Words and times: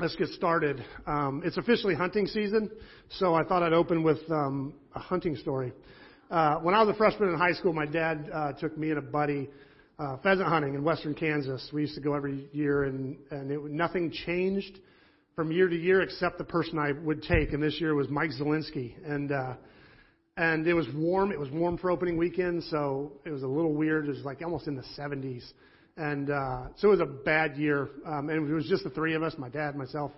let's 0.00 0.16
get 0.16 0.28
started. 0.28 0.82
Um, 1.06 1.42
it's 1.44 1.58
officially 1.58 1.94
hunting 1.94 2.26
season, 2.26 2.70
so 3.10 3.34
I 3.34 3.44
thought 3.44 3.62
I'd 3.62 3.74
open 3.74 4.02
with 4.02 4.18
um, 4.30 4.72
a 4.94 4.98
hunting 4.98 5.36
story. 5.36 5.72
Uh, 6.30 6.56
when 6.60 6.74
I 6.74 6.82
was 6.82 6.88
a 6.88 6.96
freshman 6.96 7.28
in 7.28 7.36
high 7.36 7.52
school, 7.52 7.74
my 7.74 7.84
dad 7.84 8.30
uh, 8.32 8.52
took 8.52 8.78
me 8.78 8.90
and 8.90 8.98
a 8.98 9.02
buddy 9.02 9.50
uh, 9.98 10.16
pheasant 10.22 10.48
hunting 10.48 10.74
in 10.74 10.82
western 10.82 11.12
Kansas. 11.12 11.68
We 11.72 11.82
used 11.82 11.94
to 11.96 12.00
go 12.00 12.14
every 12.14 12.48
year, 12.52 12.84
and 12.84 13.18
and 13.30 13.50
it, 13.50 13.62
nothing 13.64 14.10
changed 14.24 14.78
from 15.36 15.52
year 15.52 15.68
to 15.68 15.76
year 15.76 16.00
except 16.00 16.38
the 16.38 16.44
person 16.44 16.78
I 16.78 16.92
would 16.92 17.22
take. 17.22 17.52
And 17.52 17.62
this 17.62 17.78
year 17.78 17.94
was 17.94 18.08
Mike 18.08 18.30
Zielinski, 18.30 18.94
and 19.04 19.30
uh, 19.30 19.54
and 20.38 20.66
it 20.66 20.74
was 20.74 20.86
warm. 20.94 21.30
It 21.30 21.38
was 21.38 21.50
warm 21.50 21.76
for 21.76 21.90
opening 21.90 22.16
weekend, 22.16 22.64
so 22.64 23.12
it 23.26 23.30
was 23.30 23.42
a 23.42 23.48
little 23.48 23.74
weird. 23.74 24.06
It 24.06 24.12
was 24.12 24.24
like 24.24 24.40
almost 24.40 24.66
in 24.66 24.76
the 24.76 24.84
70s. 24.98 25.44
And 25.96 26.30
uh, 26.30 26.68
so 26.76 26.88
it 26.88 26.90
was 26.92 27.00
a 27.00 27.06
bad 27.06 27.56
year. 27.56 27.90
Um, 28.06 28.28
and 28.28 28.48
it 28.48 28.54
was 28.54 28.66
just 28.66 28.84
the 28.84 28.90
three 28.90 29.14
of 29.14 29.22
us, 29.22 29.34
my 29.38 29.48
dad, 29.48 29.76
myself, 29.76 30.12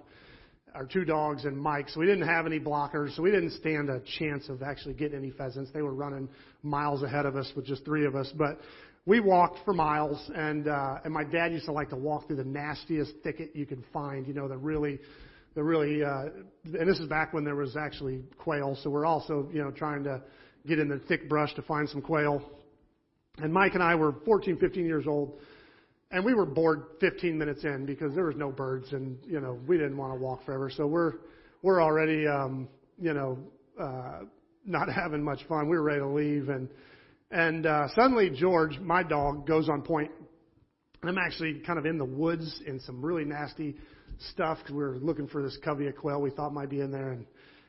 our 0.74 0.86
two 0.86 1.04
dogs, 1.04 1.44
and 1.44 1.56
Mike. 1.56 1.88
So 1.88 2.00
we 2.00 2.06
didn't 2.06 2.26
have 2.26 2.46
any 2.46 2.60
blockers. 2.60 3.14
So 3.16 3.22
we 3.22 3.30
didn't 3.30 3.52
stand 3.52 3.90
a 3.90 4.00
chance 4.18 4.48
of 4.48 4.62
actually 4.62 4.94
getting 4.94 5.18
any 5.18 5.30
pheasants. 5.30 5.70
They 5.72 5.82
were 5.82 5.94
running 5.94 6.28
miles 6.62 7.02
ahead 7.02 7.26
of 7.26 7.36
us 7.36 7.50
with 7.56 7.66
just 7.66 7.84
three 7.84 8.06
of 8.06 8.14
us. 8.14 8.32
But 8.36 8.60
we 9.04 9.20
walked 9.20 9.58
for 9.64 9.74
miles, 9.74 10.30
and 10.34 10.68
uh, 10.68 10.98
and 11.04 11.12
my 11.12 11.24
dad 11.24 11.52
used 11.52 11.66
to 11.66 11.72
like 11.72 11.90
to 11.90 11.96
walk 11.96 12.28
through 12.28 12.36
the 12.36 12.44
nastiest 12.44 13.12
thicket 13.24 13.50
you 13.54 13.66
could 13.66 13.82
find. 13.92 14.26
You 14.26 14.34
know, 14.34 14.46
the 14.46 14.56
really 14.56 15.00
the 15.54 15.62
really 15.62 16.04
uh, 16.04 16.26
and 16.64 16.88
this 16.88 17.00
is 17.00 17.08
back 17.08 17.32
when 17.32 17.44
there 17.44 17.56
was 17.56 17.76
actually 17.76 18.22
quail. 18.38 18.78
So 18.82 18.90
we're 18.90 19.06
also 19.06 19.48
you 19.52 19.62
know 19.62 19.70
trying 19.70 20.04
to 20.04 20.22
get 20.66 20.78
in 20.78 20.88
the 20.88 21.00
thick 21.08 21.28
brush 21.28 21.52
to 21.54 21.62
find 21.62 21.88
some 21.88 22.00
quail. 22.00 22.42
And 23.38 23.52
Mike 23.52 23.74
and 23.74 23.82
I 23.82 23.94
were 23.94 24.14
14, 24.24 24.58
15 24.58 24.84
years 24.84 25.06
old 25.06 25.40
and 26.12 26.24
we 26.24 26.34
were 26.34 26.44
bored 26.44 26.84
15 27.00 27.36
minutes 27.36 27.64
in 27.64 27.86
because 27.86 28.14
there 28.14 28.26
was 28.26 28.36
no 28.36 28.50
birds 28.50 28.92
and 28.92 29.18
you 29.26 29.40
know 29.40 29.58
we 29.66 29.78
didn't 29.78 29.96
want 29.96 30.12
to 30.12 30.20
walk 30.20 30.44
forever. 30.44 30.70
So 30.70 30.86
we're 30.86 31.14
we're 31.62 31.82
already 31.82 32.26
um 32.26 32.68
you 33.00 33.14
know 33.14 33.38
uh 33.80 34.20
not 34.64 34.88
having 34.94 35.24
much 35.24 35.40
fun. 35.48 35.68
We 35.68 35.76
were 35.76 35.82
ready 35.82 36.00
to 36.00 36.08
leave 36.08 36.48
and 36.50 36.68
and 37.30 37.66
uh 37.66 37.88
suddenly 37.94 38.30
george 38.30 38.78
my 38.78 39.02
dog 39.02 39.46
goes 39.46 39.68
on 39.68 39.82
point. 39.82 40.10
I'm 41.02 41.18
actually 41.18 41.60
kind 41.66 41.80
of 41.80 41.86
in 41.86 41.98
the 41.98 42.04
woods 42.04 42.62
in 42.64 42.78
some 42.78 43.04
really 43.04 43.24
nasty 43.24 43.74
stuff 44.30 44.58
because 44.58 44.72
we 44.72 44.84
were 44.84 44.98
looking 44.98 45.26
for 45.26 45.42
this 45.42 45.58
covey 45.64 45.88
of 45.88 45.96
quail 45.96 46.20
we 46.20 46.30
thought 46.30 46.52
might 46.52 46.70
be 46.70 46.80
in 46.80 46.92
there. 46.92 47.12
And 47.12 47.26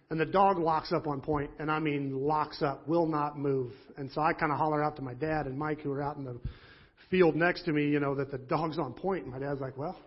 and 0.09 0.19
the 0.19 0.25
dog 0.25 0.59
locks 0.59 0.91
up 0.91 1.07
on 1.07 1.21
point 1.21 1.49
and 1.59 1.71
i 1.71 1.79
mean 1.79 2.11
locks 2.13 2.61
up 2.61 2.85
will 2.89 3.07
not 3.07 3.39
move. 3.39 3.71
And 3.95 4.11
so 4.11 4.19
i 4.21 4.33
kind 4.33 4.51
of 4.51 4.57
holler 4.57 4.83
out 4.83 4.97
to 4.97 5.01
my 5.01 5.13
dad 5.13 5.45
and 5.45 5.57
mike 5.57 5.79
who 5.79 5.91
were 5.91 6.03
out 6.03 6.17
in 6.17 6.25
the 6.25 6.37
field 7.09 7.35
next 7.35 7.63
to 7.63 7.71
me, 7.71 7.87
you 7.87 7.99
know, 7.99 8.15
that 8.15 8.31
the 8.31 8.37
dog's 8.37 8.77
on 8.77 8.93
point. 8.93 9.23
And 9.23 9.33
my 9.33 9.39
dad's 9.39 9.61
like, 9.61 9.77
well, 9.77 9.99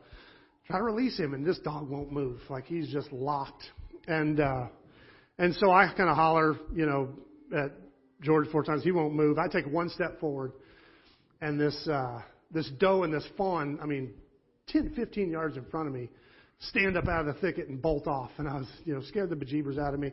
try 0.66 0.78
to 0.78 0.84
release 0.84 1.18
him. 1.18 1.34
And 1.34 1.44
this 1.44 1.58
dog 1.60 1.88
won't 1.88 2.12
move. 2.12 2.40
Like 2.48 2.66
he's 2.66 2.88
just 2.88 3.12
locked. 3.12 3.64
And, 4.06 4.40
uh, 4.40 4.66
and 5.38 5.54
so 5.54 5.70
I 5.70 5.92
kind 5.96 6.08
of 6.08 6.16
holler, 6.16 6.56
you 6.74 6.86
know, 6.86 7.08
at 7.56 7.72
George 8.22 8.48
four 8.50 8.64
times. 8.64 8.82
He 8.82 8.92
won't 8.92 9.14
move. 9.14 9.38
I 9.38 9.48
take 9.48 9.66
one 9.66 9.88
step 9.88 10.20
forward 10.20 10.52
and 11.40 11.60
this, 11.60 11.88
uh, 11.88 12.20
this 12.50 12.70
doe 12.78 13.02
and 13.02 13.12
this 13.12 13.26
fawn, 13.36 13.78
I 13.82 13.86
mean, 13.86 14.14
10, 14.68 14.94
15 14.96 15.30
yards 15.30 15.56
in 15.56 15.64
front 15.66 15.86
of 15.88 15.94
me, 15.94 16.08
stand 16.58 16.96
up 16.96 17.06
out 17.06 17.26
of 17.28 17.34
the 17.34 17.40
thicket 17.40 17.68
and 17.68 17.80
bolt 17.80 18.06
off. 18.06 18.30
And 18.38 18.48
I 18.48 18.54
was, 18.54 18.68
you 18.84 18.94
know, 18.94 19.02
scared 19.02 19.30
the 19.30 19.36
bejeebers 19.36 19.78
out 19.78 19.94
of 19.94 20.00
me. 20.00 20.12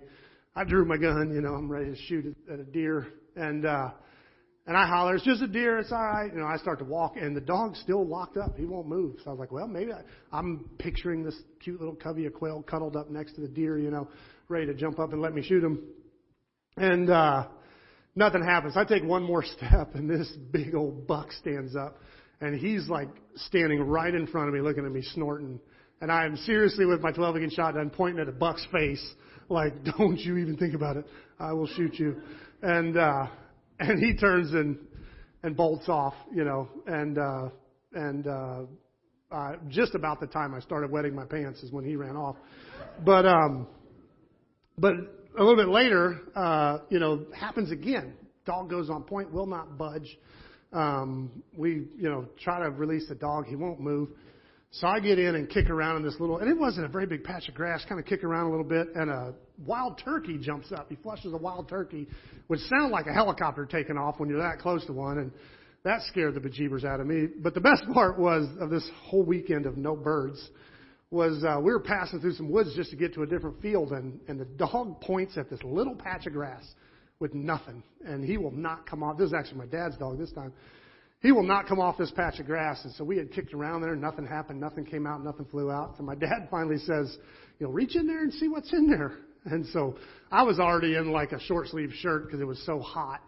I 0.56 0.64
drew 0.64 0.86
my 0.86 0.98
gun, 0.98 1.34
you 1.34 1.42
know, 1.42 1.54
I'm 1.54 1.70
ready 1.72 1.92
to 1.92 1.96
shoot 1.96 2.36
at 2.52 2.60
a 2.60 2.64
deer. 2.64 3.08
And, 3.36 3.66
uh, 3.66 3.92
and 4.66 4.78
I 4.78 4.88
holler, 4.88 5.16
it's 5.16 5.26
just 5.26 5.42
a 5.42 5.48
deer, 5.48 5.78
it's 5.80 5.92
all 5.92 5.98
right. 5.98 6.32
You 6.32 6.40
know, 6.40 6.46
I 6.46 6.56
start 6.56 6.80
to 6.80 6.86
walk, 6.86 7.16
and 7.18 7.36
the 7.36 7.42
dog's 7.42 7.80
still 7.82 8.06
locked 8.06 8.38
up. 8.38 8.58
He 8.58 8.66
won't 8.66 8.88
move. 8.88 9.18
So 9.24 9.30
I 9.30 9.34
was 9.34 9.40
like, 9.40 9.52
well, 9.52 9.68
maybe 9.68 9.92
I, 9.92 10.02
I'm 10.32 10.70
picturing 10.80 11.24
this 11.24 11.36
cute 11.62 11.80
little 11.82 11.96
covey 11.96 12.26
of 12.28 12.34
quail 12.34 12.64
cuddled 12.64 12.96
up 12.96 13.10
next 13.10 13.34
to 13.34 13.42
the 13.42 13.50
deer, 13.50 13.78
you 13.78 13.92
know, 13.92 14.08
ready 14.48 14.66
to 14.68 14.74
jump 14.74 15.00
up 15.00 15.12
and 15.12 15.22
let 15.22 15.34
me 15.34 15.44
shoot 15.44 15.64
him. 15.64 15.84
And 16.78 17.10
uh, 17.10 17.48
nothing 18.16 18.42
happens. 18.42 18.78
I 18.78 18.86
take 18.86 19.04
one 19.04 19.24
more 19.24 19.44
step, 19.58 19.96
and 19.96 20.10
this 20.10 20.32
big 20.52 20.76
old 20.76 21.08
buck 21.08 21.34
stands 21.34 21.76
up, 21.76 21.98
and 22.40 22.58
he's 22.58 22.88
like 22.88 23.10
standing 23.36 23.82
right 23.82 24.14
in 24.14 24.28
front 24.28 24.48
of 24.48 24.54
me, 24.54 24.62
looking 24.62 24.86
at 24.86 24.92
me, 24.94 25.02
snorting. 25.14 25.60
And 26.00 26.10
I 26.10 26.26
am 26.26 26.38
seriously 26.38 26.86
with 26.86 27.02
my 27.02 27.12
12 27.12 27.36
gauge 27.36 27.54
shotgun 27.54 27.90
pointing 27.90 28.22
at 28.22 28.30
a 28.30 28.34
buck's 28.34 28.66
face, 28.72 29.06
like, 29.50 29.74
don't 29.98 30.18
you 30.18 30.38
even 30.38 30.56
think 30.56 30.74
about 30.74 30.96
it. 30.96 31.06
I 31.38 31.52
will 31.52 31.68
shoot 31.68 31.96
you. 31.96 32.22
And 32.62 32.98
uh, 32.98 33.28
and 33.80 34.00
he 34.04 34.16
turns 34.16 34.54
and 34.54 34.78
and 35.44 35.58
bolts 35.58 35.90
off, 35.90 36.14
you 36.34 36.44
know, 36.44 36.70
and 36.88 37.18
uh, 37.18 37.50
and 37.94 38.28
uh, 38.28 38.62
uh, 39.32 39.56
just 39.68 39.96
about 39.96 40.20
the 40.20 40.28
time 40.28 40.54
I 40.54 40.60
started 40.60 40.90
wetting 40.90 41.14
my 41.14 41.26
pants 41.26 41.62
is 41.64 41.72
when 41.72 41.84
he 41.84 41.96
ran 41.96 42.16
off. 42.16 42.38
But 43.06 43.26
um, 43.26 43.68
but 44.78 44.94
a 45.38 45.44
little 45.44 45.56
bit 45.56 45.70
later, 45.70 46.20
uh, 46.36 46.80
you 46.90 47.00
know, 47.00 47.26
happens 47.38 47.72
again. 47.72 48.14
Dog 48.46 48.70
goes 48.70 48.90
on 48.90 49.04
point, 49.04 49.32
will 49.32 49.46
not 49.46 49.78
budge. 49.78 50.18
Um, 50.72 51.44
we, 51.56 51.88
you 51.98 52.10
know, 52.10 52.26
try 52.40 52.64
to 52.64 52.72
release 52.72 53.08
the 53.08 53.16
dog. 53.16 53.46
He 53.46 53.56
won't 53.56 53.80
move. 53.80 54.10
So 54.72 54.88
I 54.88 55.00
get 55.00 55.20
in 55.20 55.36
and 55.36 55.48
kick 55.48 55.70
around 55.70 55.98
in 55.98 56.04
this 56.04 56.16
little, 56.20 56.40
and 56.40 56.50
it 56.50 56.58
wasn't 56.58 56.88
a 56.88 56.90
very 56.90 57.06
big 57.06 57.24
patch 57.24 57.48
of 57.48 57.54
grass, 57.54 57.86
kind 57.88 58.00
of 58.00 58.08
kick 58.08 58.24
around 58.24 58.48
a 58.48 58.50
little 58.50 58.66
bit, 58.66 58.88
and 58.96 59.10
a 59.10 59.34
wild 59.66 60.02
turkey 60.04 60.38
jumps 60.40 60.72
up. 60.72 60.88
He 60.90 60.96
flushes 60.96 61.34
a 61.34 61.38
wild 61.38 61.70
turkey, 61.70 62.08
which 62.48 62.60
sounded 62.62 62.92
like 62.92 63.08
a 63.08 63.14
helicopter 63.14 63.66
taking 63.66 63.98
off 63.98 64.20
when 64.20 64.30
you're 64.30 64.42
that 64.42 64.60
close 64.60 64.86
to 64.86 64.94
one, 64.94 65.18
and 65.18 65.32
that 65.84 66.02
scared 66.10 66.36
the 66.36 66.40
bejeebers 66.40 66.86
out 66.86 67.00
of 67.00 67.08
me. 67.08 67.28
But 67.42 67.54
the 67.54 67.62
best 67.62 67.84
part 67.94 68.20
was 68.20 68.48
of 68.60 68.70
this 68.70 68.90
whole 69.04 69.24
weekend 69.24 69.66
of 69.66 69.78
no 69.78 69.96
birds 69.96 70.50
was 71.12 71.44
uh, 71.44 71.60
we 71.60 71.72
were 71.72 71.80
passing 71.80 72.20
through 72.20 72.34
some 72.34 72.52
woods 72.52 72.74
just 72.76 72.90
to 72.90 72.96
get 72.96 73.14
to 73.14 73.22
a 73.22 73.28
different 73.28 73.62
field, 73.62 73.92
and, 73.92 74.20
and 74.28 74.40
the 74.40 74.46
dog 74.46 75.00
points 75.02 75.38
at 75.38 75.50
this 75.50 75.60
little 75.64 75.96
patch 75.96 76.26
of 76.26 76.34
grass 76.34 76.64
with 77.20 77.34
nothing, 77.34 77.84
and 78.06 78.24
he 78.24 78.38
will 78.38 78.52
not 78.52 78.90
come 78.90 79.04
off. 79.04 79.18
This 79.18 79.28
is 79.28 79.34
actually 79.34 79.60
my 79.60 79.68
dad's 79.68 79.98
dog 79.98 80.18
this 80.18 80.32
time 80.32 80.52
he 81.24 81.32
will 81.32 81.44
not 81.44 81.68
come 81.68 81.80
off 81.80 81.98
this 81.98 82.12
patch 82.12 82.40
of 82.40 82.46
grass. 82.46 82.84
And 82.84 82.94
so 82.96 83.06
we 83.06 83.18
had 83.18 83.32
kicked 83.32 83.54
around 83.54 83.82
there, 83.82 83.96
nothing 83.96 84.28
happened, 84.28 84.60
nothing 84.60 84.86
came 84.86 85.08
out, 85.08 85.24
nothing 85.24 85.46
flew 85.46 85.72
out. 85.72 85.96
So 85.98 86.04
my 86.04 86.16
dad 86.16 86.48
finally 86.52 86.78
says, 86.78 87.18
you 87.60 87.66
know, 87.66 87.72
reach 87.72 87.96
in 87.96 88.06
there 88.06 88.22
and 88.24 88.34
see 88.34 88.50
what's 88.50 88.72
in 88.74 88.90
there. 88.90 89.14
And 89.46 89.66
so 89.68 89.98
I 90.32 90.44
was 90.44 90.60
already 90.60 90.96
in 90.96 91.12
like 91.12 91.32
a 91.32 91.40
short 91.40 91.68
sleeve 91.68 91.92
shirt 92.00 92.26
because 92.26 92.40
it 92.40 92.48
was 92.48 92.64
so 92.66 92.80
hot. 92.80 93.22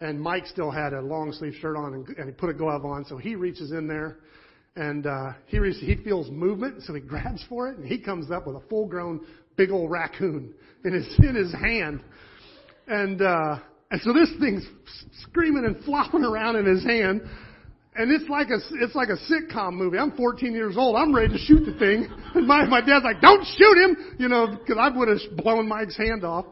And 0.00 0.20
Mike 0.20 0.46
still 0.46 0.70
had 0.70 0.92
a 0.92 1.00
long 1.00 1.32
sleeve 1.32 1.54
shirt 1.60 1.76
on 1.76 1.94
and, 1.94 2.08
and 2.16 2.26
he 2.26 2.32
put 2.32 2.50
a 2.50 2.54
glove 2.54 2.84
on. 2.84 3.04
So 3.04 3.16
he 3.16 3.34
reaches 3.34 3.72
in 3.72 3.88
there 3.88 4.18
and, 4.76 5.06
uh, 5.06 5.32
he, 5.46 5.58
re- 5.58 5.72
he 5.72 5.96
feels 6.04 6.30
movement. 6.30 6.82
So 6.82 6.94
he 6.94 7.00
grabs 7.06 7.44
for 7.48 7.68
it 7.68 7.78
and 7.78 7.86
he 7.86 7.98
comes 7.98 8.30
up 8.30 8.46
with 8.46 8.56
a 8.56 8.62
full 8.68 8.86
grown 8.86 9.20
big 9.56 9.70
old 9.70 9.90
raccoon 9.90 10.54
in 10.84 10.92
his, 10.92 11.06
in 11.18 11.34
his 11.34 11.52
hand. 11.52 12.00
And, 12.86 13.20
uh, 13.20 13.58
and 13.90 14.00
so 14.02 14.12
this 14.12 14.30
thing's 14.38 14.66
screaming 15.22 15.64
and 15.64 15.82
flopping 15.84 16.24
around 16.24 16.56
in 16.56 16.66
his 16.66 16.84
hand. 16.84 17.22
And 17.98 18.12
it's 18.12 18.30
like 18.30 18.48
a, 18.50 18.60
it's 18.80 18.94
like 18.94 19.08
a 19.08 19.16
sitcom 19.28 19.72
movie. 19.72 19.98
I'm 19.98 20.12
14 20.12 20.52
years 20.52 20.76
old. 20.76 20.94
I'm 20.94 21.12
ready 21.12 21.32
to 21.32 21.38
shoot 21.38 21.64
the 21.66 21.76
thing. 21.78 22.08
And 22.34 22.46
my, 22.46 22.64
my 22.66 22.80
dad's 22.80 23.04
like, 23.04 23.20
don't 23.20 23.44
shoot 23.56 23.76
him! 23.78 24.16
You 24.18 24.28
know, 24.28 24.56
cause 24.66 24.76
I 24.78 24.96
would 24.96 25.08
have 25.08 25.18
blown 25.36 25.66
Mike's 25.66 25.96
hand 25.96 26.24
off. 26.24 26.44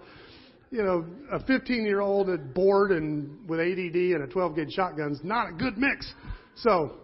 You 0.71 0.83
know, 0.83 1.07
a 1.31 1.39
15 1.45 1.85
year 1.85 2.01
old 2.01 2.29
at 2.31 2.53
bored 2.53 2.91
and 2.91 3.49
with 3.49 3.61
ADD 3.61 3.95
and 3.95 4.25
a 4.25 4.27
12 4.27 4.57
gauge 4.57 4.75
shotgun's 4.75 5.21
not 5.23 5.51
a 5.51 5.53
good 5.53 5.79
mix. 5.79 6.13
So, 6.57 6.97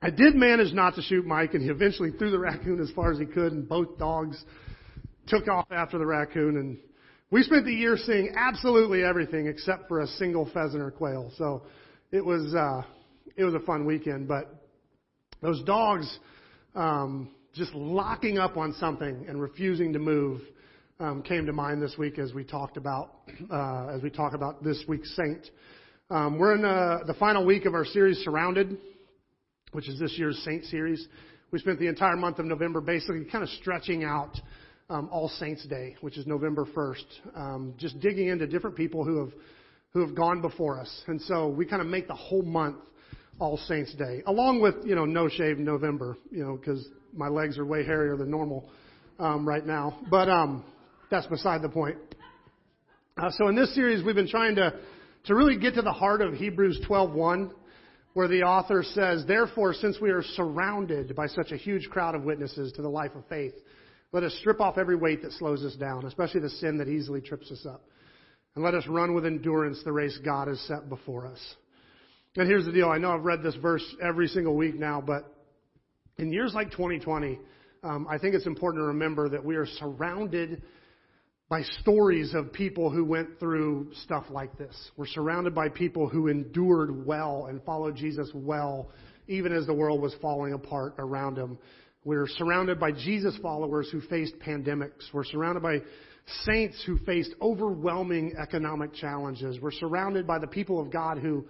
I 0.00 0.10
did 0.10 0.36
manage 0.36 0.72
not 0.72 0.94
to 0.94 1.02
shoot 1.02 1.26
Mike 1.26 1.54
and 1.54 1.62
he 1.62 1.70
eventually 1.70 2.12
threw 2.12 2.30
the 2.30 2.38
raccoon 2.38 2.80
as 2.80 2.90
far 2.92 3.10
as 3.10 3.18
he 3.18 3.26
could 3.26 3.52
and 3.52 3.68
both 3.68 3.98
dogs 3.98 4.44
took 5.26 5.48
off 5.48 5.66
after 5.72 5.98
the 5.98 6.06
raccoon 6.06 6.58
and 6.58 6.78
we 7.32 7.42
spent 7.42 7.64
the 7.64 7.74
year 7.74 7.96
seeing 7.96 8.32
absolutely 8.36 9.02
everything 9.02 9.48
except 9.48 9.88
for 9.88 10.00
a 10.00 10.06
single 10.06 10.48
pheasant 10.54 10.80
or 10.80 10.92
quail. 10.92 11.32
So 11.36 11.62
it 12.12 12.24
was 12.24 12.54
uh, 12.54 12.82
it 13.38 13.44
was 13.44 13.54
a 13.54 13.60
fun 13.60 13.86
weekend. 13.86 14.28
But 14.28 14.52
those 15.40 15.62
dogs 15.62 16.18
um, 16.74 17.30
just 17.54 17.72
locking 17.72 18.36
up 18.36 18.56
on 18.56 18.74
something 18.74 19.24
and 19.28 19.40
refusing 19.40 19.92
to 19.92 19.98
move 19.98 20.42
um, 21.00 21.22
came 21.22 21.46
to 21.46 21.52
mind 21.52 21.80
this 21.80 21.94
week 21.96 22.18
as 22.18 22.34
we 22.34 22.44
talked 22.44 22.76
about 22.76 23.12
uh, 23.50 23.86
as 23.94 24.02
we 24.02 24.10
talk 24.10 24.34
about 24.34 24.62
this 24.64 24.84
week's 24.88 25.14
saint. 25.14 25.48
Um, 26.10 26.38
we're 26.38 26.56
in 26.56 26.64
uh, 26.64 27.04
the 27.06 27.14
final 27.14 27.44
week 27.46 27.64
of 27.64 27.74
our 27.74 27.84
series, 27.84 28.18
Surrounded, 28.18 28.76
which 29.72 29.88
is 29.88 30.00
this 30.00 30.14
year's 30.18 30.38
Saint 30.44 30.64
series. 30.64 31.06
We 31.52 31.60
spent 31.60 31.78
the 31.78 31.86
entire 31.86 32.16
month 32.16 32.38
of 32.40 32.46
November 32.46 32.80
basically 32.80 33.24
kind 33.30 33.44
of 33.44 33.50
stretching 33.50 34.04
out 34.04 34.36
um, 34.90 35.08
All 35.12 35.28
Saints 35.28 35.64
Day, 35.66 35.96
which 36.00 36.18
is 36.18 36.26
November 36.26 36.66
1st, 36.74 37.36
um, 37.36 37.74
just 37.76 38.00
digging 38.00 38.28
into 38.28 38.46
different 38.46 38.74
people 38.76 39.04
who 39.04 39.20
have 39.20 39.32
who 39.92 40.00
have 40.00 40.14
gone 40.14 40.42
before 40.42 40.78
us, 40.78 41.02
and 41.06 41.20
so 41.22 41.48
we 41.48 41.64
kind 41.64 41.80
of 41.80 41.88
make 41.88 42.08
the 42.08 42.14
whole 42.14 42.42
month 42.42 42.76
All 43.40 43.56
Saints 43.56 43.94
Day, 43.94 44.22
along 44.26 44.60
with 44.60 44.74
you 44.84 44.94
know 44.94 45.04
No 45.04 45.28
Shave 45.28 45.58
November, 45.58 46.16
you 46.30 46.44
know, 46.44 46.56
because 46.56 46.86
my 47.12 47.28
legs 47.28 47.58
are 47.58 47.64
way 47.64 47.84
hairier 47.84 48.16
than 48.16 48.30
normal 48.30 48.68
um, 49.18 49.46
right 49.46 49.64
now, 49.64 49.98
but 50.10 50.28
um, 50.28 50.64
that's 51.10 51.26
beside 51.26 51.62
the 51.62 51.68
point. 51.68 51.98
Uh, 53.16 53.30
so 53.30 53.48
in 53.48 53.56
this 53.56 53.74
series, 53.74 54.04
we've 54.04 54.14
been 54.14 54.28
trying 54.28 54.56
to 54.56 54.78
to 55.24 55.34
really 55.34 55.58
get 55.58 55.74
to 55.74 55.82
the 55.82 55.92
heart 55.92 56.20
of 56.20 56.34
Hebrews 56.34 56.80
12:1 56.88 57.52
where 58.18 58.26
the 58.26 58.42
author 58.42 58.82
says, 58.82 59.24
Therefore, 59.26 59.72
since 59.72 60.00
we 60.00 60.10
are 60.10 60.24
surrounded 60.24 61.14
by 61.14 61.28
such 61.28 61.52
a 61.52 61.56
huge 61.56 61.88
crowd 61.88 62.16
of 62.16 62.24
witnesses 62.24 62.72
to 62.72 62.82
the 62.82 62.88
life 62.88 63.12
of 63.14 63.24
faith, 63.28 63.54
let 64.10 64.24
us 64.24 64.34
strip 64.40 64.60
off 64.60 64.76
every 64.76 64.96
weight 64.96 65.22
that 65.22 65.30
slows 65.32 65.64
us 65.64 65.76
down, 65.76 66.04
especially 66.04 66.40
the 66.40 66.50
sin 66.50 66.78
that 66.78 66.88
easily 66.88 67.20
trips 67.20 67.48
us 67.52 67.64
up. 67.64 67.84
And 68.56 68.64
let 68.64 68.74
us 68.74 68.86
run 68.88 69.14
with 69.14 69.24
endurance 69.24 69.80
the 69.84 69.92
race 69.92 70.18
God 70.24 70.48
has 70.48 70.58
set 70.62 70.88
before 70.88 71.28
us. 71.28 71.38
And 72.38 72.46
here's 72.46 72.66
the 72.66 72.70
deal. 72.70 72.88
I 72.88 72.98
know 72.98 73.10
I've 73.10 73.24
read 73.24 73.42
this 73.42 73.56
verse 73.56 73.82
every 74.00 74.28
single 74.28 74.54
week 74.54 74.78
now, 74.78 75.02
but 75.04 75.24
in 76.18 76.32
years 76.32 76.54
like 76.54 76.70
2020, 76.70 77.36
um, 77.82 78.06
I 78.08 78.16
think 78.16 78.36
it's 78.36 78.46
important 78.46 78.80
to 78.80 78.86
remember 78.86 79.28
that 79.28 79.44
we 79.44 79.56
are 79.56 79.66
surrounded 79.66 80.62
by 81.48 81.62
stories 81.80 82.34
of 82.34 82.52
people 82.52 82.90
who 82.90 83.04
went 83.04 83.40
through 83.40 83.90
stuff 84.04 84.26
like 84.30 84.56
this. 84.56 84.92
We're 84.96 85.08
surrounded 85.08 85.52
by 85.52 85.68
people 85.68 86.08
who 86.08 86.28
endured 86.28 87.04
well 87.04 87.46
and 87.46 87.60
followed 87.64 87.96
Jesus 87.96 88.30
well, 88.32 88.92
even 89.26 89.52
as 89.52 89.66
the 89.66 89.74
world 89.74 90.00
was 90.00 90.14
falling 90.22 90.52
apart 90.52 90.94
around 90.98 91.34
them. 91.34 91.58
We're 92.04 92.28
surrounded 92.28 92.78
by 92.78 92.92
Jesus 92.92 93.36
followers 93.42 93.88
who 93.90 94.00
faced 94.02 94.38
pandemics. 94.38 95.12
We're 95.12 95.24
surrounded 95.24 95.64
by 95.64 95.80
saints 96.44 96.80
who 96.86 96.98
faced 96.98 97.34
overwhelming 97.42 98.34
economic 98.40 98.94
challenges. 98.94 99.58
We're 99.60 99.72
surrounded 99.72 100.24
by 100.24 100.38
the 100.38 100.46
people 100.46 100.80
of 100.80 100.92
God 100.92 101.18
who 101.18 101.44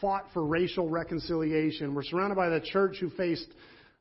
fought 0.00 0.24
for 0.32 0.44
racial 0.44 0.88
reconciliation. 0.88 1.94
We're 1.94 2.02
surrounded 2.02 2.36
by 2.36 2.48
the 2.48 2.60
church 2.60 2.96
who 3.00 3.10
faced 3.10 3.48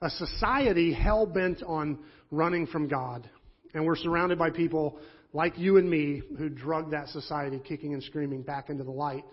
a 0.02 0.10
society 0.10 0.94
hell 0.94 1.26
bent 1.26 1.62
on 1.64 2.00
running 2.32 2.68
from 2.68 2.88
God. 2.88 3.30
And 3.74 3.86
we're 3.86 3.96
surrounded 3.96 4.40
by 4.40 4.50
people 4.50 5.00
like 5.34 5.58
you 5.58 5.78
and 5.78 5.90
me 5.90 6.22
who 6.38 6.50
drug 6.50 6.92
that 6.92 7.08
society 7.10 7.60
kicking 7.68 7.94
and 7.94 8.04
screaming 8.04 8.42
back 8.42 8.70
into 8.70 8.84
the 8.84 8.92
light. 8.92 9.24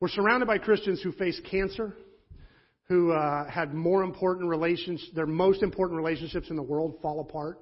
We're 0.00 0.08
surrounded 0.08 0.46
by 0.46 0.58
Christians 0.58 1.00
who 1.02 1.12
face 1.12 1.40
cancer, 1.50 1.96
who 2.88 3.12
uh, 3.12 3.48
had 3.48 3.74
more 3.74 4.02
important 4.02 4.48
relations, 4.48 5.06
their 5.14 5.26
most 5.26 5.62
important 5.62 5.96
relationships 5.96 6.50
in 6.50 6.56
the 6.56 6.62
world 6.62 6.96
fall 7.00 7.20
apart, 7.20 7.60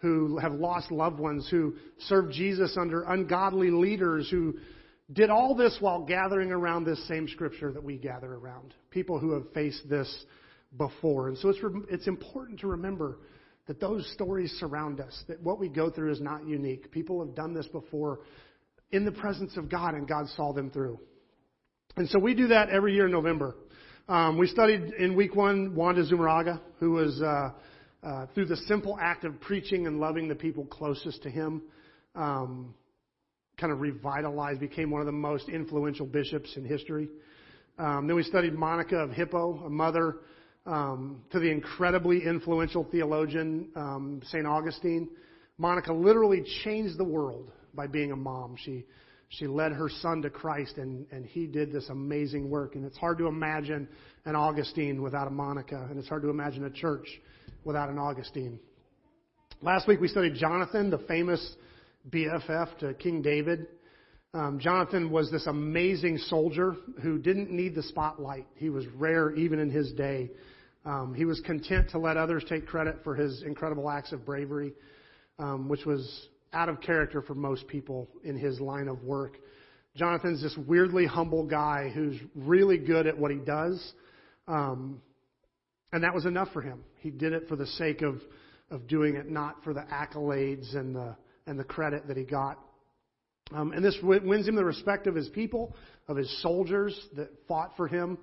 who 0.00 0.38
have 0.38 0.54
lost 0.54 0.90
loved 0.90 1.18
ones, 1.18 1.46
who 1.50 1.74
serve 2.00 2.30
Jesus 2.30 2.76
under 2.80 3.02
ungodly 3.02 3.70
leaders, 3.70 4.28
who 4.30 4.54
did 5.12 5.30
all 5.30 5.54
this 5.54 5.76
while 5.80 6.04
gathering 6.04 6.52
around 6.52 6.84
this 6.84 7.06
same 7.08 7.28
scripture 7.28 7.72
that 7.72 7.82
we 7.82 7.96
gather 7.96 8.34
around. 8.34 8.74
People 8.90 9.18
who 9.18 9.32
have 9.32 9.50
faced 9.54 9.88
this 9.88 10.24
before. 10.76 11.28
And 11.28 11.38
so 11.38 11.48
it's, 11.48 11.58
it's 11.88 12.06
important 12.06 12.60
to 12.60 12.66
remember 12.66 13.18
that 13.66 13.80
those 13.80 14.10
stories 14.12 14.50
surround 14.58 15.00
us, 15.00 15.24
that 15.28 15.42
what 15.42 15.58
we 15.58 15.68
go 15.68 15.90
through 15.90 16.12
is 16.12 16.20
not 16.20 16.46
unique. 16.46 16.90
People 16.90 17.24
have 17.24 17.34
done 17.34 17.54
this 17.54 17.66
before 17.68 18.20
in 18.90 19.04
the 19.04 19.12
presence 19.12 19.56
of 19.56 19.70
God, 19.70 19.94
and 19.94 20.08
God 20.08 20.26
saw 20.36 20.52
them 20.52 20.70
through. 20.70 20.98
And 21.96 22.08
so 22.08 22.18
we 22.18 22.34
do 22.34 22.48
that 22.48 22.70
every 22.70 22.94
year 22.94 23.06
in 23.06 23.12
November. 23.12 23.56
Um, 24.08 24.38
we 24.38 24.46
studied 24.46 24.94
in 24.98 25.14
week 25.16 25.34
one 25.34 25.74
Juan 25.74 25.96
de 25.96 26.04
Zumárraga, 26.04 26.60
who 26.80 26.92
was, 26.92 27.20
uh, 27.20 27.50
uh, 28.02 28.26
through 28.34 28.46
the 28.46 28.56
simple 28.56 28.96
act 29.00 29.24
of 29.24 29.38
preaching 29.40 29.86
and 29.86 30.00
loving 30.00 30.28
the 30.28 30.34
people 30.34 30.64
closest 30.64 31.22
to 31.24 31.30
him, 31.30 31.62
um, 32.14 32.74
kind 33.58 33.72
of 33.72 33.80
revitalized, 33.80 34.60
became 34.60 34.90
one 34.90 35.00
of 35.00 35.06
the 35.06 35.12
most 35.12 35.48
influential 35.48 36.06
bishops 36.06 36.56
in 36.56 36.64
history. 36.64 37.08
Um, 37.78 38.06
then 38.06 38.16
we 38.16 38.22
studied 38.22 38.54
Monica 38.54 38.96
of 38.96 39.10
Hippo, 39.10 39.64
a 39.66 39.70
mother 39.70 40.16
um, 40.66 41.22
to 41.30 41.38
the 41.38 41.50
incredibly 41.50 42.24
influential 42.24 42.86
theologian 42.90 43.68
um, 43.76 44.20
St. 44.26 44.46
Augustine. 44.46 45.08
Monica 45.58 45.92
literally 45.92 46.44
changed 46.64 46.98
the 46.98 47.04
world 47.04 47.50
by 47.74 47.86
being 47.86 48.12
a 48.12 48.16
mom. 48.16 48.56
She 48.64 48.84
she 49.30 49.46
led 49.46 49.72
her 49.72 49.90
son 49.90 50.22
to 50.22 50.30
Christ, 50.30 50.78
and 50.78 51.06
and 51.10 51.26
he 51.26 51.46
did 51.46 51.72
this 51.72 51.88
amazing 51.88 52.48
work. 52.48 52.74
And 52.74 52.84
it's 52.84 52.96
hard 52.96 53.18
to 53.18 53.26
imagine 53.26 53.88
an 54.24 54.36
Augustine 54.36 55.02
without 55.02 55.26
a 55.26 55.30
Monica, 55.30 55.86
and 55.90 55.98
it's 55.98 56.08
hard 56.08 56.22
to 56.22 56.30
imagine 56.30 56.64
a 56.64 56.70
church 56.70 57.06
without 57.64 57.90
an 57.90 57.98
Augustine. 57.98 58.58
Last 59.60 59.88
week 59.88 60.00
we 60.00 60.08
studied 60.08 60.34
Jonathan, 60.34 60.90
the 60.90 60.98
famous 60.98 61.56
BFF 62.10 62.78
to 62.78 62.94
King 62.94 63.22
David. 63.22 63.66
Um, 64.34 64.58
Jonathan 64.60 65.10
was 65.10 65.30
this 65.30 65.46
amazing 65.46 66.18
soldier 66.18 66.76
who 67.02 67.18
didn't 67.18 67.50
need 67.50 67.74
the 67.74 67.82
spotlight. 67.82 68.46
He 68.56 68.70
was 68.70 68.86
rare 68.94 69.34
even 69.34 69.58
in 69.58 69.70
his 69.70 69.92
day. 69.92 70.30
Um, 70.84 71.14
he 71.14 71.24
was 71.24 71.40
content 71.40 71.90
to 71.90 71.98
let 71.98 72.16
others 72.16 72.44
take 72.48 72.66
credit 72.66 72.96
for 73.02 73.14
his 73.14 73.42
incredible 73.42 73.90
acts 73.90 74.12
of 74.12 74.24
bravery, 74.24 74.72
um, 75.38 75.68
which 75.68 75.84
was 75.84 76.28
out 76.52 76.68
of 76.68 76.80
character 76.80 77.22
for 77.22 77.34
most 77.34 77.66
people 77.68 78.08
in 78.24 78.36
his 78.36 78.60
line 78.60 78.88
of 78.88 79.02
work. 79.02 79.38
Jonathan's 79.96 80.42
this 80.42 80.56
weirdly 80.66 81.06
humble 81.06 81.44
guy 81.44 81.90
who's 81.92 82.16
really 82.34 82.78
good 82.78 83.06
at 83.06 83.18
what 83.18 83.30
he 83.30 83.38
does, 83.38 83.92
um, 84.46 85.02
and 85.92 86.04
that 86.04 86.14
was 86.14 86.26
enough 86.26 86.48
for 86.52 86.62
him. 86.62 86.84
He 87.00 87.10
did 87.10 87.32
it 87.32 87.48
for 87.48 87.56
the 87.56 87.66
sake 87.66 88.02
of 88.02 88.20
of 88.70 88.86
doing 88.86 89.16
it, 89.16 89.30
not 89.30 89.62
for 89.64 89.72
the 89.72 89.80
accolades 89.80 90.76
and 90.76 90.94
the 90.94 91.16
and 91.48 91.58
the 91.58 91.64
credit 91.64 92.06
that 92.08 92.16
he 92.16 92.24
got. 92.24 92.58
Um, 93.52 93.72
and 93.72 93.84
this 93.84 93.96
wins 94.02 94.46
him 94.46 94.54
the 94.54 94.64
respect 94.64 95.06
of 95.06 95.14
his 95.14 95.28
people, 95.30 95.74
of 96.06 96.16
his 96.16 96.42
soldiers 96.42 96.98
that 97.16 97.30
fought 97.48 97.72
for 97.76 97.88
him. 97.88 98.18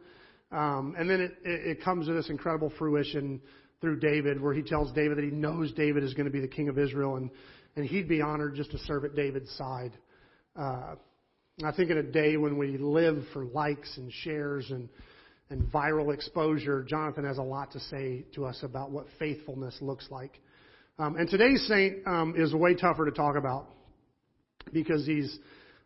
Um, 0.51 0.95
and 0.97 1.09
then 1.09 1.21
it, 1.21 1.31
it, 1.43 1.67
it 1.67 1.83
comes 1.83 2.05
to 2.07 2.13
this 2.13 2.29
incredible 2.29 2.71
fruition 2.77 3.41
through 3.81 3.99
David, 3.99 4.39
where 4.39 4.53
he 4.53 4.61
tells 4.61 4.91
David 4.93 5.17
that 5.17 5.23
he 5.23 5.31
knows 5.31 5.73
David 5.73 6.03
is 6.03 6.13
going 6.13 6.27
to 6.27 6.31
be 6.31 6.39
the 6.39 6.47
king 6.47 6.69
of 6.69 6.77
Israel, 6.77 7.17
and, 7.17 7.29
and 7.75 7.85
he'd 7.85 8.07
be 8.07 8.21
honored 8.21 8.55
just 8.55 8.71
to 8.71 8.77
serve 8.79 9.03
at 9.03 9.15
David's 9.15 9.49
side. 9.57 9.91
Uh, 10.55 10.95
I 11.63 11.71
think 11.71 11.89
in 11.89 11.97
a 11.97 12.03
day 12.03 12.37
when 12.37 12.57
we 12.57 12.77
live 12.77 13.23
for 13.33 13.45
likes 13.45 13.97
and 13.97 14.11
shares 14.11 14.69
and 14.69 14.89
and 15.49 15.71
viral 15.71 16.13
exposure, 16.13 16.83
Jonathan 16.83 17.23
has 17.23 17.37
a 17.37 17.43
lot 17.43 17.71
to 17.71 17.79
say 17.79 18.25
to 18.33 18.45
us 18.45 18.59
about 18.63 18.91
what 18.91 19.05
faithfulness 19.19 19.77
looks 19.79 20.07
like. 20.09 20.39
Um, 20.97 21.17
and 21.17 21.29
today's 21.29 21.65
saint 21.67 22.07
um, 22.07 22.35
is 22.37 22.53
way 22.53 22.73
tougher 22.73 23.03
to 23.03 23.11
talk 23.11 23.35
about 23.35 23.67
because 24.71 25.05
he's 25.05 25.39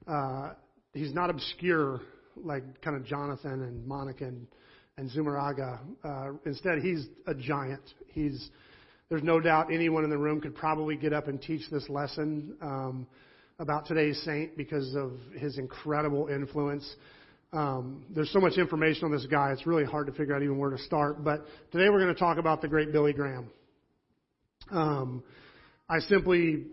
uh, 0.07 0.51
he's 0.93 1.15
not 1.15 1.31
obscure 1.31 2.01
like 2.35 2.81
kind 2.81 2.95
of 2.95 3.05
Jonathan 3.05 3.63
and 3.63 3.87
Monica 3.87 4.25
and, 4.25 4.45
and 4.97 5.09
Zumárraga. 5.09 5.79
Uh, 6.03 6.33
instead, 6.45 6.79
he's 6.83 7.07
a 7.25 7.33
giant. 7.33 7.81
He's 8.09 8.51
there's 9.09 9.23
no 9.23 9.39
doubt 9.39 9.73
anyone 9.73 10.03
in 10.03 10.11
the 10.11 10.17
room 10.17 10.41
could 10.41 10.53
probably 10.53 10.95
get 10.95 11.11
up 11.11 11.27
and 11.27 11.41
teach 11.41 11.67
this 11.71 11.89
lesson 11.89 12.55
um, 12.61 13.07
about 13.57 13.87
today's 13.87 14.21
saint 14.23 14.55
because 14.55 14.93
of 14.93 15.13
his 15.35 15.57
incredible 15.57 16.27
influence. 16.27 16.87
Um, 17.51 18.05
there's 18.11 18.31
so 18.31 18.39
much 18.39 18.59
information 18.59 19.05
on 19.05 19.11
this 19.11 19.25
guy; 19.25 19.53
it's 19.53 19.65
really 19.65 19.85
hard 19.85 20.05
to 20.05 20.13
figure 20.13 20.35
out 20.35 20.43
even 20.43 20.59
where 20.59 20.69
to 20.69 20.77
start. 20.77 21.23
But 21.23 21.45
today 21.71 21.89
we're 21.89 21.99
going 21.99 22.13
to 22.13 22.19
talk 22.19 22.37
about 22.37 22.61
the 22.61 22.67
great 22.67 22.91
Billy 22.91 23.11
Graham. 23.11 23.49
Um, 24.71 25.23
I 25.87 25.99
simply 25.99 26.65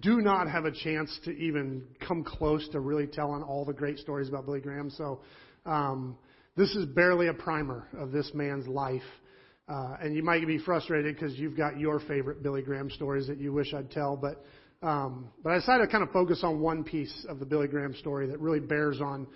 do 0.00 0.20
not 0.20 0.50
have 0.50 0.64
a 0.64 0.72
chance 0.72 1.18
to 1.24 1.30
even 1.30 1.84
come 2.06 2.24
close 2.24 2.68
to 2.70 2.80
really 2.80 3.06
telling 3.06 3.42
all 3.42 3.64
the 3.64 3.72
great 3.72 3.98
stories 3.98 4.28
about 4.28 4.44
Billy 4.44 4.60
Graham. 4.60 4.90
So 4.90 5.20
um, 5.64 6.16
this 6.56 6.74
is 6.74 6.86
barely 6.86 7.28
a 7.28 7.34
primer 7.34 7.88
of 7.96 8.10
this 8.10 8.30
man's 8.34 8.66
life. 8.66 9.02
Uh, 9.68 9.96
and 10.00 10.14
you 10.14 10.22
might 10.22 10.46
be 10.46 10.58
frustrated 10.58 11.14
because 11.14 11.38
you've 11.38 11.56
got 11.56 11.78
your 11.78 12.00
favorite 12.00 12.42
Billy 12.42 12.62
Graham 12.62 12.90
stories 12.90 13.26
that 13.26 13.38
you 13.38 13.52
wish 13.52 13.74
I'd 13.74 13.90
tell, 13.90 14.16
but 14.16 14.44
um, 14.80 15.30
but 15.42 15.50
I 15.50 15.56
decided 15.56 15.86
to 15.86 15.90
kind 15.90 16.04
of 16.04 16.10
focus 16.10 16.40
on 16.44 16.60
one 16.60 16.84
piece 16.84 17.26
of 17.28 17.40
the 17.40 17.44
Billy 17.44 17.66
Graham 17.66 17.94
story 17.96 18.28
that 18.28 18.38
really 18.38 18.60
bears 18.60 19.00
on 19.00 19.26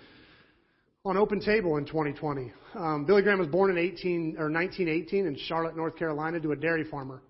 on 1.05 1.17
Open 1.17 1.39
Table 1.39 1.77
in 1.77 1.85
2020. 1.85 2.53
Um, 2.75 3.05
Billy 3.05 3.21
Graham 3.21 3.39
was 3.39 3.49
born 3.49 3.69
in 3.69 3.77
18 3.77 4.37
or 4.37 4.49
1918 4.49 5.25
in 5.25 5.37
Charlotte, 5.47 5.75
North 5.75 5.97
Carolina, 5.97 6.39
to 6.39 6.51
a 6.53 6.55
dairy 6.55 6.85
farmer 6.85 7.21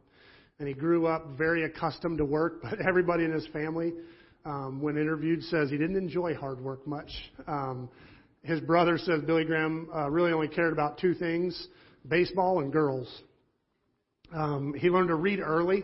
and 0.59 0.67
he 0.67 0.73
grew 0.73 1.07
up 1.07 1.25
very 1.37 1.63
accustomed 1.65 2.17
to 2.17 2.25
work. 2.25 2.61
But 2.69 2.79
everybody 2.87 3.25
in 3.25 3.31
his 3.31 3.47
family, 3.47 3.93
um, 4.45 4.81
when 4.81 4.97
interviewed, 4.97 5.43
says 5.43 5.69
he 5.69 5.77
didn't 5.77 5.97
enjoy 5.97 6.35
hard 6.35 6.61
work 6.61 6.85
much. 6.87 7.09
Um, 7.47 7.89
his 8.43 8.59
brother 8.61 8.97
says 8.97 9.21
Billy 9.25 9.45
Graham 9.45 9.89
uh, 9.93 10.09
really 10.09 10.31
only 10.31 10.47
cared 10.47 10.73
about 10.73 10.97
two 10.97 11.13
things: 11.13 11.67
baseball 12.07 12.59
and 12.59 12.71
girls. 12.71 13.23
Um, 14.33 14.73
he 14.77 14.89
learned 14.89 15.09
to 15.09 15.15
read 15.15 15.39
early, 15.39 15.83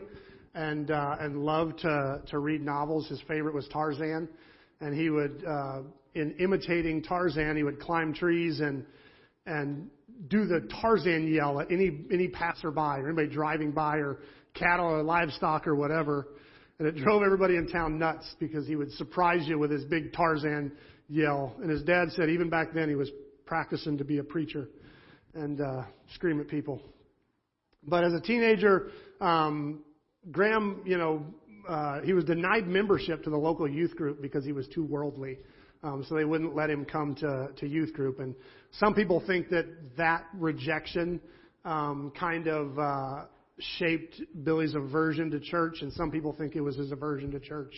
and 0.53 0.91
uh, 0.91 1.17
and 1.19 1.43
loved 1.43 1.79
to 1.79 2.21
to 2.27 2.39
read 2.39 2.61
novels. 2.61 3.07
His 3.07 3.21
favorite 3.27 3.55
was 3.55 3.67
Tarzan, 3.69 4.27
and 4.81 4.93
he 4.93 5.09
would, 5.09 5.43
uh, 5.47 5.81
in 6.15 6.31
imitating 6.39 7.03
Tarzan, 7.03 7.55
he 7.55 7.63
would 7.63 7.79
climb 7.79 8.13
trees 8.13 8.59
and 8.59 8.85
and 9.45 9.89
do 10.27 10.45
the 10.45 10.69
Tarzan 10.81 11.27
yell 11.27 11.59
at 11.59 11.71
any 11.71 12.05
any 12.11 12.27
passerby 12.27 12.79
or 12.79 13.07
anybody 13.07 13.27
driving 13.27 13.71
by 13.71 13.97
or 13.97 14.19
cattle 14.53 14.87
or 14.87 15.03
livestock 15.03 15.67
or 15.67 15.75
whatever. 15.75 16.27
And 16.77 16.87
it 16.87 16.95
drove 16.95 17.23
everybody 17.23 17.55
in 17.55 17.67
town 17.67 17.99
nuts 17.99 18.35
because 18.39 18.65
he 18.65 18.75
would 18.75 18.91
surprise 18.93 19.45
you 19.45 19.59
with 19.59 19.69
his 19.69 19.83
big 19.85 20.13
Tarzan 20.13 20.71
yell. 21.09 21.55
And 21.61 21.69
his 21.69 21.83
dad 21.83 22.11
said 22.11 22.29
even 22.29 22.49
back 22.49 22.73
then 22.73 22.87
he 22.87 22.95
was 22.95 23.09
practicing 23.45 23.97
to 23.97 24.05
be 24.05 24.19
a 24.19 24.23
preacher 24.23 24.69
and 25.33 25.59
uh, 25.59 25.83
scream 26.13 26.39
at 26.39 26.47
people. 26.47 26.81
But 27.87 28.03
as 28.03 28.13
a 28.13 28.21
teenager, 28.21 28.91
um, 29.19 29.83
Graham, 30.31 30.81
you 30.85 30.97
know, 30.97 31.25
uh, 31.67 32.01
he 32.01 32.13
was 32.13 32.25
denied 32.25 32.67
membership 32.67 33.23
to 33.23 33.29
the 33.29 33.37
local 33.37 33.67
youth 33.67 33.95
group 33.95 34.21
because 34.21 34.45
he 34.45 34.51
was 34.51 34.67
too 34.69 34.83
worldly. 34.83 35.37
Um, 35.83 36.05
so 36.07 36.15
they 36.15 36.25
wouldn't 36.25 36.55
let 36.55 36.69
him 36.69 36.85
come 36.85 37.15
to, 37.15 37.49
to 37.57 37.67
youth 37.67 37.93
group. 37.93 38.19
And 38.19 38.35
some 38.71 38.93
people 38.93 39.23
think 39.25 39.49
that 39.49 39.65
that 39.97 40.25
rejection 40.33 41.21
um, 41.65 42.11
kind 42.19 42.47
of 42.47 42.77
uh, 42.77 43.25
shaped 43.77 44.21
Billy's 44.43 44.75
aversion 44.75 45.29
to 45.31 45.39
church, 45.39 45.81
and 45.81 45.91
some 45.93 46.11
people 46.11 46.33
think 46.33 46.55
it 46.55 46.61
was 46.61 46.75
his 46.75 46.91
aversion 46.91 47.31
to 47.31 47.39
church 47.39 47.73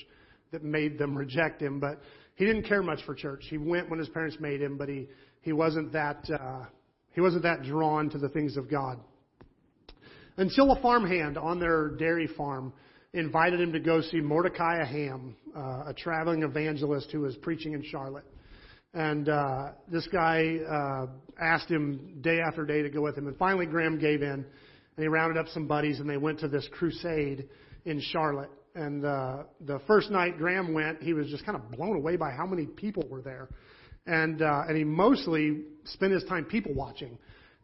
that 0.52 0.64
made 0.64 0.98
them 0.98 1.18
reject 1.18 1.62
him. 1.62 1.80
But 1.80 2.02
he 2.36 2.46
didn't 2.46 2.64
care 2.64 2.84
much 2.84 3.04
for 3.06 3.16
church. 3.16 3.46
He 3.50 3.58
went 3.58 3.90
when 3.90 4.00
his 4.00 4.10
parents 4.10 4.38
made 4.40 4.62
him, 4.62 4.78
but 4.78 4.90
he 4.90 5.08
he 5.42 5.54
wasn't 5.54 5.92
that 5.94 6.30
uh, 6.30 6.66
he 7.14 7.22
wasn't 7.22 7.44
that 7.44 7.64
drawn 7.64 8.10
to 8.10 8.18
the 8.18 8.30
things 8.30 8.58
of 8.58 8.70
God. 8.70 9.00
Until 10.38 10.72
a 10.72 10.82
farmhand 10.82 11.38
on 11.38 11.60
their 11.60 11.90
dairy 11.90 12.28
farm 12.28 12.74
invited 13.14 13.60
him 13.60 13.74
to 13.74 13.80
go 13.80 14.02
see 14.02 14.22
Mordecai 14.22 14.84
Ham, 14.86 15.36
uh, 15.56 15.84
a 15.88 15.94
traveling 15.96 16.44
evangelist 16.44 17.12
who 17.12 17.22
was 17.22 17.36
preaching 17.38 17.74
in 17.74 17.84
Charlotte. 17.84 18.24
And 18.94 19.28
uh, 19.28 19.72
this 19.90 20.08
guy 20.08 20.58
uh, 20.70 21.08
asked 21.42 21.70
him 21.70 22.20
day 22.22 22.40
after 22.40 22.66
day 22.66 22.82
to 22.82 22.90
go 22.90 23.02
with 23.02 23.18
him. 23.18 23.28
And 23.28 23.38
finally, 23.38 23.66
Graham 23.66 24.00
gave 24.00 24.22
in, 24.22 24.30
and 24.30 24.46
he 24.98 25.08
rounded 25.08 25.38
up 25.38 25.48
some 25.50 25.68
buddies, 25.68 26.00
and 26.00 26.10
they 26.10 26.18
went 26.18 26.40
to 26.40 26.48
this 26.48 26.68
crusade 26.72 27.48
in 27.86 28.02
Charlotte. 28.02 28.52
And 28.76 29.06
uh, 29.06 29.44
the 29.62 29.80
first 29.88 30.10
night 30.12 30.38
Graham 30.38 30.74
went, 30.74 31.02
he 31.02 31.14
was 31.14 31.28
just 31.28 31.46
kind 31.46 31.58
of 31.58 31.70
blown 31.72 31.98
away 31.98 32.16
by 32.16 32.32
how 32.32 32.46
many 32.46 32.66
people 32.66 33.06
were 33.10 33.22
there. 33.22 33.50
And 34.08 34.42
uh, 34.42 34.64
and 34.68 34.76
he 34.76 34.84
mostly 34.84 35.64
spent 35.84 36.12
his 36.12 36.24
time 36.24 36.46
people 36.46 36.74
watching. 36.74 37.18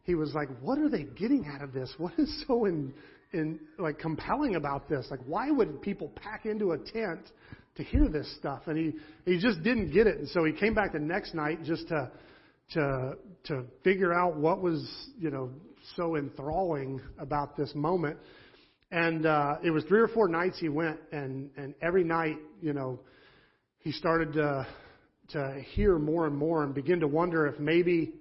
He 0.04 0.14
was 0.14 0.34
like, 0.34 0.48
"What 0.60 0.78
are 0.78 0.88
they 0.88 1.02
getting 1.02 1.46
out 1.52 1.62
of 1.62 1.72
this? 1.72 1.92
What 1.98 2.12
is 2.18 2.44
so 2.46 2.66
in 2.66 2.94
in 3.32 3.60
like 3.78 3.98
compelling 3.98 4.56
about 4.56 4.88
this? 4.88 5.06
Like, 5.10 5.20
why 5.26 5.50
would 5.50 5.82
people 5.82 6.10
pack 6.16 6.46
into 6.46 6.72
a 6.72 6.78
tent 6.78 7.30
to 7.76 7.82
hear 7.82 8.08
this 8.08 8.34
stuff?" 8.36 8.62
And 8.66 8.76
he 8.76 8.92
he 9.30 9.38
just 9.38 9.62
didn't 9.62 9.92
get 9.92 10.06
it. 10.06 10.18
And 10.18 10.28
so 10.28 10.44
he 10.44 10.52
came 10.52 10.74
back 10.74 10.92
the 10.92 10.98
next 10.98 11.34
night 11.34 11.62
just 11.64 11.88
to 11.88 12.10
to 12.72 13.16
to 13.44 13.64
figure 13.84 14.12
out 14.12 14.36
what 14.36 14.62
was 14.62 15.08
you 15.18 15.30
know 15.30 15.50
so 15.96 16.16
enthralling 16.16 17.00
about 17.18 17.56
this 17.56 17.74
moment. 17.74 18.18
And 18.90 19.26
uh, 19.26 19.56
it 19.62 19.70
was 19.70 19.84
three 19.84 20.00
or 20.00 20.08
four 20.08 20.28
nights 20.28 20.58
he 20.58 20.68
went, 20.68 20.98
and 21.12 21.50
and 21.56 21.74
every 21.82 22.04
night, 22.04 22.36
you 22.60 22.72
know, 22.72 23.00
he 23.78 23.92
started 23.92 24.32
to 24.34 24.66
to 25.30 25.60
hear 25.74 25.98
more 25.98 26.26
and 26.26 26.36
more 26.36 26.64
and 26.64 26.74
begin 26.74 27.00
to 27.00 27.06
wonder 27.06 27.46
if 27.46 27.58
maybe 27.58 28.14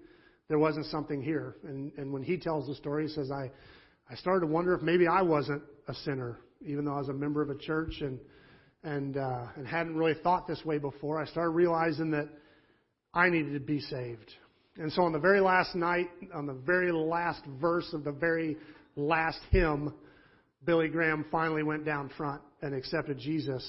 there 0.49 0.59
wasn't 0.59 0.85
something 0.87 1.21
here. 1.21 1.55
And 1.63 1.93
and 1.97 2.11
when 2.11 2.23
he 2.23 2.37
tells 2.37 2.67
the 2.67 2.75
story, 2.75 3.07
he 3.07 3.13
says, 3.13 3.31
I 3.31 3.49
I 4.09 4.15
started 4.15 4.41
to 4.41 4.47
wonder 4.47 4.73
if 4.73 4.81
maybe 4.81 5.07
I 5.07 5.21
wasn't 5.21 5.61
a 5.87 5.93
sinner, 5.93 6.39
even 6.65 6.85
though 6.85 6.93
I 6.93 6.99
was 6.99 7.09
a 7.09 7.13
member 7.13 7.41
of 7.41 7.49
a 7.49 7.57
church 7.57 8.01
and 8.01 8.19
and 8.83 9.17
uh, 9.17 9.47
and 9.55 9.67
hadn't 9.67 9.97
really 9.97 10.15
thought 10.23 10.47
this 10.47 10.63
way 10.63 10.77
before. 10.77 11.21
I 11.21 11.25
started 11.25 11.51
realizing 11.51 12.11
that 12.11 12.29
I 13.13 13.29
needed 13.29 13.53
to 13.53 13.59
be 13.59 13.79
saved. 13.81 14.31
And 14.77 14.91
so 14.93 15.01
on 15.01 15.11
the 15.11 15.19
very 15.19 15.41
last 15.41 15.75
night, 15.75 16.07
on 16.33 16.45
the 16.45 16.53
very 16.53 16.91
last 16.91 17.41
verse 17.59 17.91
of 17.93 18.03
the 18.03 18.11
very 18.11 18.57
last 18.95 19.39
hymn, 19.51 19.93
Billy 20.63 20.87
Graham 20.87 21.25
finally 21.31 21.63
went 21.63 21.83
down 21.83 22.09
front 22.15 22.41
and 22.61 22.75
accepted 22.75 23.17
Jesus. 23.17 23.63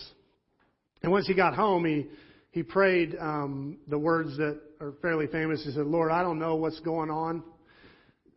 And 1.03 1.11
once 1.11 1.27
he 1.27 1.35
got 1.35 1.55
home, 1.55 1.85
he 1.85 2.07
he 2.51 2.63
prayed 2.63 3.17
um, 3.21 3.79
the 3.89 3.99
words 3.99 4.37
that 4.37 4.61
are 4.81 4.93
fairly 5.03 5.27
famous. 5.27 5.65
He 5.65 5.73
said, 5.73 5.87
"Lord, 5.87 6.13
I 6.13 6.23
don't 6.23 6.39
know 6.39 6.57
what's 6.57 6.81
going 6.81 7.11
on, 7.11 7.43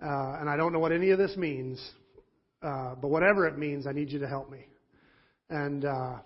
uh, 0.01 0.37
and 0.39 0.49
I 0.49 0.57
don't 0.57 0.73
know 0.73 0.79
what 0.79 0.91
any 0.91 1.11
of 1.11 1.19
this 1.19 1.35
means, 1.37 1.79
uh, 2.61 2.95
but 2.95 3.09
whatever 3.09 3.47
it 3.47 3.57
means, 3.57 3.87
I 3.87 3.91
need 3.91 4.09
you 4.09 4.19
to 4.19 4.27
help 4.27 4.49
me." 4.51 4.65
And 5.49 5.85
uh, 5.85 6.17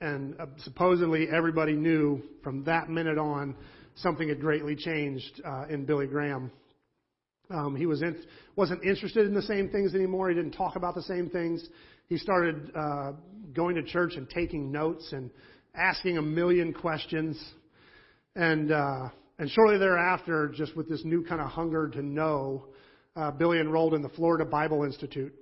and 0.00 0.38
uh, 0.38 0.46
supposedly 0.58 1.28
everybody 1.30 1.72
knew 1.72 2.22
from 2.42 2.64
that 2.64 2.90
minute 2.90 3.18
on 3.18 3.56
something 3.96 4.28
had 4.28 4.40
greatly 4.40 4.76
changed 4.76 5.40
uh, 5.44 5.64
in 5.68 5.84
Billy 5.84 6.06
Graham. 6.06 6.50
Um, 7.48 7.76
he 7.76 7.86
was 7.86 8.02
in, 8.02 8.22
wasn't 8.56 8.84
interested 8.84 9.26
in 9.26 9.34
the 9.34 9.42
same 9.42 9.70
things 9.70 9.94
anymore. 9.94 10.28
He 10.28 10.34
didn't 10.34 10.52
talk 10.52 10.76
about 10.76 10.94
the 10.94 11.02
same 11.02 11.30
things. 11.30 11.66
He 12.08 12.18
started 12.18 12.70
uh, 12.74 13.12
going 13.54 13.76
to 13.76 13.82
church 13.82 14.14
and 14.16 14.28
taking 14.28 14.70
notes 14.70 15.12
and 15.12 15.30
asking 15.74 16.18
a 16.18 16.22
million 16.22 16.72
questions. 16.72 17.42
And 18.34 18.70
uh, 18.72 19.08
and 19.38 19.50
shortly 19.50 19.78
thereafter, 19.78 20.48
just 20.54 20.76
with 20.76 20.88
this 20.88 21.04
new 21.04 21.24
kind 21.24 21.40
of 21.40 21.48
hunger 21.48 21.88
to 21.88 22.02
know, 22.02 22.64
uh, 23.16 23.30
Billy 23.30 23.58
enrolled 23.58 23.94
in 23.94 24.02
the 24.02 24.08
Florida 24.10 24.44
Bible 24.44 24.84
Institute, 24.84 25.34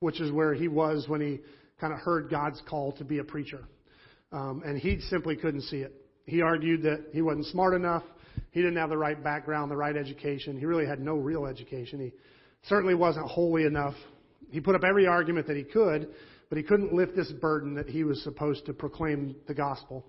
which 0.00 0.20
is 0.20 0.30
where 0.32 0.54
he 0.54 0.68
was 0.68 1.08
when 1.08 1.20
he 1.20 1.40
kind 1.80 1.92
of 1.92 1.98
heard 1.98 2.30
God's 2.30 2.62
call 2.68 2.92
to 2.92 3.04
be 3.04 3.18
a 3.18 3.24
preacher. 3.24 3.64
Um, 4.32 4.62
and 4.64 4.78
he 4.78 5.00
simply 5.00 5.36
couldn't 5.36 5.62
see 5.62 5.78
it. 5.78 5.92
He 6.24 6.40
argued 6.40 6.82
that 6.82 7.06
he 7.12 7.20
wasn't 7.20 7.46
smart 7.46 7.74
enough. 7.74 8.02
He 8.50 8.60
didn't 8.60 8.76
have 8.76 8.90
the 8.90 8.96
right 8.96 9.22
background, 9.22 9.70
the 9.70 9.76
right 9.76 9.96
education. 9.96 10.58
He 10.58 10.66
really 10.66 10.86
had 10.86 11.00
no 11.00 11.16
real 11.16 11.46
education. 11.46 12.00
He 12.00 12.12
certainly 12.68 12.94
wasn't 12.94 13.26
holy 13.26 13.64
enough. 13.64 13.94
He 14.50 14.60
put 14.60 14.74
up 14.74 14.84
every 14.84 15.06
argument 15.06 15.46
that 15.48 15.56
he 15.56 15.64
could, 15.64 16.08
but 16.48 16.58
he 16.58 16.64
couldn't 16.64 16.92
lift 16.92 17.16
this 17.16 17.30
burden 17.32 17.74
that 17.74 17.88
he 17.88 18.04
was 18.04 18.22
supposed 18.22 18.66
to 18.66 18.72
proclaim 18.72 19.36
the 19.46 19.54
gospel. 19.54 20.06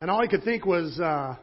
And 0.00 0.10
all 0.10 0.22
he 0.22 0.28
could 0.28 0.44
think 0.44 0.64
was 0.64 0.98
uh, 0.98 1.36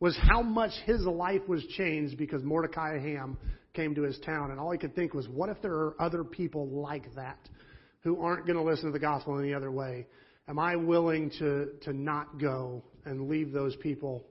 was 0.00 0.18
how 0.20 0.42
much 0.42 0.72
his 0.86 1.02
life 1.02 1.46
was 1.46 1.64
changed 1.76 2.16
because 2.16 2.42
Mordecai 2.42 2.98
Ham 2.98 3.36
came 3.74 3.94
to 3.94 4.02
his 4.02 4.18
town. 4.20 4.50
And 4.50 4.58
all 4.58 4.70
he 4.72 4.78
could 4.78 4.94
think 4.94 5.14
was, 5.14 5.28
what 5.28 5.50
if 5.50 5.60
there 5.62 5.74
are 5.74 5.94
other 6.00 6.24
people 6.24 6.66
like 6.68 7.14
that 7.14 7.38
who 8.02 8.20
aren't 8.22 8.46
going 8.46 8.56
to 8.56 8.64
listen 8.64 8.86
to 8.86 8.92
the 8.92 8.98
gospel 8.98 9.38
any 9.38 9.52
other 9.54 9.70
way? 9.70 10.06
Am 10.48 10.58
I 10.58 10.74
willing 10.74 11.30
to 11.38 11.68
to 11.82 11.92
not 11.92 12.40
go 12.40 12.82
and 13.04 13.28
leave 13.28 13.52
those 13.52 13.76
people 13.76 14.24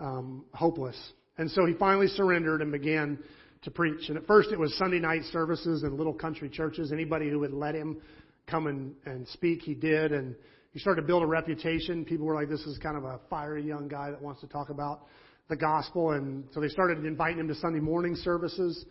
um, 0.00 0.44
hopeless? 0.52 0.96
And 1.38 1.50
so 1.50 1.64
he 1.64 1.74
finally 1.74 2.08
surrendered 2.08 2.60
and 2.60 2.70
began 2.70 3.18
to 3.62 3.70
preach. 3.70 4.08
And 4.08 4.18
at 4.18 4.26
first 4.26 4.50
it 4.52 4.58
was 4.58 4.76
Sunday 4.76 4.98
night 4.98 5.22
services 5.32 5.82
in 5.84 5.96
little 5.96 6.12
country 6.12 6.50
churches. 6.50 6.92
Anybody 6.92 7.30
who 7.30 7.38
would 7.40 7.54
let 7.54 7.74
him 7.74 8.00
come 8.46 8.66
and, 8.66 8.94
and 9.06 9.26
speak, 9.28 9.62
he 9.62 9.74
did. 9.74 10.12
And 10.12 10.34
he 10.74 10.80
started 10.80 11.02
to 11.02 11.06
build 11.06 11.22
a 11.22 11.26
reputation. 11.26 12.04
People 12.04 12.26
were 12.26 12.34
like, 12.34 12.48
this 12.48 12.60
is 12.62 12.76
kind 12.78 12.96
of 12.96 13.04
a 13.04 13.20
fiery 13.30 13.64
young 13.64 13.86
guy 13.86 14.10
that 14.10 14.20
wants 14.20 14.40
to 14.40 14.48
talk 14.48 14.70
about 14.70 15.06
the 15.48 15.54
gospel. 15.54 16.10
And 16.10 16.44
so 16.52 16.60
they 16.60 16.68
started 16.68 17.04
inviting 17.06 17.38
him 17.38 17.46
to 17.46 17.54
Sunday 17.54 17.78
morning 17.78 18.16
services 18.16 18.84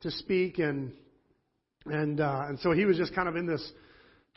to 0.00 0.10
speak. 0.10 0.58
And, 0.58 0.92
and, 1.86 2.20
uh, 2.20 2.46
and 2.48 2.58
so 2.58 2.72
he 2.72 2.84
was 2.84 2.96
just 2.96 3.14
kind 3.14 3.28
of 3.28 3.36
in 3.36 3.46
this 3.46 3.72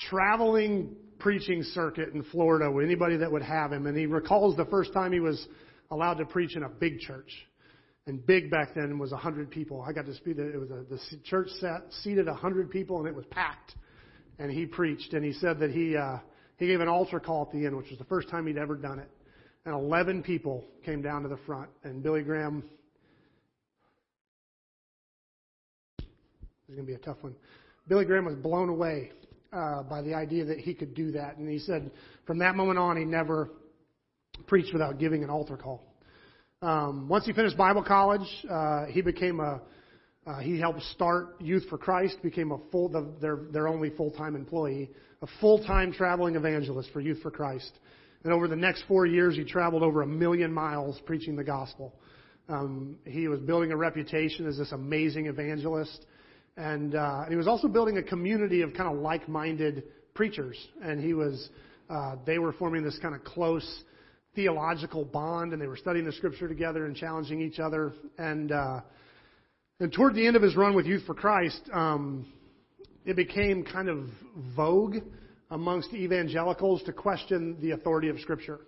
traveling 0.09 0.95
preaching 1.17 1.63
circuit 1.63 2.13
in 2.13 2.23
Florida 2.25 2.71
with 2.71 2.85
anybody 2.85 3.17
that 3.17 3.31
would 3.31 3.41
have 3.41 3.73
him. 3.73 3.87
And 3.87 3.97
he 3.97 4.05
recalls 4.05 4.55
the 4.55 4.65
first 4.65 4.93
time 4.93 5.11
he 5.11 5.19
was 5.19 5.47
allowed 5.89 6.19
to 6.19 6.25
preach 6.25 6.55
in 6.55 6.61
a 6.61 6.69
big 6.69 6.99
church. 6.99 7.31
And 8.05 8.23
big 8.23 8.51
back 8.51 8.75
then 8.75 8.99
was 8.99 9.11
a 9.11 9.17
hundred 9.17 9.49
people. 9.49 9.83
I 9.87 9.91
got 9.91 10.05
to 10.05 10.13
speak. 10.13 10.37
It 10.37 10.59
was 10.59 10.69
a, 10.69 10.83
the 10.87 10.99
church 11.23 11.49
sat, 11.59 11.81
seated 12.03 12.27
a 12.27 12.33
hundred 12.33 12.69
people, 12.69 12.99
and 12.99 13.07
it 13.07 13.15
was 13.15 13.25
packed. 13.31 13.73
And 14.37 14.51
he 14.51 14.67
preached, 14.67 15.13
and 15.13 15.25
he 15.25 15.33
said 15.33 15.59
that 15.59 15.71
he 15.71 15.95
uh, 15.95 16.17
he 16.61 16.67
gave 16.67 16.79
an 16.79 16.87
altar 16.87 17.19
call 17.19 17.41
at 17.41 17.51
the 17.51 17.65
end, 17.65 17.75
which 17.75 17.89
was 17.89 17.97
the 17.97 18.05
first 18.05 18.29
time 18.29 18.45
he'd 18.45 18.55
ever 18.55 18.75
done 18.75 18.99
it. 18.99 19.09
And 19.65 19.73
11 19.73 20.21
people 20.21 20.63
came 20.85 21.01
down 21.01 21.23
to 21.23 21.27
the 21.27 21.39
front, 21.47 21.71
and 21.83 22.03
Billy 22.03 22.21
Graham. 22.21 22.63
This 25.97 26.05
is 26.69 26.75
going 26.75 26.85
to 26.85 26.91
be 26.91 26.93
a 26.93 26.99
tough 26.99 27.17
one. 27.21 27.35
Billy 27.87 28.05
Graham 28.05 28.25
was 28.25 28.35
blown 28.35 28.69
away 28.69 29.11
uh, 29.51 29.81
by 29.81 30.03
the 30.03 30.13
idea 30.13 30.45
that 30.45 30.59
he 30.59 30.75
could 30.75 30.93
do 30.93 31.11
that, 31.13 31.37
and 31.37 31.49
he 31.49 31.57
said 31.57 31.89
from 32.27 32.37
that 32.37 32.55
moment 32.55 32.77
on 32.77 32.95
he 32.95 33.05
never 33.05 33.49
preached 34.45 34.71
without 34.71 34.99
giving 34.99 35.23
an 35.23 35.31
altar 35.31 35.57
call. 35.57 35.83
Um, 36.61 37.09
once 37.09 37.25
he 37.25 37.33
finished 37.33 37.57
Bible 37.57 37.83
college, 37.83 38.27
uh, 38.47 38.85
he 38.85 39.01
became 39.01 39.39
a 39.39 39.61
uh, 40.27 40.37
he 40.37 40.59
helped 40.59 40.83
start 40.83 41.41
Youth 41.41 41.63
for 41.67 41.79
Christ, 41.79 42.21
became 42.21 42.51
a 42.51 42.59
full 42.71 42.87
the, 42.87 43.11
their 43.19 43.37
their 43.51 43.67
only 43.67 43.89
full 43.89 44.11
time 44.11 44.35
employee, 44.35 44.91
a 45.21 45.27
full 45.39 45.63
time 45.63 45.93
traveling 45.93 46.35
evangelist 46.35 46.89
for 46.91 46.99
Youth 46.99 47.21
for 47.21 47.31
Christ. 47.31 47.71
And 48.23 48.33
over 48.33 48.47
the 48.47 48.55
next 48.55 48.83
four 48.87 49.05
years, 49.05 49.35
he 49.35 49.43
traveled 49.43 49.83
over 49.83 50.01
a 50.01 50.07
million 50.07 50.53
miles 50.53 50.99
preaching 51.05 51.35
the 51.35 51.43
gospel. 51.43 51.95
Um, 52.49 52.97
he 53.05 53.27
was 53.27 53.39
building 53.39 53.71
a 53.71 53.77
reputation 53.77 54.47
as 54.47 54.57
this 54.57 54.71
amazing 54.71 55.27
evangelist, 55.27 56.05
and, 56.57 56.95
uh, 56.95 57.21
and 57.23 57.29
he 57.29 57.35
was 57.35 57.47
also 57.47 57.67
building 57.67 57.97
a 57.97 58.03
community 58.03 58.61
of 58.61 58.73
kind 58.73 58.93
of 58.93 59.01
like 59.01 59.29
minded 59.29 59.83
preachers. 60.13 60.57
And 60.83 61.03
he 61.03 61.13
was 61.13 61.49
uh, 61.89 62.15
they 62.25 62.39
were 62.39 62.53
forming 62.53 62.83
this 62.83 62.97
kind 63.01 63.13
of 63.13 63.23
close 63.23 63.83
theological 64.33 65.03
bond, 65.03 65.51
and 65.51 65.61
they 65.61 65.67
were 65.67 65.77
studying 65.77 66.05
the 66.05 66.11
scripture 66.13 66.47
together 66.47 66.85
and 66.85 66.95
challenging 66.95 67.41
each 67.41 67.59
other. 67.59 67.93
And 68.17 68.51
uh, 68.51 68.81
and 69.79 69.91
toward 69.91 70.15
the 70.15 70.25
end 70.25 70.35
of 70.35 70.41
his 70.41 70.55
run 70.55 70.75
with 70.75 70.85
Youth 70.85 71.03
for 71.05 71.13
Christ, 71.13 71.61
um, 71.73 72.25
it 73.05 73.15
became 73.15 73.63
kind 73.63 73.89
of 73.89 74.05
vogue 74.55 74.97
amongst 75.49 75.93
evangelicals 75.93 76.83
to 76.83 76.93
question 76.93 77.57
the 77.61 77.71
authority 77.71 78.09
of 78.09 78.19
Scripture. 78.19 78.61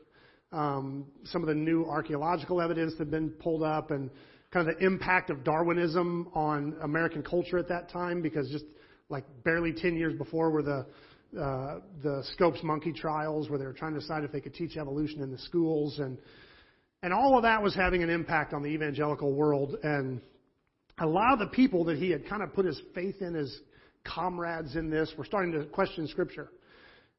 Um, 0.52 1.06
some 1.25 1.42
of 1.42 1.48
the 1.48 1.56
new 1.56 1.86
archaeological 1.86 2.62
evidence 2.62 2.94
had 2.98 3.10
been 3.10 3.30
pulled 3.30 3.63
up, 3.63 3.92
and 3.92 4.10
kind 4.52 4.68
of 4.68 4.78
the 4.78 4.86
impact 4.86 5.30
of 5.30 5.44
Darwinism 5.44 6.30
on 6.34 6.75
American 6.84 7.24
culture 7.24 7.58
at 7.58 7.68
that 7.70 7.90
time, 7.90 8.22
because 8.22 8.50
just 8.50 8.66
like 9.10 9.24
barely 9.44 9.74
10 9.74 9.96
years 9.96 10.16
before 10.18 10.52
were 10.52 10.63
the 10.63 10.86
uh, 11.40 11.80
the 12.04 12.24
Scopes 12.34 12.60
monkey 12.62 12.94
trials, 12.94 13.50
where 13.50 13.58
they 13.58 13.66
were 13.66 13.74
trying 13.74 13.96
to 13.96 14.00
decide 14.00 14.24
if 14.24 14.32
they 14.32 14.40
could 14.40 14.54
teach 14.54 14.78
evolution 14.78 15.22
in 15.24 15.32
the 15.32 15.38
schools, 15.40 15.98
and 15.98 16.20
and 17.02 17.12
all 17.12 17.36
of 17.38 17.44
that 17.44 17.62
was 17.63 17.74
having 17.74 18.04
an 18.04 18.10
impact 18.10 18.54
on 18.54 18.62
the 18.62 18.70
evangelical 18.70 19.34
world. 19.34 19.75
And 19.82 20.22
a 21.00 21.08
lot 21.08 21.34
of 21.34 21.40
the 21.40 21.48
people 21.48 21.86
that 21.86 21.98
he 21.98 22.12
had 22.12 22.28
kind 22.28 22.44
of 22.44 22.54
put 22.54 22.66
his 22.66 22.80
faith 22.94 23.22
in 23.22 23.36
as 23.36 23.52
comrades 24.03 24.75
in 24.75 24.89
this 24.89 25.12
were 25.17 25.25
starting 25.25 25.51
to 25.53 25.65
question 25.65 26.07
Scripture, 26.07 26.50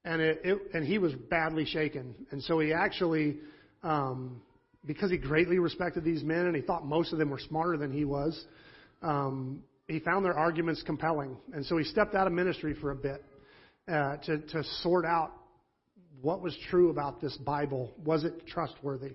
and 0.04 0.20
it, 0.20 0.40
it 0.44 0.58
and 0.74 0.86
he 0.86 0.98
was 0.98 1.12
badly 1.14 1.64
shaken. 1.64 2.14
And 2.30 2.42
so 2.42 2.58
he 2.58 2.72
actually, 2.72 3.38
um, 3.82 4.40
because 4.86 5.10
he 5.10 5.16
greatly 5.16 5.58
respected 5.58 6.04
these 6.04 6.22
men 6.22 6.46
and 6.46 6.54
he 6.56 6.62
thought 6.62 6.84
most 6.84 7.12
of 7.12 7.18
them 7.18 7.30
were 7.30 7.38
smarter 7.38 7.76
than 7.76 7.92
he 7.92 8.04
was, 8.04 8.44
um, 9.02 9.62
he 9.88 10.00
found 10.00 10.24
their 10.24 10.36
arguments 10.36 10.82
compelling, 10.84 11.36
and 11.52 11.64
so 11.66 11.76
he 11.76 11.84
stepped 11.84 12.14
out 12.14 12.26
of 12.26 12.32
ministry 12.32 12.74
for 12.80 12.90
a 12.90 12.96
bit 12.96 13.24
uh, 13.88 14.16
to 14.18 14.38
to 14.38 14.64
sort 14.82 15.04
out 15.04 15.32
what 16.22 16.40
was 16.40 16.56
true 16.70 16.90
about 16.90 17.20
this 17.20 17.36
Bible. 17.38 17.92
Was 18.04 18.24
it 18.24 18.46
trustworthy? 18.46 19.12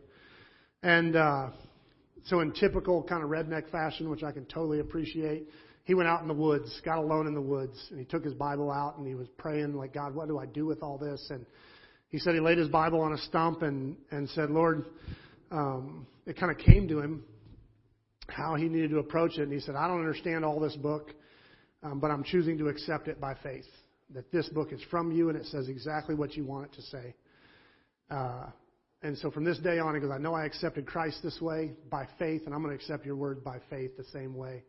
And 0.84 1.16
uh, 1.16 1.50
so, 2.26 2.42
in 2.42 2.52
typical 2.52 3.04
kind 3.04 3.24
of 3.24 3.30
redneck 3.30 3.70
fashion, 3.72 4.10
which 4.10 4.24
I 4.24 4.32
can 4.32 4.46
totally 4.46 4.80
appreciate, 4.80 5.48
he 5.90 5.96
went 5.96 6.08
out 6.08 6.22
in 6.22 6.28
the 6.28 6.36
woods, 6.36 6.80
got 6.86 7.00
alone 7.00 7.26
in 7.26 7.34
the 7.34 7.42
woods, 7.42 7.76
and 7.90 7.98
he 7.98 8.06
took 8.06 8.24
his 8.24 8.36
Bible 8.36 8.70
out 8.72 9.00
and 9.00 9.08
he 9.08 9.16
was 9.16 9.28
praying, 9.40 9.74
like, 9.74 9.92
God, 9.92 10.14
what 10.14 10.28
do 10.28 10.38
I 10.38 10.46
do 10.46 10.68
with 10.68 10.84
all 10.84 11.00
this? 11.00 11.20
And 11.32 11.48
he 12.10 12.20
said 12.20 12.36
he 12.36 12.40
laid 12.40 12.60
his 12.60 12.68
Bible 12.68 13.02
on 13.02 13.14
a 13.14 13.18
stump 13.18 13.64
and, 13.64 13.98
and 14.12 14.30
said, 14.30 14.52
Lord, 14.52 14.86
um, 15.50 16.06
it 16.28 16.38
kind 16.40 16.52
of 16.52 16.60
came 16.60 16.88
to 16.90 17.00
him 17.00 17.24
how 18.28 18.54
he 18.54 18.66
needed 18.66 18.92
to 18.92 19.00
approach 19.00 19.40
it. 19.40 19.42
And 19.42 19.52
he 19.52 19.60
said, 19.60 19.74
I 19.74 19.88
don't 19.88 19.98
understand 19.98 20.46
all 20.46 20.60
this 20.60 20.76
book, 20.76 21.10
um, 21.82 22.00
but 22.00 22.12
I'm 22.12 22.24
choosing 22.24 22.60
to 22.60 22.68
accept 22.68 23.08
it 23.08 23.20
by 23.20 23.34
faith. 23.42 23.66
That 24.14 24.32
this 24.32 24.48
book 24.50 24.72
is 24.72 24.82
from 24.92 25.12
you 25.12 25.30
and 25.30 25.38
it 25.40 25.48
says 25.48 25.70
exactly 25.70 26.14
what 26.14 26.36
you 26.36 26.46
want 26.46 26.66
it 26.66 26.76
to 26.76 26.82
say. 26.84 27.16
Uh, 28.12 28.46
and 29.02 29.18
so 29.18 29.32
from 29.32 29.44
this 29.44 29.58
day 29.58 29.80
on, 29.80 29.96
he 29.96 30.02
goes, 30.02 30.12
I 30.14 30.20
know 30.20 30.36
I 30.36 30.46
accepted 30.46 30.86
Christ 30.86 31.24
this 31.24 31.42
way 31.42 31.72
by 31.90 32.08
faith, 32.20 32.44
and 32.46 32.54
I'm 32.54 32.62
going 32.62 32.78
to 32.78 32.80
accept 32.80 33.08
your 33.08 33.16
word 33.16 33.44
by 33.44 33.58
faith 33.72 33.98
the 33.98 34.04
same 34.14 34.36
way. 34.36 34.62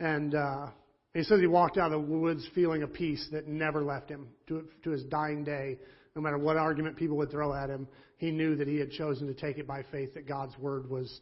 And 0.00 0.34
uh, 0.34 0.66
he 1.14 1.22
says 1.22 1.40
he 1.40 1.46
walked 1.46 1.78
out 1.78 1.92
of 1.92 2.06
the 2.06 2.12
woods 2.12 2.46
feeling 2.54 2.82
a 2.82 2.88
peace 2.88 3.26
that 3.32 3.46
never 3.46 3.82
left 3.82 4.10
him 4.10 4.28
to, 4.48 4.66
to 4.82 4.90
his 4.90 5.04
dying 5.04 5.44
day. 5.44 5.78
No 6.16 6.22
matter 6.22 6.38
what 6.38 6.56
argument 6.56 6.96
people 6.96 7.16
would 7.16 7.30
throw 7.30 7.54
at 7.54 7.70
him, 7.70 7.88
he 8.18 8.30
knew 8.30 8.56
that 8.56 8.68
he 8.68 8.76
had 8.76 8.90
chosen 8.90 9.26
to 9.26 9.34
take 9.34 9.58
it 9.58 9.66
by 9.66 9.82
faith, 9.90 10.14
that 10.14 10.26
God's 10.26 10.56
word 10.58 10.88
was, 10.88 11.20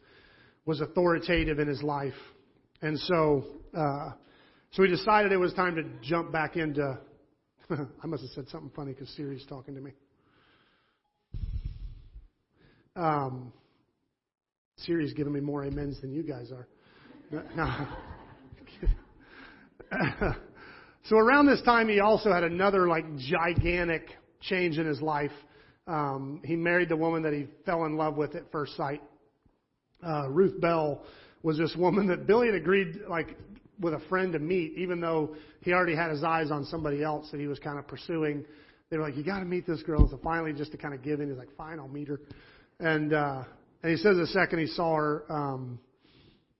was 0.65 0.81
authoritative 0.81 1.59
in 1.59 1.67
his 1.67 1.81
life. 1.83 2.13
And 2.81 2.99
so, 2.99 3.43
uh, 3.75 4.11
so 4.71 4.83
he 4.83 4.89
decided 4.89 5.31
it 5.31 5.37
was 5.37 5.53
time 5.53 5.75
to 5.75 5.83
jump 6.01 6.31
back 6.31 6.57
into. 6.57 6.99
I 7.69 8.07
must 8.07 8.23
have 8.23 8.31
said 8.31 8.49
something 8.49 8.71
funny 8.75 8.93
because 8.93 9.09
Siri's 9.15 9.45
talking 9.47 9.75
to 9.75 9.81
me. 9.81 9.91
Um, 12.95 13.53
Siri's 14.77 15.13
giving 15.13 15.33
me 15.33 15.39
more 15.39 15.65
amens 15.65 16.01
than 16.01 16.11
you 16.11 16.23
guys 16.23 16.51
are. 16.51 16.67
So 21.09 21.17
around 21.17 21.47
this 21.47 21.61
time, 21.63 21.89
he 21.89 21.99
also 21.99 22.31
had 22.31 22.43
another 22.43 22.87
like 22.87 23.03
gigantic 23.17 24.07
change 24.39 24.77
in 24.77 24.87
his 24.87 25.01
life. 25.01 25.31
Um, 25.85 26.41
he 26.45 26.55
married 26.55 26.87
the 26.87 26.95
woman 26.95 27.23
that 27.23 27.33
he 27.33 27.47
fell 27.65 27.83
in 27.83 27.97
love 27.97 28.15
with 28.15 28.35
at 28.35 28.49
first 28.53 28.77
sight. 28.77 29.01
Uh, 30.01 30.29
Ruth 30.29 30.59
Bell 30.61 31.03
was 31.41 31.57
this 31.57 31.75
woman 31.75 32.07
that 32.07 32.25
Billy 32.25 32.47
had 32.47 32.55
agreed 32.55 33.01
like 33.09 33.37
with 33.81 33.93
a 33.93 33.99
friend 34.07 34.31
to 34.31 34.39
meet, 34.39 34.77
even 34.77 35.01
though 35.01 35.35
he 35.59 35.73
already 35.73 35.95
had 35.95 36.09
his 36.09 36.23
eyes 36.23 36.51
on 36.51 36.63
somebody 36.63 37.03
else 37.03 37.29
that 37.31 37.39
he 37.41 37.47
was 37.47 37.59
kind 37.59 37.77
of 37.77 37.85
pursuing. 37.85 38.45
They 38.89 38.97
were 38.97 39.03
like, 39.03 39.17
"You 39.17 39.23
got 39.23 39.39
to 39.39 39.45
meet 39.45 39.67
this 39.67 39.83
girl." 39.83 40.07
So 40.09 40.17
finally, 40.23 40.53
just 40.53 40.71
to 40.71 40.77
kind 40.77 40.93
of 40.93 41.01
give 41.01 41.19
in, 41.19 41.27
he's 41.27 41.37
like, 41.37 41.53
"Fine, 41.57 41.79
I'll 41.79 41.89
meet 41.89 42.07
her." 42.07 42.21
And 42.79 43.13
uh, 43.13 43.43
and 43.81 43.91
he 43.91 43.97
says 43.97 44.15
the 44.15 44.27
second 44.27 44.59
he 44.59 44.67
saw 44.67 44.95
her, 44.95 45.25
um, 45.29 45.79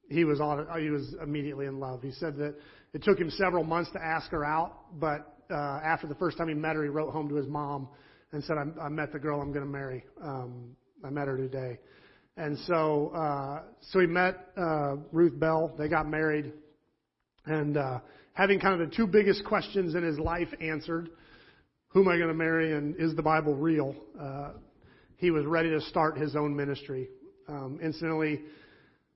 he 0.10 0.26
was 0.26 0.42
on, 0.42 0.68
he 0.82 0.90
was 0.90 1.16
immediately 1.24 1.66
in 1.66 1.80
love. 1.80 2.02
He 2.02 2.12
said 2.12 2.36
that 2.38 2.56
it 2.94 3.04
took 3.04 3.18
him 3.18 3.30
several 3.32 3.64
months 3.64 3.92
to 3.94 4.04
ask 4.04 4.30
her 4.32 4.46
out, 4.46 5.00
but 5.00 5.38
uh, 5.50 5.80
after 5.84 6.08
the 6.08 6.16
first 6.16 6.38
time 6.38 6.48
he 6.48 6.54
met 6.54 6.76
her, 6.76 6.84
he 6.84 6.90
wrote 6.90 7.12
home 7.12 7.28
to 7.30 7.36
his 7.36 7.48
mom 7.48 7.88
and 8.32 8.44
said, 8.44 8.56
"I, 8.58 8.86
I 8.86 8.90
met 8.90 9.12
the 9.12 9.20
girl 9.20 9.42
I'm 9.42 9.52
going 9.52 9.66
to 9.66 9.72
marry. 9.72 10.06
Um, 10.22 10.76
I 11.04 11.10
met 11.10 11.28
her 11.28 11.38
today." 11.38 11.80
And 12.38 12.58
so, 12.60 13.10
uh, 13.10 13.62
so 13.82 14.00
he 14.00 14.08
met 14.08 14.48
uh, 14.58 14.96
Ruth 15.12 15.40
Bell. 15.40 15.74
They 15.78 15.88
got 15.88 16.08
married, 16.08 16.52
and 17.46 17.78
uh, 17.78 18.00
having 18.34 18.60
kind 18.60 18.82
of 18.82 18.90
the 18.90 18.96
two 18.96 19.08
biggest 19.08 19.44
questions 19.46 19.96
in 19.96 20.04
his 20.04 20.20
life 20.20 20.50
answered: 20.62 21.10
Who 21.90 22.02
am 22.02 22.08
I 22.08 22.18
going 22.18 22.30
to 22.30 22.36
marry, 22.36 22.74
and 22.74 22.96
is 23.00 23.16
the 23.16 23.24
Bible 23.24 23.56
real? 23.56 23.96
Uh, 24.20 24.52
he 25.18 25.32
was 25.32 25.46
ready 25.46 25.70
to 25.70 25.82
start 25.82 26.18
his 26.18 26.36
own 26.36 26.56
ministry. 26.56 27.10
Um, 27.48 27.80
incidentally, 27.82 28.42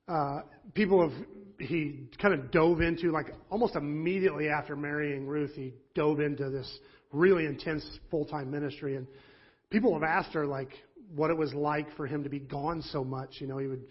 uh, 0.07 0.41
people 0.73 1.07
have 1.07 1.17
he 1.59 2.07
kind 2.21 2.33
of 2.33 2.51
dove 2.51 2.81
into 2.81 3.11
like 3.11 3.33
almost 3.49 3.75
immediately 3.75 4.49
after 4.49 4.75
marrying 4.75 5.25
Ruth, 5.25 5.53
he 5.55 5.73
dove 5.95 6.19
into 6.19 6.49
this 6.49 6.71
really 7.11 7.45
intense 7.45 7.85
full 8.11 8.25
time 8.25 8.51
ministry, 8.51 8.95
and 8.95 9.07
people 9.69 9.93
have 9.93 10.03
asked 10.03 10.33
her 10.33 10.45
like 10.45 10.69
what 11.15 11.29
it 11.29 11.37
was 11.37 11.53
like 11.53 11.95
for 11.95 12.05
him 12.05 12.23
to 12.23 12.29
be 12.29 12.39
gone 12.39 12.81
so 12.81 13.03
much. 13.03 13.35
You 13.39 13.47
know, 13.47 13.57
he 13.57 13.67
would 13.67 13.83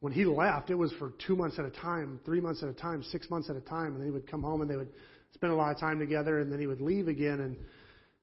when 0.00 0.12
he 0.12 0.24
left, 0.24 0.70
it 0.70 0.74
was 0.74 0.92
for 0.98 1.12
two 1.24 1.36
months 1.36 1.58
at 1.58 1.64
a 1.64 1.70
time, 1.70 2.18
three 2.24 2.40
months 2.40 2.62
at 2.62 2.68
a 2.68 2.72
time, 2.72 3.04
six 3.04 3.30
months 3.30 3.48
at 3.48 3.56
a 3.56 3.60
time, 3.60 3.92
and 3.92 3.98
then 3.98 4.06
he 4.06 4.10
would 4.10 4.28
come 4.28 4.42
home 4.42 4.60
and 4.60 4.68
they 4.68 4.76
would 4.76 4.90
spend 5.32 5.52
a 5.52 5.56
lot 5.56 5.72
of 5.72 5.78
time 5.78 5.98
together, 5.98 6.40
and 6.40 6.50
then 6.50 6.58
he 6.58 6.66
would 6.66 6.80
leave 6.80 7.08
again. 7.08 7.40
And 7.40 7.56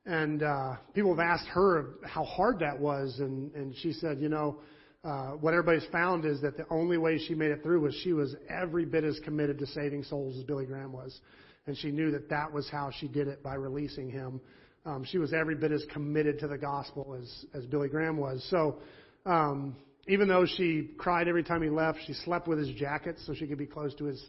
and 0.06 0.44
uh, 0.44 0.76
people 0.94 1.16
have 1.16 1.20
asked 1.20 1.48
her 1.50 1.96
how 2.04 2.24
hard 2.24 2.60
that 2.60 2.80
was, 2.80 3.20
and, 3.20 3.54
and 3.54 3.76
she 3.78 3.94
said, 3.94 4.20
you 4.20 4.30
know, 4.30 4.60
uh, 5.04 5.32
what 5.32 5.54
everybody's 5.54 5.90
found 5.92 6.26
is 6.26 6.42
that 6.42 6.58
the 6.58 6.66
only 6.70 6.98
way 6.98 7.18
she 7.18 7.34
made 7.34 7.52
it 7.52 7.64
through 7.64 7.82
was 7.82 7.96
she 8.04 8.12
was 8.12 8.36
every 8.50 8.86
bit 8.86 9.04
as 9.04 9.18
committed 9.24 9.58
to 9.60 9.66
saving 9.68 10.04
souls 10.04 10.38
as 10.38 10.44
Billy 10.44 10.66
Graham 10.66 10.92
was. 10.92 11.20
And 11.68 11.78
she 11.78 11.92
knew 11.92 12.12
that 12.12 12.30
that 12.30 12.52
was 12.52 12.70
how 12.70 12.92
she 13.00 13.08
did 13.08 13.28
it 13.28 13.42
by 13.42 13.54
releasing 13.54 14.10
him. 14.10 14.42
Um, 14.86 15.06
she 15.06 15.18
was 15.18 15.34
every 15.34 15.56
bit 15.56 15.72
as 15.72 15.86
committed 15.94 16.40
to 16.40 16.48
the 16.48 16.58
gospel 16.58 17.18
as, 17.20 17.46
as 17.54 17.66
Billy 17.66 17.88
Graham 17.88 18.18
was. 18.18 18.46
So, 18.50 18.80
um, 19.26 19.76
even 20.08 20.28
though 20.28 20.46
she 20.46 20.90
cried 20.98 21.28
every 21.28 21.44
time 21.44 21.62
he 21.62 21.70
left, 21.70 22.00
she 22.06 22.14
slept 22.14 22.48
with 22.48 22.58
his 22.58 22.70
jacket 22.70 23.18
so 23.26 23.34
she 23.34 23.46
could 23.46 23.58
be 23.58 23.68
close 23.68 23.94
to 23.96 24.06
his 24.06 24.22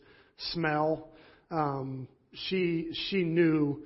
smell. 0.52 1.08
Um, 1.50 2.06
she, 2.32 2.90
she 3.08 3.22
knew 3.22 3.82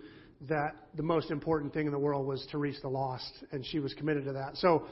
that 0.49 0.75
the 0.97 1.03
most 1.03 1.31
important 1.31 1.73
thing 1.73 1.87
in 1.87 1.93
the 1.93 1.99
world 1.99 2.27
was 2.27 2.47
to 2.51 2.59
reach 2.59 2.81
the 2.83 2.89
lost, 2.89 3.33
and 3.53 3.65
she 3.65 3.79
was 3.79 3.95
committed 3.95 4.25
to 4.25 4.33
that. 4.33 4.57
So, 4.57 4.87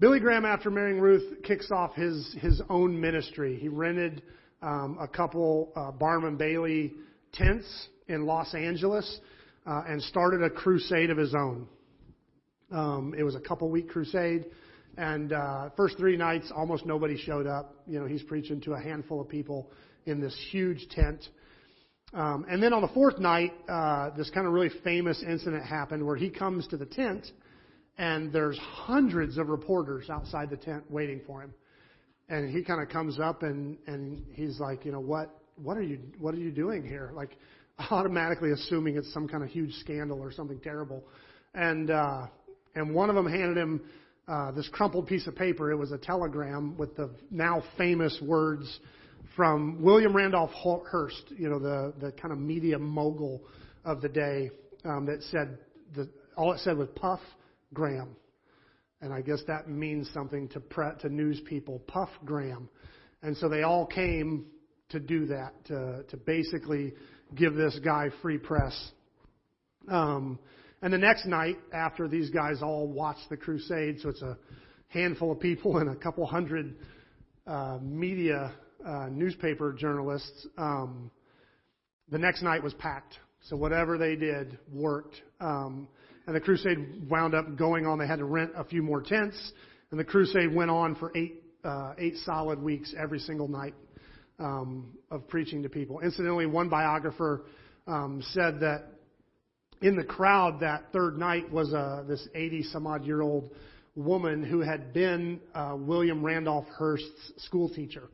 Billy 0.00 0.18
Graham, 0.18 0.46
after 0.46 0.70
marrying 0.70 0.98
Ruth, 0.98 1.42
kicks 1.42 1.70
off 1.70 1.94
his 1.94 2.34
his 2.40 2.62
own 2.70 2.98
ministry. 2.98 3.58
He 3.60 3.68
rented 3.68 4.22
um, 4.62 4.96
a 4.98 5.06
couple 5.06 5.74
uh, 5.76 5.90
Barnum 5.90 6.38
Bailey 6.38 6.94
tents 7.34 7.88
in 8.08 8.24
Los 8.24 8.54
Angeles 8.54 9.20
uh, 9.66 9.82
and 9.86 10.02
started 10.02 10.42
a 10.42 10.48
crusade 10.48 11.10
of 11.10 11.18
his 11.18 11.34
own. 11.34 11.68
Um, 12.72 13.14
it 13.16 13.22
was 13.22 13.34
a 13.34 13.40
couple 13.40 13.68
week 13.68 13.90
crusade, 13.90 14.46
and 14.96 15.34
uh, 15.34 15.68
first 15.76 15.98
three 15.98 16.16
nights, 16.16 16.50
almost 16.50 16.86
nobody 16.86 17.18
showed 17.18 17.46
up. 17.46 17.74
You 17.86 18.00
know, 18.00 18.06
he's 18.06 18.22
preaching 18.22 18.62
to 18.62 18.72
a 18.72 18.80
handful 18.80 19.20
of 19.20 19.28
people 19.28 19.70
in 20.06 20.18
this 20.18 20.34
huge 20.50 20.88
tent. 20.88 21.28
Um, 22.14 22.46
and 22.48 22.62
then 22.62 22.72
on 22.72 22.80
the 22.80 22.88
fourth 22.88 23.18
night, 23.18 23.52
uh, 23.68 24.16
this 24.16 24.30
kind 24.30 24.46
of 24.46 24.54
really 24.54 24.70
famous 24.82 25.22
incident 25.22 25.62
happened 25.62 26.06
where 26.06 26.16
he 26.16 26.30
comes 26.30 26.66
to 26.68 26.78
the 26.78 26.86
tent, 26.86 27.30
and 28.00 28.32
there's 28.32 28.58
hundreds 28.58 29.36
of 29.36 29.48
reporters 29.48 30.08
outside 30.08 30.48
the 30.48 30.56
tent 30.56 30.82
waiting 30.90 31.20
for 31.26 31.42
him. 31.42 31.52
And 32.30 32.50
he 32.50 32.64
kind 32.64 32.80
of 32.82 32.88
comes 32.88 33.20
up 33.20 33.42
and 33.42 33.76
and 33.86 34.24
he's 34.32 34.58
like, 34.58 34.86
you 34.86 34.92
know, 34.92 35.00
what 35.00 35.38
what 35.62 35.76
are 35.76 35.82
you 35.82 35.98
what 36.18 36.34
are 36.34 36.38
you 36.38 36.50
doing 36.50 36.82
here? 36.82 37.10
Like 37.14 37.36
automatically 37.90 38.52
assuming 38.52 38.96
it's 38.96 39.12
some 39.12 39.28
kind 39.28 39.44
of 39.44 39.50
huge 39.50 39.74
scandal 39.74 40.18
or 40.18 40.32
something 40.32 40.58
terrible. 40.60 41.04
And 41.54 41.90
uh, 41.90 42.26
and 42.74 42.94
one 42.94 43.10
of 43.10 43.16
them 43.16 43.30
handed 43.30 43.58
him 43.58 43.82
uh, 44.26 44.52
this 44.52 44.68
crumpled 44.72 45.06
piece 45.06 45.26
of 45.26 45.36
paper. 45.36 45.70
It 45.70 45.76
was 45.76 45.92
a 45.92 45.98
telegram 45.98 46.78
with 46.78 46.96
the 46.96 47.10
now 47.30 47.62
famous 47.76 48.18
words 48.22 48.80
from 49.36 49.82
William 49.82 50.16
Randolph 50.16 50.52
Hearst, 50.52 51.24
you 51.36 51.50
know, 51.50 51.58
the, 51.58 51.92
the 52.00 52.12
kind 52.12 52.32
of 52.32 52.38
media 52.38 52.78
mogul 52.78 53.42
of 53.84 54.00
the 54.00 54.08
day, 54.08 54.50
um, 54.84 55.06
that 55.06 55.22
said, 55.24 55.58
the, 55.94 56.08
all 56.36 56.52
it 56.52 56.60
said 56.60 56.76
was 56.76 56.88
Puff 56.96 57.20
Graham. 57.72 58.16
And 59.00 59.12
I 59.12 59.22
guess 59.22 59.40
that 59.46 59.68
means 59.68 60.08
something 60.12 60.48
to, 60.48 60.60
pre- 60.60 60.96
to 61.00 61.08
news 61.08 61.40
people, 61.46 61.78
Puff 61.86 62.10
Graham. 62.24 62.68
And 63.22 63.36
so 63.36 63.48
they 63.48 63.62
all 63.62 63.86
came 63.86 64.46
to 64.90 65.00
do 65.00 65.26
that, 65.26 65.52
to, 65.66 66.04
to 66.08 66.16
basically 66.16 66.92
give 67.34 67.54
this 67.54 67.78
guy 67.82 68.08
free 68.22 68.38
press. 68.38 68.90
Um, 69.88 70.38
and 70.82 70.92
the 70.92 70.98
next 70.98 71.26
night, 71.26 71.56
after 71.72 72.08
these 72.08 72.30
guys 72.30 72.62
all 72.62 72.88
watched 72.88 73.28
the 73.28 73.36
crusade, 73.36 74.00
so 74.00 74.08
it's 74.10 74.22
a 74.22 74.36
handful 74.88 75.32
of 75.32 75.40
people 75.40 75.76
and 75.78 75.90
a 75.90 75.96
couple 75.96 76.26
hundred 76.26 76.76
uh, 77.46 77.78
media 77.80 78.52
uh, 78.86 79.06
newspaper 79.10 79.72
journalists, 79.72 80.46
um, 80.58 81.10
the 82.10 82.18
next 82.18 82.42
night 82.42 82.62
was 82.62 82.74
packed. 82.74 83.18
So 83.42 83.56
whatever 83.56 83.96
they 83.96 84.16
did 84.16 84.58
worked. 84.72 85.16
Um, 85.40 85.88
and 86.30 86.36
the 86.36 86.40
crusade 86.40 87.10
wound 87.10 87.34
up 87.34 87.56
going 87.56 87.88
on. 87.88 87.98
They 87.98 88.06
had 88.06 88.20
to 88.20 88.24
rent 88.24 88.52
a 88.54 88.62
few 88.62 88.84
more 88.84 89.02
tents, 89.02 89.50
and 89.90 89.98
the 89.98 90.04
crusade 90.04 90.54
went 90.54 90.70
on 90.70 90.94
for 90.94 91.10
eight 91.16 91.42
uh, 91.64 91.94
eight 91.98 92.14
solid 92.18 92.62
weeks 92.62 92.94
every 92.96 93.18
single 93.18 93.48
night 93.48 93.74
um, 94.38 94.96
of 95.10 95.26
preaching 95.26 95.60
to 95.64 95.68
people. 95.68 95.98
Incidentally, 95.98 96.46
one 96.46 96.68
biographer 96.68 97.46
um, 97.88 98.22
said 98.30 98.60
that 98.60 98.84
in 99.82 99.96
the 99.96 100.04
crowd 100.04 100.60
that 100.60 100.84
third 100.92 101.18
night 101.18 101.50
was 101.50 101.74
uh, 101.74 102.04
this 102.06 102.28
80 102.32 102.62
some 102.62 102.86
odd 102.86 103.04
year 103.04 103.22
old 103.22 103.50
woman 103.96 104.44
who 104.44 104.60
had 104.60 104.92
been 104.92 105.40
uh, 105.52 105.74
William 105.76 106.24
Randolph 106.24 106.68
Hearst's 106.78 107.32
school 107.38 107.68
teacher, 107.68 108.08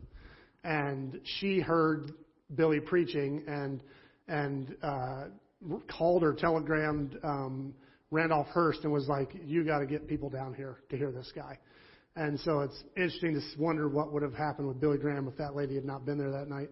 and 0.64 1.20
she 1.38 1.60
heard 1.60 2.12
Billy 2.54 2.80
preaching 2.80 3.44
and 3.46 3.82
and 4.26 4.74
uh, 4.82 5.24
called 5.86 6.24
or 6.24 6.32
telegrammed 6.32 7.18
um, 7.22 7.74
Randolph 8.10 8.48
Hearst 8.48 8.84
and 8.84 8.92
was 8.92 9.08
like, 9.08 9.30
"You 9.44 9.64
got 9.64 9.80
to 9.80 9.86
get 9.86 10.06
people 10.06 10.30
down 10.30 10.54
here 10.54 10.78
to 10.90 10.96
hear 10.96 11.10
this 11.10 11.32
guy." 11.34 11.58
And 12.16 12.40
so 12.40 12.60
it's 12.60 12.82
interesting 12.96 13.34
to 13.34 13.40
wonder 13.58 13.88
what 13.88 14.12
would 14.12 14.22
have 14.22 14.32
happened 14.32 14.68
with 14.68 14.80
Billy 14.80 14.96
Graham 14.96 15.28
if 15.28 15.36
that 15.36 15.54
lady 15.54 15.74
had 15.74 15.84
not 15.84 16.06
been 16.06 16.16
there 16.16 16.30
that 16.30 16.48
night. 16.48 16.70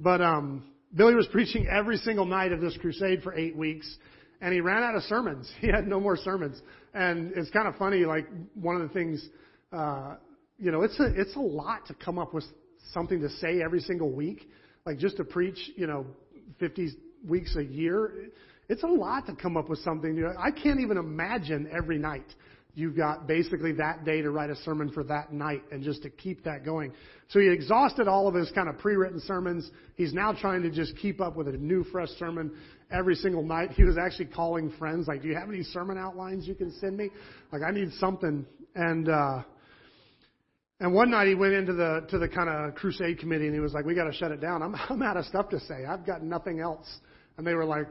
But 0.00 0.20
um, 0.20 0.64
Billy 0.94 1.14
was 1.14 1.28
preaching 1.32 1.66
every 1.68 1.96
single 1.98 2.24
night 2.24 2.52
of 2.52 2.60
this 2.60 2.76
crusade 2.80 3.22
for 3.22 3.34
eight 3.34 3.56
weeks, 3.56 3.88
and 4.40 4.52
he 4.52 4.60
ran 4.60 4.82
out 4.82 4.96
of 4.96 5.02
sermons. 5.04 5.50
He 5.60 5.68
had 5.68 5.86
no 5.86 6.00
more 6.00 6.16
sermons, 6.16 6.60
and 6.94 7.32
it's 7.36 7.50
kind 7.50 7.68
of 7.68 7.76
funny. 7.76 8.04
Like 8.04 8.26
one 8.54 8.76
of 8.76 8.82
the 8.82 8.88
things, 8.88 9.24
uh, 9.72 10.16
you 10.58 10.72
know, 10.72 10.82
it's 10.82 10.98
a 10.98 11.06
it's 11.16 11.36
a 11.36 11.40
lot 11.40 11.86
to 11.86 11.94
come 11.94 12.18
up 12.18 12.34
with 12.34 12.44
something 12.92 13.20
to 13.20 13.28
say 13.28 13.62
every 13.62 13.80
single 13.80 14.10
week. 14.10 14.48
Like 14.86 14.98
just 14.98 15.18
to 15.18 15.24
preach, 15.24 15.58
you 15.76 15.86
know, 15.86 16.06
50 16.58 16.90
weeks 17.26 17.54
a 17.56 17.62
year. 17.62 18.30
It's 18.70 18.84
a 18.84 18.86
lot 18.86 19.26
to 19.26 19.34
come 19.34 19.56
up 19.56 19.68
with 19.68 19.80
something. 19.80 20.14
You 20.14 20.22
know, 20.22 20.34
I 20.38 20.52
can't 20.52 20.78
even 20.78 20.96
imagine 20.96 21.68
every 21.76 21.98
night 21.98 22.24
you've 22.74 22.96
got 22.96 23.26
basically 23.26 23.72
that 23.72 24.04
day 24.04 24.22
to 24.22 24.30
write 24.30 24.48
a 24.48 24.54
sermon 24.54 24.92
for 24.92 25.02
that 25.02 25.32
night 25.32 25.64
and 25.72 25.82
just 25.82 26.04
to 26.04 26.08
keep 26.08 26.44
that 26.44 26.64
going. 26.64 26.92
So 27.30 27.40
he 27.40 27.48
exhausted 27.48 28.06
all 28.06 28.28
of 28.28 28.34
his 28.34 28.48
kind 28.52 28.68
of 28.68 28.78
pre-written 28.78 29.18
sermons. 29.22 29.68
He's 29.96 30.14
now 30.14 30.32
trying 30.32 30.62
to 30.62 30.70
just 30.70 30.96
keep 30.98 31.20
up 31.20 31.34
with 31.34 31.48
a 31.48 31.52
new 31.52 31.82
fresh 31.82 32.10
sermon 32.10 32.52
every 32.92 33.16
single 33.16 33.42
night. 33.42 33.72
He 33.72 33.82
was 33.82 33.98
actually 33.98 34.26
calling 34.26 34.70
friends 34.78 35.08
like, 35.08 35.22
"Do 35.22 35.26
you 35.26 35.34
have 35.34 35.48
any 35.48 35.64
sermon 35.64 35.98
outlines 35.98 36.46
you 36.46 36.54
can 36.54 36.70
send 36.78 36.96
me? 36.96 37.10
Like 37.50 37.62
I 37.66 37.72
need 37.72 37.92
something." 37.94 38.46
And 38.76 39.08
uh 39.08 39.42
and 40.78 40.94
one 40.94 41.10
night 41.10 41.26
he 41.26 41.34
went 41.34 41.54
into 41.54 41.72
the 41.72 42.06
to 42.08 42.18
the 42.18 42.28
kind 42.28 42.48
of 42.48 42.76
crusade 42.76 43.18
committee 43.18 43.46
and 43.46 43.54
he 43.54 43.60
was 43.60 43.72
like, 43.72 43.84
"We 43.84 43.96
got 43.96 44.04
to 44.04 44.12
shut 44.12 44.30
it 44.30 44.40
down. 44.40 44.62
I'm 44.62 44.76
I'm 44.88 45.02
out 45.02 45.16
of 45.16 45.24
stuff 45.24 45.48
to 45.48 45.58
say. 45.58 45.86
I've 45.86 46.06
got 46.06 46.22
nothing 46.22 46.60
else." 46.60 46.86
And 47.36 47.46
they 47.46 47.54
were 47.54 47.64
like, 47.64 47.88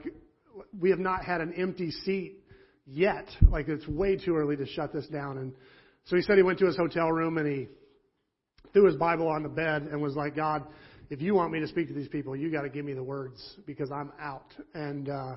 "We 0.78 0.90
have 0.90 1.00
not 1.00 1.24
had 1.24 1.42
an 1.42 1.54
empty 1.54 1.92
seat 1.92 2.44
yet. 2.86 3.28
Like 3.50 3.68
it's 3.68 3.88
way 3.88 4.18
too 4.18 4.36
early 4.36 4.56
to 4.58 4.66
shut 4.66 4.94
this 4.94 5.08
down. 5.08 5.38
And 5.38 5.54
so 6.06 6.16
he 6.16 6.22
said 6.22 6.38
he 6.38 6.44
went 6.44 6.60
to 6.60 6.66
his 6.66 6.78
hotel 6.78 7.12
room 7.12 7.38
and 7.38 7.48
he 7.48 7.68
threw 8.74 8.86
his 8.86 8.96
Bible 8.96 9.28
on 9.28 9.44
the 9.44 9.50
bed 9.50 9.84
and 9.84 10.02
was 10.02 10.16
like, 10.16 10.36
God, 10.36 10.66
if 11.10 11.22
you 11.22 11.34
want 11.34 11.52
me 11.52 11.60
to 11.60 11.68
speak 11.68 11.88
to 11.88 11.94
these 11.94 12.08
people, 12.08 12.36
you 12.36 12.52
got 12.52 12.62
to 12.62 12.70
give 12.70 12.86
me 12.86 12.94
the 12.94 13.04
words 13.04 13.58
because 13.66 13.92
I'm 13.92 14.12
out. 14.20 14.54
And, 14.74 15.10
uh, 15.10 15.36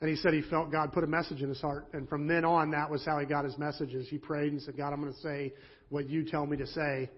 and 0.00 0.10
he 0.10 0.16
said 0.16 0.32
he 0.32 0.42
felt 0.42 0.72
God 0.72 0.92
put 0.92 1.04
a 1.04 1.06
message 1.06 1.42
in 1.42 1.48
his 1.48 1.60
heart. 1.60 1.88
And 1.92 2.08
from 2.08 2.26
then 2.26 2.44
on, 2.44 2.70
that 2.70 2.90
was 2.90 3.04
how 3.04 3.18
he 3.18 3.26
got 3.26 3.44
his 3.44 3.58
messages. 3.58 4.08
He 4.08 4.18
prayed 4.18 4.52
and 4.52 4.62
said, 4.62 4.76
God, 4.76 4.92
I'm 4.92 5.00
going 5.00 5.12
to 5.12 5.20
say 5.20 5.52
what 5.90 6.08
you 6.08 6.24
tell 6.24 6.46
me 6.46 6.56
to 6.56 6.66
say. 6.66 7.10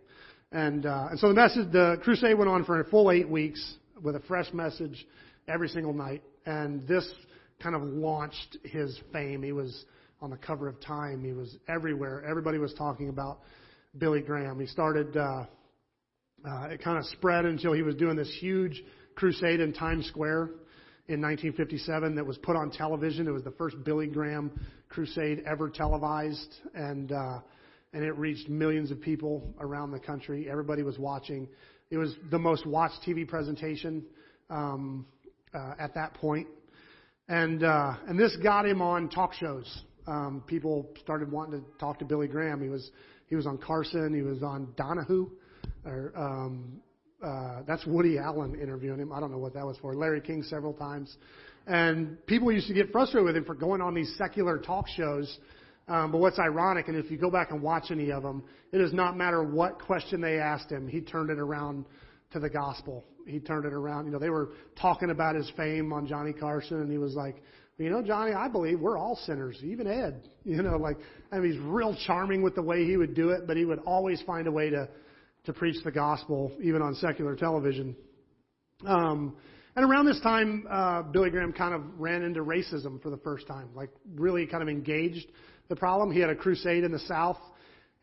And, 0.50 0.86
uh, 0.86 1.08
and 1.10 1.18
so 1.18 1.28
the 1.28 1.34
message, 1.34 1.72
the 1.72 1.98
crusade 2.02 2.36
went 2.36 2.50
on 2.50 2.64
for 2.64 2.80
a 2.80 2.84
full 2.84 3.10
eight 3.10 3.28
weeks 3.28 3.76
with 4.02 4.16
a 4.16 4.20
fresh 4.20 4.52
message 4.52 5.06
every 5.48 5.68
single 5.68 5.92
night. 5.92 6.22
And 6.46 6.86
this 6.86 7.08
kind 7.62 7.74
of 7.74 7.82
launched 7.82 8.58
his 8.64 8.98
fame. 9.12 9.42
He 9.42 9.52
was 9.52 9.84
on 10.20 10.30
the 10.30 10.36
cover 10.36 10.68
of 10.68 10.80
Time. 10.80 11.24
He 11.24 11.32
was 11.32 11.56
everywhere. 11.68 12.22
Everybody 12.24 12.58
was 12.58 12.74
talking 12.74 13.08
about 13.08 13.40
Billy 13.96 14.20
Graham. 14.20 14.58
He 14.60 14.66
started, 14.66 15.16
uh, 15.16 15.44
uh, 16.46 16.68
it 16.70 16.82
kind 16.82 16.98
of 16.98 17.04
spread 17.06 17.44
until 17.44 17.72
he 17.72 17.82
was 17.82 17.94
doing 17.94 18.16
this 18.16 18.34
huge 18.40 18.82
crusade 19.14 19.60
in 19.60 19.72
Times 19.72 20.06
Square 20.06 20.50
in 21.06 21.20
1957 21.20 22.14
that 22.14 22.26
was 22.26 22.38
put 22.38 22.56
on 22.56 22.70
television. 22.70 23.28
It 23.28 23.30
was 23.30 23.44
the 23.44 23.52
first 23.52 23.76
Billy 23.84 24.06
Graham 24.06 24.50
crusade 24.88 25.42
ever 25.46 25.68
televised, 25.68 26.54
and 26.74 27.12
uh, 27.12 27.40
and 27.92 28.02
it 28.02 28.16
reached 28.16 28.48
millions 28.48 28.90
of 28.90 29.00
people 29.00 29.54
around 29.60 29.92
the 29.92 30.00
country. 30.00 30.48
Everybody 30.50 30.82
was 30.82 30.98
watching. 30.98 31.48
It 31.90 31.98
was 31.98 32.14
the 32.30 32.38
most 32.38 32.66
watched 32.66 33.02
TV 33.06 33.26
presentation 33.26 34.04
um, 34.50 35.06
uh, 35.54 35.74
at 35.78 35.94
that 35.94 36.14
point. 36.14 36.46
And 37.28 37.64
uh, 37.64 37.94
and 38.06 38.18
this 38.18 38.36
got 38.42 38.66
him 38.66 38.82
on 38.82 39.08
talk 39.08 39.32
shows. 39.34 39.82
Um, 40.06 40.42
people 40.46 40.90
started 41.00 41.32
wanting 41.32 41.62
to 41.62 41.66
talk 41.78 41.98
to 42.00 42.04
Billy 42.04 42.28
Graham. 42.28 42.60
He 42.60 42.68
was 42.68 42.90
he 43.28 43.36
was 43.36 43.46
on 43.46 43.58
Carson. 43.58 44.14
He 44.14 44.22
was 44.22 44.42
on 44.42 44.68
Donahue. 44.76 45.30
Or 45.86 46.12
um, 46.16 46.80
uh, 47.22 47.62
that's 47.66 47.86
Woody 47.86 48.18
Allen 48.18 48.58
interviewing 48.60 49.00
him. 49.00 49.12
I 49.12 49.20
don't 49.20 49.30
know 49.30 49.38
what 49.38 49.54
that 49.54 49.64
was 49.64 49.78
for. 49.78 49.94
Larry 49.94 50.20
King 50.20 50.42
several 50.42 50.74
times. 50.74 51.16
And 51.66 52.24
people 52.26 52.52
used 52.52 52.68
to 52.68 52.74
get 52.74 52.92
frustrated 52.92 53.24
with 53.24 53.36
him 53.36 53.44
for 53.44 53.54
going 53.54 53.80
on 53.80 53.94
these 53.94 54.14
secular 54.18 54.58
talk 54.58 54.86
shows. 54.88 55.38
Um, 55.88 56.12
but 56.12 56.18
what's 56.18 56.38
ironic, 56.38 56.88
and 56.88 56.96
if 56.96 57.10
you 57.10 57.18
go 57.18 57.30
back 57.30 57.50
and 57.50 57.62
watch 57.62 57.90
any 57.90 58.10
of 58.10 58.22
them, 58.22 58.42
it 58.72 58.78
does 58.78 58.92
not 58.92 59.16
matter 59.16 59.42
what 59.42 59.78
question 59.80 60.20
they 60.20 60.38
asked 60.38 60.70
him, 60.70 60.88
he 60.88 61.00
turned 61.00 61.30
it 61.30 61.38
around 61.38 61.84
to 62.34 62.40
the 62.40 62.50
gospel 62.50 63.04
he 63.26 63.40
turned 63.40 63.64
it 63.64 63.72
around. 63.72 64.06
You 64.06 64.12
know, 64.12 64.18
they 64.18 64.30
were 64.30 64.50
talking 64.80 65.10
about 65.10 65.34
his 65.34 65.50
fame 65.56 65.92
on 65.92 66.06
Johnny 66.06 66.32
Carson, 66.32 66.80
and 66.80 66.90
he 66.90 66.98
was 66.98 67.14
like, 67.14 67.42
you 67.78 67.90
know, 67.90 68.02
Johnny, 68.02 68.32
I 68.32 68.48
believe 68.48 68.80
we're 68.80 68.96
all 68.96 69.16
sinners, 69.16 69.58
even 69.62 69.86
Ed. 69.86 70.28
You 70.46 70.62
know, 70.62 70.76
like, 70.76 70.98
I 71.32 71.38
mean, 71.38 71.52
he's 71.52 71.60
real 71.62 71.96
charming 72.06 72.42
with 72.42 72.54
the 72.54 72.60
way 72.60 72.84
he 72.84 72.98
would 72.98 73.14
do 73.14 73.30
it, 73.30 73.46
but 73.46 73.56
he 73.56 73.64
would 73.64 73.78
always 73.86 74.20
find 74.26 74.46
a 74.46 74.52
way 74.52 74.68
to 74.68 74.86
to 75.46 75.54
preach 75.54 75.82
the 75.82 75.90
gospel, 75.90 76.52
even 76.62 76.82
on 76.82 76.94
secular 76.96 77.34
television. 77.34 77.96
Um, 78.86 79.34
and 79.74 79.90
around 79.90 80.04
this 80.04 80.20
time, 80.20 80.66
uh, 80.70 81.00
Billy 81.00 81.30
Graham 81.30 81.54
kind 81.54 81.74
of 81.74 81.82
ran 81.98 82.22
into 82.22 82.44
racism 82.44 83.00
for 83.02 83.08
the 83.08 83.16
first 83.16 83.46
time, 83.46 83.70
like 83.74 83.88
really 84.14 84.46
kind 84.46 84.62
of 84.62 84.68
engaged 84.68 85.26
the 85.70 85.76
problem. 85.76 86.12
He 86.12 86.20
had 86.20 86.28
a 86.28 86.36
crusade 86.36 86.84
in 86.84 86.92
the 86.92 86.98
South 87.00 87.38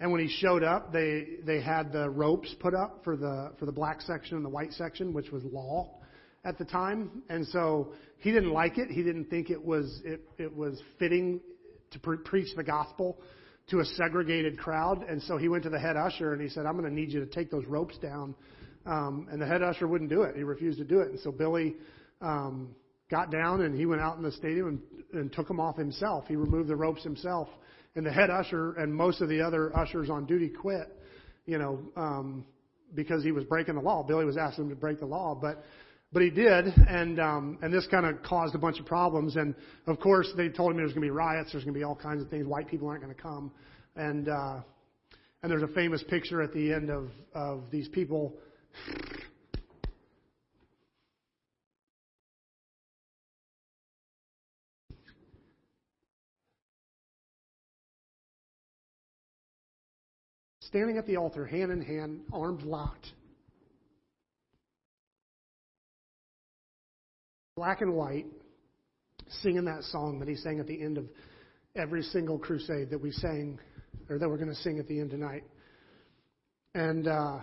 and 0.01 0.11
when 0.11 0.19
he 0.19 0.35
showed 0.39 0.63
up, 0.63 0.91
they 0.91 1.37
they 1.45 1.61
had 1.61 1.93
the 1.93 2.09
ropes 2.09 2.53
put 2.59 2.73
up 2.73 3.01
for 3.03 3.15
the 3.15 3.51
for 3.59 3.67
the 3.67 3.71
black 3.71 4.01
section 4.01 4.35
and 4.35 4.43
the 4.43 4.49
white 4.49 4.73
section, 4.73 5.13
which 5.13 5.29
was 5.29 5.43
law 5.43 5.99
at 6.43 6.57
the 6.57 6.65
time. 6.65 7.21
And 7.29 7.45
so 7.47 7.93
he 8.17 8.31
didn't 8.31 8.51
like 8.51 8.79
it. 8.79 8.89
He 8.89 9.03
didn't 9.03 9.25
think 9.25 9.51
it 9.51 9.63
was 9.63 10.01
it 10.03 10.21
it 10.39 10.53
was 10.53 10.81
fitting 10.97 11.39
to 11.91 11.99
pre- 11.99 12.17
preach 12.17 12.47
the 12.55 12.63
gospel 12.63 13.21
to 13.69 13.79
a 13.79 13.85
segregated 13.85 14.57
crowd. 14.57 15.05
And 15.07 15.21
so 15.21 15.37
he 15.37 15.47
went 15.49 15.61
to 15.63 15.69
the 15.69 15.79
head 15.79 15.95
usher 15.95 16.33
and 16.33 16.41
he 16.41 16.49
said, 16.49 16.65
"I'm 16.65 16.75
going 16.75 16.89
to 16.89 16.93
need 16.93 17.11
you 17.11 17.19
to 17.19 17.27
take 17.27 17.51
those 17.51 17.65
ropes 17.67 17.99
down." 17.99 18.33
Um, 18.87 19.27
and 19.31 19.39
the 19.39 19.45
head 19.45 19.61
usher 19.61 19.87
wouldn't 19.87 20.09
do 20.09 20.23
it. 20.23 20.35
He 20.35 20.41
refused 20.41 20.79
to 20.79 20.83
do 20.83 21.01
it. 21.01 21.11
And 21.11 21.19
so 21.19 21.31
Billy 21.31 21.75
um, 22.21 22.73
got 23.11 23.31
down 23.31 23.61
and 23.61 23.77
he 23.77 23.85
went 23.85 24.01
out 24.01 24.17
in 24.17 24.23
the 24.23 24.31
stadium 24.31 24.67
and, 25.13 25.21
and 25.21 25.31
took 25.31 25.47
them 25.47 25.59
off 25.59 25.77
himself. 25.77 26.25
He 26.27 26.35
removed 26.35 26.69
the 26.69 26.75
ropes 26.75 27.03
himself 27.03 27.49
and 27.95 28.05
the 28.05 28.11
head 28.11 28.29
usher 28.29 28.73
and 28.73 28.93
most 28.93 29.21
of 29.21 29.29
the 29.29 29.41
other 29.41 29.75
ushers 29.75 30.09
on 30.09 30.25
duty 30.25 30.49
quit, 30.49 30.87
you 31.45 31.57
know, 31.57 31.79
um, 31.95 32.45
because 32.93 33.23
he 33.23 33.31
was 33.31 33.43
breaking 33.45 33.75
the 33.75 33.81
law. 33.81 34.03
Billy 34.03 34.25
was 34.25 34.37
asking 34.37 34.65
him 34.65 34.69
to 34.69 34.75
break 34.75 34.99
the 34.99 35.05
law, 35.05 35.37
but 35.39 35.63
but 36.13 36.21
he 36.21 36.29
did, 36.29 36.65
and 36.89 37.19
um, 37.21 37.57
and 37.61 37.73
this 37.73 37.87
kind 37.87 38.05
of 38.05 38.21
caused 38.21 38.53
a 38.53 38.57
bunch 38.57 38.79
of 38.79 38.85
problems. 38.85 39.37
And 39.37 39.55
of 39.87 39.99
course, 39.99 40.29
they 40.35 40.49
told 40.49 40.71
him 40.71 40.77
there's 40.77 40.91
going 40.91 41.01
to 41.01 41.07
be 41.07 41.09
riots, 41.09 41.53
there's 41.53 41.63
going 41.63 41.73
to 41.73 41.79
be 41.79 41.85
all 41.85 41.95
kinds 41.95 42.21
of 42.21 42.29
things. 42.29 42.45
White 42.45 42.67
people 42.67 42.89
aren't 42.89 43.01
going 43.01 43.15
to 43.15 43.21
come, 43.21 43.51
and 43.95 44.27
uh, 44.27 44.59
and 45.41 45.51
there's 45.51 45.63
a 45.63 45.73
famous 45.73 46.03
picture 46.03 46.41
at 46.41 46.53
the 46.53 46.73
end 46.73 46.89
of 46.89 47.09
of 47.33 47.63
these 47.71 47.87
people 47.87 48.35
standing 60.71 60.97
at 60.97 61.05
the 61.05 61.17
altar, 61.17 61.45
hand 61.45 61.69
in 61.69 61.81
hand, 61.81 62.21
arms 62.31 62.63
locked. 62.63 63.05
Black 67.57 67.81
and 67.81 67.93
white, 67.93 68.25
singing 69.41 69.65
that 69.65 69.83
song 69.83 70.17
that 70.19 70.29
he 70.29 70.35
sang 70.35 70.61
at 70.61 70.67
the 70.67 70.81
end 70.81 70.97
of 70.97 71.05
every 71.75 72.01
single 72.01 72.39
crusade 72.39 72.89
that 72.89 73.01
we 73.01 73.11
sang, 73.11 73.59
or 74.09 74.17
that 74.17 74.29
we're 74.29 74.37
going 74.37 74.47
to 74.47 74.55
sing 74.55 74.79
at 74.79 74.87
the 74.87 74.97
end 74.97 75.09
tonight. 75.11 75.43
And 76.73 77.05
uh, 77.05 77.39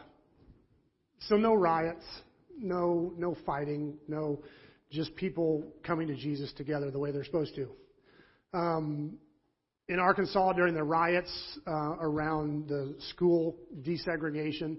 so, 1.29 1.37
no 1.37 1.53
riots, 1.53 2.05
no 2.59 3.13
no 3.19 3.37
fighting, 3.45 3.99
no 4.09 4.43
just 4.91 5.15
people 5.17 5.71
coming 5.83 6.09
to 6.09 6.17
Jesus 6.17 6.51
together 6.55 6.91
the 6.91 6.99
way 6.99 7.13
they're 7.13 7.25
supposed 7.25 7.55
to. 7.57 7.69
Um, 8.55 9.19
in 9.89 9.99
Arkansas 9.99 10.53
during 10.53 10.75
the 10.75 10.83
riots 10.83 11.31
uh, 11.67 11.97
around 12.01 12.69
the 12.69 12.95
school 13.11 13.57
desegregation. 13.81 14.77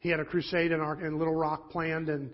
He 0.00 0.08
had 0.08 0.18
a 0.18 0.24
crusade 0.24 0.72
in, 0.72 0.80
in 0.80 1.18
Little 1.18 1.34
Rock 1.34 1.70
planned, 1.70 2.08
and 2.08 2.30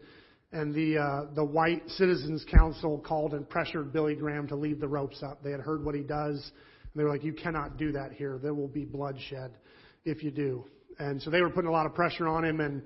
and 0.53 0.75
the 0.75 0.99
uh, 0.99 1.35
the 1.35 1.45
White 1.45 1.83
Citizens 1.91 2.45
Council 2.51 2.99
called 3.07 3.35
and 3.35 3.49
pressured 3.49 3.93
Billy 3.93 4.15
Graham 4.15 4.49
to 4.49 4.57
leave 4.57 4.81
the 4.81 4.89
ropes 4.89 5.23
up. 5.23 5.43
They 5.43 5.51
had 5.51 5.61
heard 5.61 5.85
what 5.85 5.95
he 5.95 6.03
does, 6.03 6.37
and 6.83 6.93
they 6.95 7.05
were 7.05 7.11
like, 7.11 7.25
"You 7.25 7.35
cannot 7.35 7.77
do 7.77 7.93
that 7.93 8.13
here. 8.13 8.39
There 8.43 8.55
will 8.55 8.69
be 8.69 8.85
bloodshed 8.85 9.53
if 10.05 10.23
you 10.23 10.31
do." 10.31 10.65
And 10.99 11.21
so 11.21 11.31
they 11.31 11.43
were 11.43 11.51
putting 11.51 11.69
a 11.69 11.73
lot 11.73 11.85
of 11.85 11.95
pressure 11.95 12.29
on 12.29 12.45
him, 12.45 12.61
and 12.61 12.83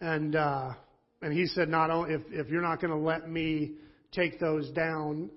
and 0.00 0.36
uh, 0.36 0.72
and 1.20 1.32
he 1.32 1.46
said, 1.46 1.68
"Not 1.68 1.90
only 1.90 2.14
if 2.14 2.22
if 2.30 2.48
you're 2.48 2.62
not 2.62 2.80
going 2.80 2.92
to 2.92 3.04
let 3.04 3.28
me 3.28 3.72
take 4.12 4.40
those 4.40 4.70
down." 4.70 5.30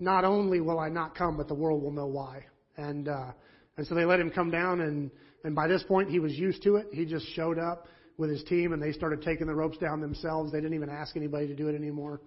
Not 0.00 0.24
only 0.24 0.60
will 0.60 0.80
I 0.80 0.88
not 0.88 1.14
come, 1.14 1.36
but 1.36 1.46
the 1.46 1.54
world 1.54 1.82
will 1.82 1.92
know 1.92 2.06
why. 2.06 2.46
And 2.76 3.08
uh, 3.08 3.32
and 3.76 3.86
so 3.86 3.94
they 3.94 4.04
let 4.04 4.18
him 4.18 4.30
come 4.30 4.50
down, 4.50 4.80
and 4.80 5.10
and 5.44 5.54
by 5.54 5.68
this 5.68 5.82
point 5.82 6.08
he 6.10 6.18
was 6.18 6.32
used 6.32 6.62
to 6.64 6.76
it. 6.76 6.86
He 6.92 7.04
just 7.04 7.26
showed 7.34 7.58
up 7.58 7.86
with 8.16 8.30
his 8.30 8.42
team, 8.44 8.72
and 8.72 8.82
they 8.82 8.92
started 8.92 9.22
taking 9.22 9.46
the 9.46 9.54
ropes 9.54 9.78
down 9.78 10.00
themselves. 10.00 10.52
They 10.52 10.58
didn't 10.58 10.74
even 10.74 10.88
ask 10.88 11.16
anybody 11.16 11.46
to 11.46 11.54
do 11.54 11.68
it 11.68 11.74
anymore. 11.74 12.20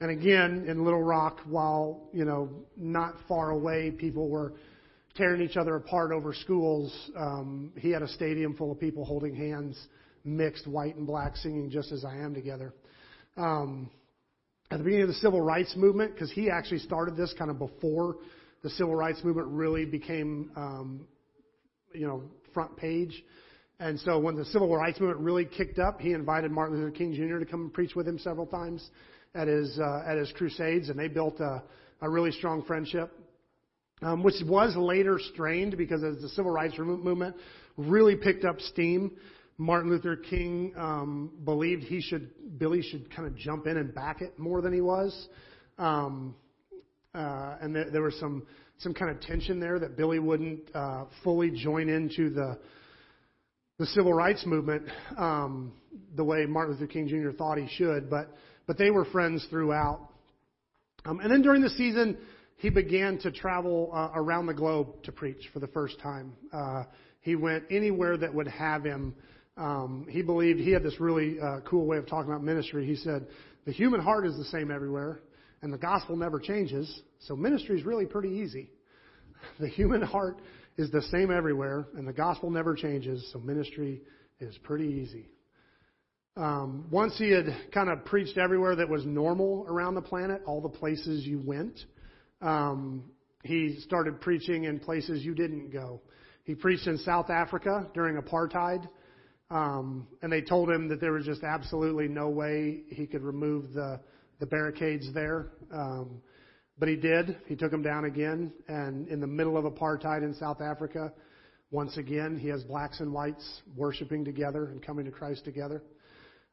And 0.00 0.10
again, 0.10 0.66
in 0.68 0.84
Little 0.84 1.02
Rock, 1.02 1.40
while 1.48 2.08
you 2.12 2.26
know 2.26 2.50
not 2.76 3.14
far 3.26 3.50
away, 3.50 3.90
people 3.90 4.28
were 4.28 4.52
tearing 5.14 5.40
each 5.40 5.56
other 5.56 5.76
apart 5.76 6.12
over 6.12 6.34
schools. 6.34 7.10
Um, 7.16 7.72
he 7.78 7.90
had 7.90 8.02
a 8.02 8.08
stadium 8.08 8.54
full 8.54 8.70
of 8.70 8.78
people 8.78 9.06
holding 9.06 9.34
hands, 9.34 9.88
mixed 10.24 10.66
white 10.66 10.96
and 10.96 11.06
black, 11.06 11.36
singing 11.36 11.70
"Just 11.70 11.92
as 11.92 12.04
I 12.04 12.16
Am" 12.16 12.34
together. 12.34 12.74
Um, 13.38 13.90
at 14.70 14.78
the 14.78 14.84
beginning 14.84 15.02
of 15.02 15.08
the 15.08 15.14
civil 15.14 15.40
rights 15.40 15.74
movement, 15.76 16.14
because 16.14 16.30
he 16.30 16.50
actually 16.50 16.80
started 16.80 17.16
this 17.16 17.34
kind 17.38 17.50
of 17.50 17.58
before 17.58 18.16
the 18.62 18.70
civil 18.70 18.94
rights 18.94 19.22
movement 19.22 19.48
really 19.48 19.84
became, 19.84 20.50
um, 20.56 21.06
you 21.94 22.06
know, 22.06 22.22
front 22.52 22.76
page. 22.76 23.24
And 23.78 24.00
so 24.00 24.18
when 24.18 24.36
the 24.36 24.44
civil 24.46 24.74
rights 24.74 24.98
movement 24.98 25.20
really 25.20 25.44
kicked 25.44 25.78
up, 25.78 26.00
he 26.00 26.12
invited 26.12 26.50
Martin 26.50 26.78
Luther 26.78 26.90
King 26.90 27.14
Jr. 27.14 27.38
to 27.38 27.44
come 27.44 27.60
and 27.60 27.72
preach 27.72 27.94
with 27.94 28.08
him 28.08 28.18
several 28.18 28.46
times 28.46 28.90
at 29.34 29.48
his 29.48 29.78
uh, 29.78 30.02
at 30.06 30.16
his 30.16 30.32
crusades, 30.32 30.88
and 30.88 30.98
they 30.98 31.08
built 31.08 31.38
a, 31.40 31.62
a 32.00 32.08
really 32.08 32.32
strong 32.32 32.64
friendship, 32.64 33.12
um, 34.02 34.22
which 34.22 34.34
was 34.46 34.74
later 34.76 35.20
strained 35.32 35.76
because 35.76 36.02
as 36.02 36.20
the 36.22 36.28
civil 36.30 36.50
rights 36.50 36.74
movement 36.78 37.36
really 37.76 38.16
picked 38.16 38.44
up 38.44 38.60
steam, 38.60 39.12
Martin 39.58 39.90
Luther 39.90 40.16
King 40.16 40.72
um, 40.76 41.30
believed 41.44 41.84
he 41.84 42.00
should 42.00 42.58
Billy 42.58 42.82
should 42.82 43.14
kind 43.14 43.26
of 43.26 43.36
jump 43.36 43.66
in 43.66 43.76
and 43.76 43.94
back 43.94 44.20
it 44.20 44.38
more 44.38 44.60
than 44.60 44.72
he 44.72 44.80
was. 44.80 45.28
Um, 45.78 46.34
uh, 47.14 47.56
and 47.60 47.74
there, 47.74 47.90
there 47.90 48.02
was 48.02 48.18
some 48.20 48.46
some 48.78 48.92
kind 48.92 49.10
of 49.10 49.20
tension 49.22 49.58
there 49.58 49.78
that 49.78 49.96
Billy 49.96 50.18
wouldn't 50.18 50.60
uh, 50.74 51.06
fully 51.24 51.50
join 51.50 51.88
into 51.88 52.30
the 52.30 52.58
the 53.78 53.86
civil 53.86 54.12
rights 54.12 54.44
movement 54.46 54.82
um, 55.16 55.72
the 56.16 56.24
way 56.24 56.46
Martin 56.46 56.74
Luther 56.74 56.86
King 56.86 57.08
Jr. 57.08 57.30
thought 57.30 57.58
he 57.58 57.68
should, 57.76 58.10
but 58.10 58.36
but 58.66 58.76
they 58.76 58.90
were 58.90 59.04
friends 59.06 59.46
throughout. 59.48 60.10
Um, 61.04 61.20
and 61.20 61.30
then 61.30 61.40
during 61.40 61.62
the 61.62 61.70
season, 61.70 62.18
he 62.56 62.68
began 62.68 63.18
to 63.18 63.30
travel 63.30 63.90
uh, 63.92 64.10
around 64.14 64.46
the 64.46 64.54
globe 64.54 65.02
to 65.04 65.12
preach 65.12 65.48
for 65.52 65.60
the 65.60 65.68
first 65.68 66.00
time. 66.00 66.32
Uh, 66.52 66.84
he 67.20 67.36
went 67.36 67.64
anywhere 67.70 68.16
that 68.16 68.32
would 68.32 68.48
have 68.48 68.84
him. 68.84 69.14
Um, 69.56 70.06
he 70.10 70.22
believed 70.22 70.60
he 70.60 70.70
had 70.70 70.82
this 70.82 71.00
really 71.00 71.38
uh, 71.40 71.60
cool 71.60 71.86
way 71.86 71.96
of 71.96 72.06
talking 72.06 72.30
about 72.30 72.44
ministry. 72.44 72.86
He 72.86 72.96
said, 72.96 73.26
"The 73.64 73.72
human 73.72 74.00
heart 74.00 74.26
is 74.26 74.36
the 74.36 74.44
same 74.44 74.70
everywhere 74.70 75.20
and 75.62 75.72
the 75.72 75.78
gospel 75.78 76.16
never 76.16 76.38
changes. 76.38 77.02
So 77.20 77.34
ministry 77.36 77.78
is 77.78 77.84
really 77.84 78.06
pretty 78.06 78.30
easy. 78.30 78.70
The 79.60 79.68
human 79.68 80.02
heart 80.02 80.38
is 80.76 80.90
the 80.90 81.02
same 81.02 81.30
everywhere, 81.30 81.86
and 81.94 82.08
the 82.08 82.12
gospel 82.12 82.50
never 82.50 82.74
changes. 82.74 83.28
So 83.32 83.38
ministry 83.38 84.02
is 84.40 84.56
pretty 84.64 84.86
easy. 84.86 85.28
Um, 86.36 86.86
once 86.90 87.16
he 87.16 87.30
had 87.30 87.46
kind 87.72 87.88
of 87.90 88.04
preached 88.06 88.38
everywhere 88.38 88.74
that 88.76 88.88
was 88.88 89.04
normal 89.04 89.64
around 89.68 89.94
the 89.94 90.02
planet, 90.02 90.42
all 90.46 90.60
the 90.60 90.70
places 90.70 91.24
you 91.24 91.40
went, 91.44 91.78
um, 92.40 93.04
he 93.44 93.78
started 93.80 94.20
preaching 94.20 94.64
in 94.64 94.80
places 94.80 95.22
you 95.22 95.34
didn't 95.34 95.70
go. 95.70 96.00
He 96.44 96.54
preached 96.54 96.86
in 96.86 96.98
South 96.98 97.30
Africa 97.30 97.88
during 97.94 98.20
apartheid, 98.20 98.88
um, 99.50 100.06
and 100.22 100.32
they 100.32 100.42
told 100.42 100.70
him 100.70 100.88
that 100.88 101.00
there 101.00 101.12
was 101.12 101.24
just 101.24 101.42
absolutely 101.42 102.08
no 102.08 102.28
way 102.28 102.82
he 102.88 103.06
could 103.06 103.22
remove 103.22 103.72
the 103.72 104.00
the 104.38 104.46
barricades 104.46 105.12
there. 105.12 105.52
Um, 105.72 106.20
but 106.78 106.88
he 106.88 106.96
did. 106.96 107.38
He 107.46 107.56
took 107.56 107.70
them 107.70 107.82
down 107.82 108.04
again. 108.04 108.52
And 108.68 109.08
in 109.08 109.20
the 109.20 109.26
middle 109.26 109.56
of 109.56 109.64
apartheid 109.64 110.22
in 110.22 110.34
South 110.34 110.60
Africa, 110.60 111.12
once 111.70 111.96
again, 111.96 112.38
he 112.38 112.48
has 112.48 112.62
blacks 112.64 113.00
and 113.00 113.12
whites 113.12 113.62
worshiping 113.74 114.24
together 114.24 114.66
and 114.66 114.84
coming 114.84 115.04
to 115.06 115.10
Christ 115.10 115.44
together. 115.44 115.82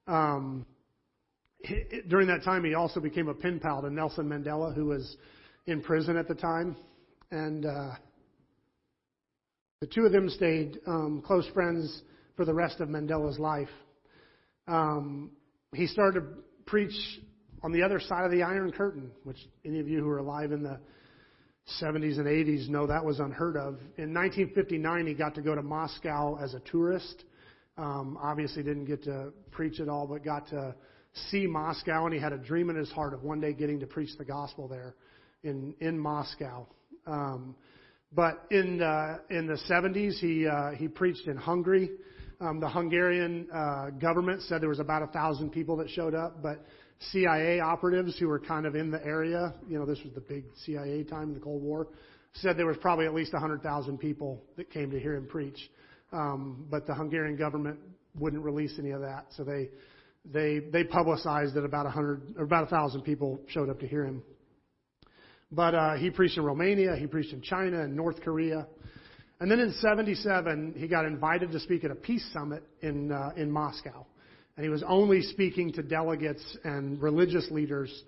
Um, 0.07 0.65
he, 1.59 1.83
during 2.07 2.27
that 2.27 2.43
time, 2.43 2.63
he 2.63 2.73
also 2.73 2.99
became 2.99 3.27
a 3.27 3.33
pen 3.33 3.59
pal 3.59 3.81
to 3.81 3.89
Nelson 3.89 4.27
Mandela, 4.27 4.73
who 4.73 4.85
was 4.85 5.17
in 5.65 5.81
prison 5.81 6.17
at 6.17 6.27
the 6.27 6.35
time. 6.35 6.75
And 7.31 7.65
uh, 7.65 7.91
the 9.81 9.87
two 9.87 10.05
of 10.05 10.11
them 10.11 10.29
stayed 10.29 10.79
um, 10.87 11.21
close 11.25 11.47
friends 11.53 12.01
for 12.35 12.45
the 12.45 12.53
rest 12.53 12.79
of 12.79 12.89
Mandela's 12.89 13.39
life. 13.39 13.69
Um, 14.67 15.31
he 15.73 15.87
started 15.87 16.21
to 16.21 16.27
preach 16.65 16.95
on 17.61 17.71
the 17.71 17.83
other 17.83 17.99
side 17.99 18.25
of 18.25 18.31
the 18.31 18.43
Iron 18.43 18.71
Curtain, 18.71 19.11
which 19.23 19.37
any 19.65 19.79
of 19.79 19.87
you 19.87 20.01
who 20.01 20.09
are 20.09 20.19
alive 20.19 20.51
in 20.51 20.63
the 20.63 20.79
70s 21.81 22.17
and 22.17 22.27
80s 22.27 22.67
know 22.67 22.87
that 22.87 23.03
was 23.03 23.19
unheard 23.19 23.55
of. 23.55 23.75
In 23.97 24.13
1959, 24.13 25.07
he 25.07 25.13
got 25.13 25.35
to 25.35 25.41
go 25.41 25.55
to 25.55 25.61
Moscow 25.61 26.37
as 26.41 26.53
a 26.53 26.59
tourist. 26.59 27.23
Um, 27.77 28.17
obviously, 28.21 28.63
didn't 28.63 28.85
get 28.85 29.03
to 29.03 29.31
preach 29.51 29.79
at 29.79 29.87
all, 29.87 30.05
but 30.05 30.23
got 30.23 30.47
to 30.49 30.75
see 31.29 31.47
Moscow, 31.47 32.05
and 32.05 32.13
he 32.13 32.19
had 32.19 32.33
a 32.33 32.37
dream 32.37 32.69
in 32.69 32.75
his 32.75 32.91
heart 32.91 33.13
of 33.13 33.23
one 33.23 33.39
day 33.39 33.53
getting 33.53 33.79
to 33.79 33.87
preach 33.87 34.09
the 34.17 34.25
gospel 34.25 34.67
there 34.67 34.95
in 35.43 35.73
in 35.79 35.97
Moscow. 35.97 36.67
Um, 37.07 37.55
but 38.11 38.45
in 38.51 38.81
uh, 38.81 39.19
in 39.29 39.47
the 39.47 39.57
70s, 39.69 40.19
he 40.19 40.47
uh, 40.47 40.71
he 40.71 40.87
preached 40.87 41.27
in 41.27 41.37
Hungary. 41.37 41.89
Um, 42.43 42.59
the 42.59 42.67
Hungarian 42.67 43.47
uh, 43.53 43.91
government 43.91 44.41
said 44.41 44.61
there 44.61 44.67
was 44.67 44.81
about 44.81 45.01
a 45.01 45.07
thousand 45.07 45.51
people 45.51 45.77
that 45.77 45.89
showed 45.89 46.13
up, 46.13 46.43
but 46.43 46.65
CIA 47.11 47.61
operatives 47.61 48.17
who 48.19 48.27
were 48.27 48.39
kind 48.39 48.65
of 48.65 48.75
in 48.75 48.91
the 48.91 49.03
area, 49.05 49.53
you 49.65 49.79
know, 49.79 49.85
this 49.85 49.99
was 50.03 50.13
the 50.13 50.21
big 50.21 50.43
CIA 50.65 51.05
time 51.05 51.29
in 51.29 51.35
the 51.35 51.39
Cold 51.39 51.63
War, 51.63 51.87
said 52.33 52.57
there 52.57 52.65
was 52.65 52.75
probably 52.81 53.05
at 53.05 53.13
least 53.13 53.31
100,000 53.31 53.97
people 53.97 54.43
that 54.57 54.69
came 54.69 54.91
to 54.91 54.99
hear 54.99 55.15
him 55.15 55.25
preach. 55.25 55.57
Um, 56.11 56.67
but 56.69 56.85
the 56.85 56.93
Hungarian 56.93 57.37
government 57.37 57.79
wouldn't 58.19 58.43
release 58.43 58.75
any 58.77 58.91
of 58.91 58.99
that, 59.01 59.27
so 59.37 59.45
they 59.45 59.69
they 60.25 60.59
they 60.71 60.83
publicized 60.83 61.53
that 61.55 61.63
about 61.63 61.85
a 61.85 61.95
100 61.95 62.35
or 62.37 62.43
about 62.43 62.69
1,000 62.69 63.01
people 63.03 63.39
showed 63.47 63.69
up 63.69 63.79
to 63.79 63.87
hear 63.87 64.03
him. 64.03 64.21
But 65.49 65.75
uh, 65.75 65.95
he 65.95 66.09
preached 66.09 66.37
in 66.37 66.43
Romania, 66.43 66.95
he 66.97 67.07
preached 67.07 67.31
in 67.31 67.41
China 67.41 67.81
and 67.81 67.95
North 67.95 68.21
Korea, 68.21 68.67
and 69.39 69.49
then 69.49 69.59
in 69.59 69.73
'77 69.73 70.75
he 70.77 70.87
got 70.87 71.05
invited 71.05 71.51
to 71.51 71.59
speak 71.59 71.83
at 71.83 71.91
a 71.91 71.95
peace 71.95 72.27
summit 72.33 72.63
in 72.81 73.11
uh, 73.11 73.31
in 73.35 73.51
Moscow 73.51 74.05
and 74.55 74.63
he 74.63 74.69
was 74.69 74.83
only 74.87 75.21
speaking 75.21 75.71
to 75.73 75.81
delegates 75.81 76.57
and 76.63 77.01
religious 77.01 77.49
leaders. 77.49 78.03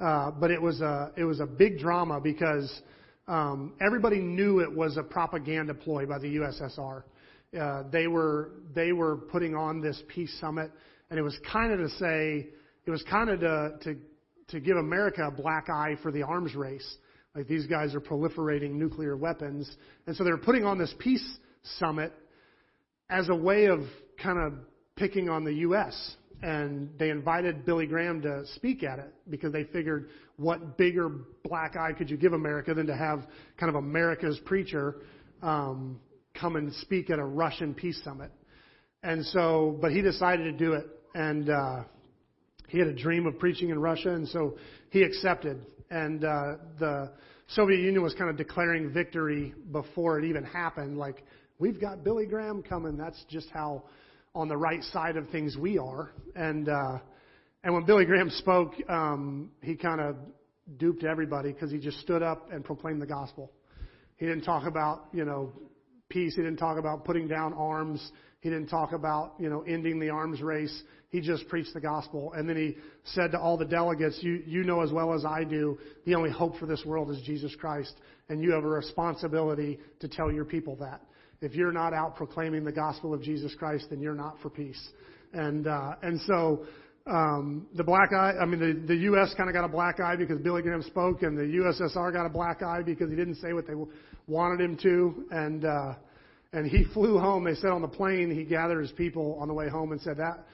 Uh, 0.00 0.30
but 0.30 0.50
it 0.50 0.60
was 0.62 0.80
a 0.80 1.10
it 1.16 1.24
was 1.24 1.40
a 1.40 1.46
big 1.46 1.78
drama 1.78 2.20
because 2.20 2.82
um, 3.26 3.74
everybody 3.84 4.20
knew 4.20 4.60
it 4.60 4.72
was 4.72 4.96
a 4.96 5.02
propaganda 5.02 5.74
ploy 5.74 6.06
by 6.06 6.18
the 6.18 6.36
USSR. 6.36 7.02
Uh, 7.58 7.82
they 7.90 8.06
were 8.06 8.52
they 8.74 8.92
were 8.92 9.16
putting 9.16 9.56
on 9.56 9.80
this 9.80 10.00
peace 10.06 10.32
summit, 10.40 10.70
and 11.10 11.18
it 11.18 11.22
was 11.22 11.36
kind 11.50 11.72
of 11.72 11.80
to 11.80 11.88
say 11.96 12.46
it 12.86 12.90
was 12.90 13.02
kind 13.10 13.28
of 13.28 13.40
to 13.40 13.78
to 13.82 13.96
to 14.50 14.60
give 14.60 14.76
America 14.76 15.26
a 15.26 15.30
black 15.32 15.68
eye 15.68 15.96
for 16.00 16.12
the 16.12 16.22
arms 16.22 16.54
race. 16.54 16.96
Like 17.34 17.46
these 17.46 17.66
guys 17.66 17.94
are 17.94 18.00
proliferating 18.00 18.72
nuclear 18.72 19.16
weapons, 19.16 19.70
and 20.06 20.16
so 20.16 20.24
they 20.24 20.30
were 20.30 20.38
putting 20.38 20.64
on 20.64 20.78
this 20.78 20.92
peace 20.98 21.24
summit 21.78 22.12
as 23.10 23.28
a 23.28 23.34
way 23.34 23.66
of 23.66 23.80
kind 24.22 24.38
of 24.38 24.54
picking 24.96 25.28
on 25.28 25.44
the 25.44 25.52
U.S. 25.54 26.16
And 26.42 26.90
they 26.98 27.10
invited 27.10 27.64
Billy 27.64 27.86
Graham 27.86 28.22
to 28.22 28.44
speak 28.54 28.82
at 28.82 28.98
it 28.98 29.12
because 29.28 29.52
they 29.52 29.64
figured 29.64 30.08
what 30.36 30.76
bigger 30.76 31.10
black 31.42 31.76
eye 31.76 31.92
could 31.92 32.10
you 32.10 32.16
give 32.16 32.32
America 32.32 32.74
than 32.74 32.86
to 32.86 32.96
have 32.96 33.26
kind 33.58 33.70
of 33.70 33.76
America's 33.76 34.38
preacher 34.44 34.96
um, 35.42 35.98
come 36.38 36.56
and 36.56 36.72
speak 36.74 37.10
at 37.10 37.18
a 37.18 37.24
Russian 37.24 37.74
peace 37.74 38.00
summit. 38.04 38.30
And 39.02 39.24
so, 39.26 39.76
but 39.80 39.92
he 39.92 40.02
decided 40.02 40.44
to 40.44 40.52
do 40.52 40.74
it. 40.74 40.86
And 41.14 41.50
uh, 41.50 41.84
he 42.68 42.78
had 42.78 42.88
a 42.88 42.94
dream 42.94 43.26
of 43.26 43.38
preaching 43.38 43.70
in 43.70 43.78
Russia, 43.78 44.10
and 44.10 44.28
so 44.28 44.58
he 44.90 45.02
accepted. 45.02 45.64
And 45.90 46.24
uh, 46.24 46.54
the 46.78 47.12
Soviet 47.48 47.78
Union 47.78 48.02
was 48.02 48.14
kind 48.14 48.30
of 48.30 48.36
declaring 48.36 48.92
victory 48.92 49.54
before 49.72 50.18
it 50.18 50.24
even 50.24 50.44
happened. 50.44 50.98
Like, 50.98 51.24
we've 51.58 51.80
got 51.80 52.04
Billy 52.04 52.26
Graham 52.26 52.62
coming. 52.62 52.96
That's 52.96 53.24
just 53.28 53.48
how 53.50 53.84
on 54.34 54.48
the 54.48 54.56
right 54.56 54.82
side 54.84 55.16
of 55.16 55.28
things 55.30 55.56
we 55.56 55.78
are. 55.78 56.12
And 56.36 56.68
uh, 56.68 56.98
and 57.64 57.74
when 57.74 57.84
Billy 57.84 58.04
Graham 58.04 58.30
spoke, 58.30 58.74
um, 58.88 59.50
he 59.62 59.74
kind 59.74 60.00
of 60.00 60.16
duped 60.76 61.04
everybody 61.04 61.52
because 61.52 61.70
he 61.70 61.78
just 61.78 62.00
stood 62.00 62.22
up 62.22 62.52
and 62.52 62.64
proclaimed 62.64 63.02
the 63.02 63.06
gospel. 63.06 63.50
He 64.16 64.26
didn't 64.26 64.44
talk 64.44 64.66
about 64.66 65.06
you 65.12 65.24
know 65.24 65.52
peace. 66.08 66.34
He 66.36 66.42
didn't 66.42 66.58
talk 66.58 66.78
about 66.78 67.04
putting 67.04 67.26
down 67.28 67.52
arms. 67.54 68.12
He 68.40 68.50
didn't 68.50 68.68
talk 68.68 68.92
about, 68.92 69.34
you 69.38 69.50
know, 69.50 69.62
ending 69.62 69.98
the 69.98 70.10
arms 70.10 70.40
race. 70.40 70.82
He 71.10 71.20
just 71.20 71.48
preached 71.48 71.74
the 71.74 71.80
gospel. 71.80 72.32
And 72.34 72.48
then 72.48 72.56
he 72.56 72.76
said 73.04 73.32
to 73.32 73.40
all 73.40 73.56
the 73.56 73.64
delegates, 73.64 74.18
you, 74.22 74.42
you 74.46 74.62
know 74.62 74.80
as 74.80 74.92
well 74.92 75.12
as 75.12 75.24
I 75.24 75.42
do, 75.42 75.78
the 76.06 76.14
only 76.14 76.30
hope 76.30 76.56
for 76.58 76.66
this 76.66 76.84
world 76.84 77.10
is 77.10 77.20
Jesus 77.22 77.54
Christ. 77.56 77.94
And 78.28 78.42
you 78.42 78.52
have 78.52 78.64
a 78.64 78.68
responsibility 78.68 79.78
to 80.00 80.08
tell 80.08 80.30
your 80.30 80.44
people 80.44 80.76
that. 80.76 81.00
If 81.40 81.54
you're 81.54 81.72
not 81.72 81.94
out 81.94 82.16
proclaiming 82.16 82.64
the 82.64 82.72
gospel 82.72 83.14
of 83.14 83.22
Jesus 83.22 83.54
Christ, 83.54 83.86
then 83.90 84.00
you're 84.00 84.14
not 84.14 84.36
for 84.40 84.50
peace. 84.50 84.88
And, 85.32 85.66
uh, 85.66 85.94
and 86.02 86.20
so, 86.22 86.64
um, 87.06 87.66
the 87.74 87.84
black 87.84 88.12
eye, 88.12 88.34
I 88.40 88.44
mean, 88.44 88.60
the, 88.60 88.86
the 88.86 89.00
U.S. 89.02 89.32
kind 89.36 89.48
of 89.48 89.54
got 89.54 89.64
a 89.64 89.68
black 89.68 89.98
eye 89.98 90.14
because 90.14 90.40
Billy 90.40 90.62
Graham 90.62 90.82
spoke, 90.82 91.22
and 91.22 91.38
the 91.38 91.42
USSR 91.42 92.12
got 92.12 92.26
a 92.26 92.28
black 92.28 92.62
eye 92.62 92.82
because 92.82 93.08
he 93.08 93.16
didn't 93.16 93.36
say 93.36 93.52
what 93.54 93.66
they 93.66 93.72
wanted 94.26 94.60
him 94.60 94.76
to. 94.82 95.24
And, 95.30 95.64
uh, 95.64 95.94
and 96.52 96.66
he 96.66 96.84
flew 96.94 97.18
home. 97.18 97.44
They 97.44 97.54
said 97.54 97.70
on 97.70 97.82
the 97.82 97.88
plane, 97.88 98.30
he 98.30 98.44
gathered 98.44 98.80
his 98.80 98.92
people 98.92 99.36
on 99.40 99.48
the 99.48 99.54
way 99.54 99.68
home 99.68 99.92
and 99.92 100.00
said 100.00 100.16
that, 100.18 100.46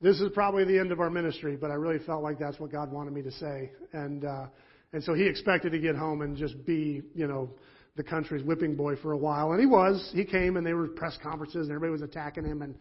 this 0.00 0.20
is 0.20 0.30
probably 0.34 0.64
the 0.64 0.78
end 0.78 0.90
of 0.90 1.00
our 1.00 1.10
ministry, 1.10 1.56
but 1.56 1.70
I 1.70 1.74
really 1.74 2.04
felt 2.04 2.22
like 2.22 2.38
that's 2.38 2.58
what 2.58 2.72
God 2.72 2.90
wanted 2.90 3.12
me 3.12 3.22
to 3.22 3.30
say. 3.30 3.70
And, 3.92 4.24
uh, 4.24 4.46
and 4.92 5.02
so 5.02 5.14
he 5.14 5.26
expected 5.26 5.70
to 5.72 5.78
get 5.78 5.94
home 5.94 6.22
and 6.22 6.36
just 6.36 6.64
be, 6.66 7.02
you 7.14 7.28
know, 7.28 7.50
the 7.94 8.02
country's 8.02 8.42
whipping 8.42 8.74
boy 8.74 8.96
for 8.96 9.12
a 9.12 9.16
while. 9.16 9.52
And 9.52 9.60
he 9.60 9.66
was. 9.66 10.10
He 10.14 10.24
came 10.24 10.56
and 10.56 10.66
they 10.66 10.72
were 10.72 10.88
press 10.88 11.16
conferences 11.22 11.68
and 11.68 11.74
everybody 11.76 11.92
was 11.92 12.02
attacking 12.02 12.44
him 12.44 12.62
and, 12.62 12.74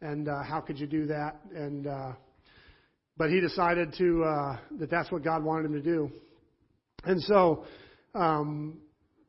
and, 0.00 0.28
uh, 0.28 0.42
how 0.42 0.60
could 0.60 0.78
you 0.78 0.86
do 0.86 1.06
that? 1.06 1.40
And, 1.54 1.86
uh, 1.86 2.12
but 3.16 3.30
he 3.30 3.40
decided 3.40 3.94
to, 3.98 4.22
uh, 4.22 4.58
that 4.78 4.90
that's 4.90 5.10
what 5.10 5.24
God 5.24 5.42
wanted 5.42 5.66
him 5.66 5.72
to 5.72 5.82
do. 5.82 6.12
And 7.04 7.20
so, 7.22 7.64
um, 8.14 8.78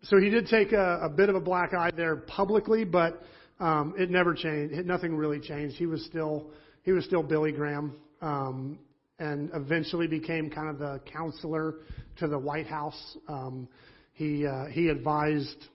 so 0.04 0.18
he 0.18 0.30
did 0.30 0.48
take 0.48 0.72
a, 0.72 1.00
a 1.04 1.10
bit 1.10 1.30
of 1.30 1.36
a 1.36 1.42
black 1.42 1.74
eye 1.74 1.92
there 1.96 2.16
publicly, 2.16 2.86
but, 2.86 3.22
um, 3.60 3.94
it 3.98 4.10
never 4.10 4.34
changed. 4.34 4.74
It, 4.74 4.86
nothing 4.86 5.16
really 5.16 5.40
changed. 5.40 5.76
He 5.76 5.86
was 5.86 6.06
still, 6.06 6.52
he 6.84 6.92
was 6.92 7.04
still 7.06 7.24
Billy 7.24 7.52
Graham, 7.52 7.96
um, 8.22 8.80
and 9.20 9.50
eventually 9.54 10.08
became 10.08 10.50
kind 10.50 10.70
of 10.70 10.80
the 10.80 11.02
counselor 11.12 11.76
to 12.18 12.28
the 12.28 12.40
White 12.40 12.68
House. 12.68 13.18
Um, 13.28 13.68
he 14.14 14.46
uh, 14.48 14.66
he 14.68 14.88
advised 14.88 15.66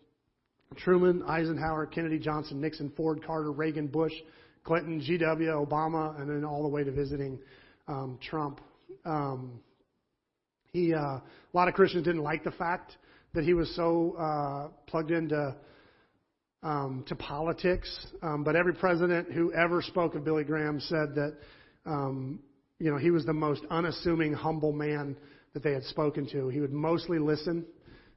Truman, 0.76 1.22
Eisenhower, 1.24 1.86
Kennedy, 1.86 2.18
Johnson, 2.18 2.60
Nixon, 2.60 2.90
Ford, 2.96 3.24
Carter, 3.24 3.52
Reagan, 3.52 3.86
Bush, 3.86 4.12
Clinton, 4.64 5.00
G.W., 5.00 5.50
Obama, 5.50 6.18
and 6.18 6.28
then 6.28 6.44
all 6.44 6.62
the 6.62 6.68
way 6.68 6.84
to 6.84 6.90
visiting 6.90 7.38
um, 7.86 8.18
Trump. 8.22 8.60
Um, 9.04 9.60
he 10.72 10.94
uh, 10.94 10.98
a 10.98 11.22
lot 11.52 11.68
of 11.68 11.74
Christians 11.74 12.04
didn't 12.04 12.22
like 12.22 12.44
the 12.44 12.50
fact 12.52 12.96
that 13.34 13.44
he 13.44 13.54
was 13.54 13.74
so 13.74 14.14
uh, 14.18 14.68
plugged 14.86 15.10
into 15.10 15.54
um, 16.62 17.04
to 17.08 17.14
politics. 17.14 18.06
Um, 18.22 18.42
but 18.42 18.56
every 18.56 18.74
president 18.74 19.30
who 19.30 19.52
ever 19.52 19.82
spoke 19.82 20.14
of 20.14 20.24
Billy 20.24 20.44
Graham 20.44 20.80
said 20.80 21.14
that, 21.14 21.36
um, 21.84 22.40
you 22.78 22.90
know, 22.90 22.96
he 22.96 23.10
was 23.10 23.26
the 23.26 23.34
most 23.34 23.62
unassuming, 23.70 24.32
humble 24.32 24.72
man 24.72 25.16
that 25.52 25.62
they 25.62 25.72
had 25.72 25.84
spoken 25.84 26.26
to. 26.30 26.48
He 26.48 26.60
would 26.60 26.72
mostly 26.72 27.18
listen, 27.18 27.66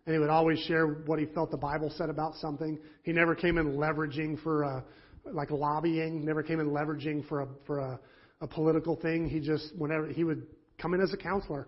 and 0.06 0.14
he 0.16 0.20
would 0.20 0.30
always 0.30 0.60
share 0.60 0.88
what 0.88 1.20
he 1.20 1.26
felt 1.26 1.52
the 1.52 1.58
Bible 1.58 1.92
said 1.98 2.10
about 2.10 2.36
something. 2.36 2.80
He 3.04 3.12
never 3.12 3.36
came 3.36 3.58
in 3.58 3.74
leveraging 3.74 4.42
for 4.42 4.64
a, 4.64 4.86
like 5.26 5.52
lobbying. 5.52 6.24
Never 6.26 6.42
came 6.42 6.60
in 6.60 6.70
leveraging 6.70 7.28
for 7.28 7.42
a 7.42 7.48
for 7.66 7.80
a, 7.80 8.00
a 8.42 8.48
political 8.48 8.96
thing. 8.96 9.28
He 9.28 9.40
just 9.42 9.76
whenever 9.78 10.08
he 10.08 10.24
would 10.24 10.48
come 10.78 10.94
in 10.94 11.02
as 11.02 11.12
a 11.12 11.18
counselor. 11.18 11.68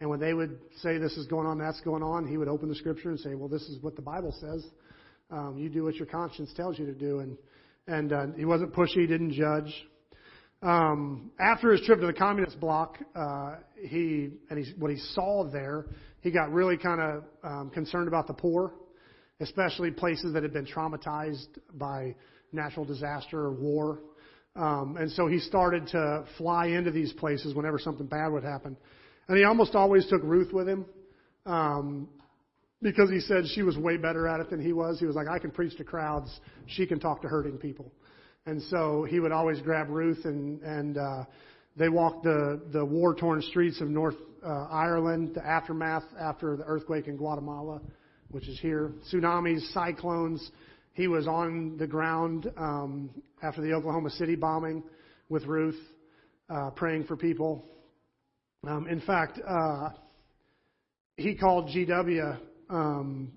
And 0.00 0.08
when 0.08 0.20
they 0.20 0.32
would 0.32 0.58
say 0.82 0.98
this 0.98 1.16
is 1.16 1.26
going 1.26 1.46
on, 1.46 1.58
that's 1.58 1.80
going 1.80 2.02
on, 2.02 2.26
he 2.26 2.36
would 2.36 2.48
open 2.48 2.68
the 2.68 2.74
scripture 2.74 3.10
and 3.10 3.18
say, 3.18 3.34
well, 3.34 3.48
this 3.48 3.62
is 3.62 3.82
what 3.82 3.96
the 3.96 4.02
Bible 4.02 4.32
says. 4.40 4.64
Um, 5.30 5.56
you 5.58 5.68
do 5.68 5.84
what 5.84 5.96
your 5.96 6.06
conscience 6.06 6.52
tells 6.56 6.78
you 6.78 6.86
to 6.86 6.94
do, 6.94 7.18
and 7.18 7.36
and 7.86 8.12
uh, 8.12 8.26
he 8.36 8.44
wasn't 8.44 8.72
pushy, 8.72 9.00
he 9.00 9.06
didn't 9.06 9.32
judge. 9.32 9.72
Um, 10.62 11.30
after 11.38 11.72
his 11.72 11.80
trip 11.82 12.00
to 12.00 12.06
the 12.06 12.12
communist 12.12 12.58
bloc, 12.60 12.98
uh, 13.14 13.56
he 13.80 14.30
and 14.50 14.64
he, 14.64 14.72
what 14.78 14.90
he 14.90 14.98
saw 15.14 15.48
there, 15.50 15.86
he 16.20 16.30
got 16.30 16.50
really 16.50 16.76
kind 16.76 17.00
of 17.00 17.24
um, 17.44 17.70
concerned 17.70 18.08
about 18.08 18.26
the 18.26 18.34
poor, 18.34 18.72
especially 19.40 19.90
places 19.90 20.32
that 20.34 20.42
had 20.42 20.52
been 20.52 20.66
traumatized 20.66 21.46
by 21.74 22.14
natural 22.52 22.84
disaster 22.84 23.38
or 23.38 23.52
war. 23.52 24.00
Um, 24.56 24.96
and 24.98 25.10
so 25.12 25.28
he 25.28 25.38
started 25.38 25.86
to 25.88 26.24
fly 26.36 26.66
into 26.66 26.90
these 26.90 27.12
places 27.12 27.54
whenever 27.54 27.78
something 27.78 28.06
bad 28.06 28.28
would 28.28 28.42
happen. 28.44 28.76
And 29.28 29.38
he 29.38 29.44
almost 29.44 29.74
always 29.74 30.06
took 30.06 30.22
Ruth 30.22 30.52
with 30.52 30.68
him. 30.68 30.86
Um, 31.46 32.08
because 32.80 33.10
he 33.10 33.20
said 33.20 33.44
she 33.54 33.62
was 33.62 33.76
way 33.76 33.96
better 33.96 34.28
at 34.28 34.40
it 34.40 34.50
than 34.50 34.62
he 34.62 34.72
was. 34.72 35.00
He 35.00 35.06
was 35.06 35.16
like, 35.16 35.26
I 35.26 35.38
can 35.38 35.50
preach 35.50 35.76
to 35.78 35.84
crowds. 35.84 36.38
She 36.66 36.86
can 36.86 37.00
talk 37.00 37.22
to 37.22 37.28
hurting 37.28 37.58
people. 37.58 37.92
And 38.46 38.62
so 38.62 39.04
he 39.08 39.18
would 39.20 39.32
always 39.32 39.60
grab 39.60 39.88
Ruth 39.88 40.24
and, 40.24 40.62
and, 40.62 40.96
uh, 40.96 41.24
they 41.76 41.88
walked 41.88 42.24
the, 42.24 42.60
the 42.72 42.84
war 42.84 43.14
torn 43.14 43.40
streets 43.40 43.80
of 43.80 43.88
North, 43.88 44.16
uh, 44.44 44.66
Ireland, 44.70 45.36
the 45.36 45.46
aftermath 45.46 46.02
after 46.18 46.56
the 46.56 46.64
earthquake 46.64 47.06
in 47.06 47.16
Guatemala, 47.16 47.80
which 48.30 48.48
is 48.48 48.58
here, 48.58 48.92
tsunamis, 49.12 49.72
cyclones. 49.72 50.50
He 50.94 51.06
was 51.06 51.28
on 51.28 51.76
the 51.76 51.86
ground, 51.86 52.50
um, 52.56 53.10
after 53.42 53.60
the 53.60 53.72
Oklahoma 53.74 54.10
City 54.10 54.34
bombing 54.34 54.82
with 55.28 55.44
Ruth, 55.44 55.78
uh, 56.50 56.70
praying 56.70 57.04
for 57.04 57.16
people. 57.16 57.64
Um, 58.66 58.88
in 58.88 59.00
fact, 59.00 59.38
uh, 59.46 59.90
he 61.16 61.36
called 61.36 61.68
GW 61.68 62.38
um, 62.68 63.32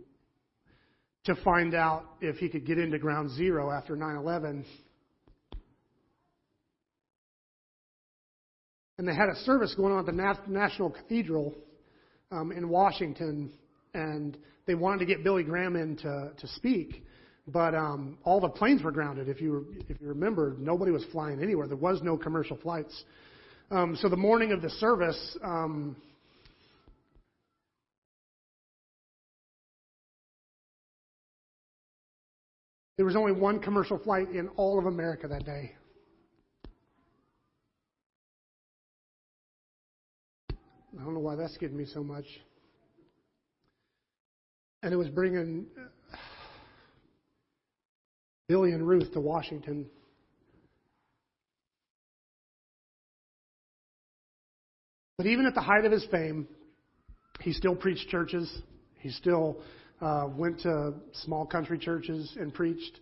to 1.26 1.36
find 1.44 1.76
out 1.76 2.06
if 2.22 2.38
he 2.38 2.50
could 2.50 2.66
get 2.66 2.80
into 2.80 2.98
ground 2.98 3.30
zero 3.32 3.72
after 3.72 3.96
9 3.96 4.16
11. 4.16 4.66
And 8.98 9.08
they 9.08 9.16
had 9.16 9.30
a 9.30 9.36
service 9.46 9.74
going 9.76 9.94
on 9.94 10.00
at 10.00 10.06
the 10.06 10.42
National 10.48 10.90
Cathedral 10.90 11.56
um, 12.32 12.52
in 12.52 12.70
Washington, 12.70 13.52
and 13.94 14.38
they 14.66 14.76
wanted 14.76 15.00
to 15.00 15.06
get 15.06 15.24
Billy 15.24 15.44
Graham 15.44 15.76
in 15.76 15.98
to, 15.98 16.32
to 16.38 16.48
speak. 16.56 17.04
But 17.48 17.74
um, 17.74 18.18
all 18.24 18.40
the 18.40 18.50
planes 18.50 18.84
were 18.84 18.92
grounded. 18.92 19.28
If 19.28 19.42
you 19.42 19.76
if 19.90 20.00
you 20.00 20.08
remember, 20.08 20.56
nobody 20.60 20.92
was 20.92 21.04
flying 21.12 21.42
anywhere. 21.42 21.68
There 21.68 21.76
was 21.76 22.00
no 22.04 22.16
commercial 22.16 22.58
flights. 22.58 23.04
Um, 23.72 23.96
so 23.96 24.10
the 24.10 24.18
morning 24.18 24.52
of 24.52 24.62
the 24.62 24.70
service, 24.70 25.38
um, 25.44 25.96
There 32.98 33.06
was 33.08 33.16
only 33.16 33.32
one 33.32 33.60
commercial 33.60 33.98
flight 33.98 34.30
in 34.30 34.48
all 34.50 34.78
of 34.78 34.86
America 34.86 35.28
that 35.28 35.44
day. 35.44 35.74
I 40.52 41.04
don't 41.04 41.16
know 41.16 41.20
why 41.20 41.36
that's 41.36 41.58
getting 41.58 41.78
me 41.78 41.86
so 41.86 42.04
much. 42.04 42.26
And 44.84 44.94
it 44.94 44.98
was 44.98 45.08
bringing 45.08 45.66
Billy 48.48 48.74
and 48.74 48.88
Ruth 48.88 49.12
to 49.14 49.20
Washington. 49.20 49.88
But 55.22 55.30
even 55.30 55.46
at 55.46 55.54
the 55.54 55.62
height 55.62 55.86
of 55.86 55.92
his 55.92 56.04
fame, 56.10 56.48
he 57.42 57.54
still 57.54 57.76
preached 57.76 58.10
churches. 58.10 58.52
He 58.98 59.12
still 59.12 59.62
uh, 60.02 60.30
went 60.36 60.62
to 60.62 60.96
small 61.14 61.46
country 61.46 61.78
churches 61.78 62.36
and 62.40 62.52
preached. 62.52 63.00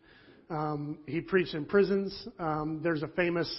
Um, 0.50 1.00
he 1.08 1.22
preached 1.22 1.54
in 1.54 1.64
prisons. 1.64 2.28
Um, 2.38 2.82
there's 2.84 3.04
a 3.04 3.08
famous 3.08 3.50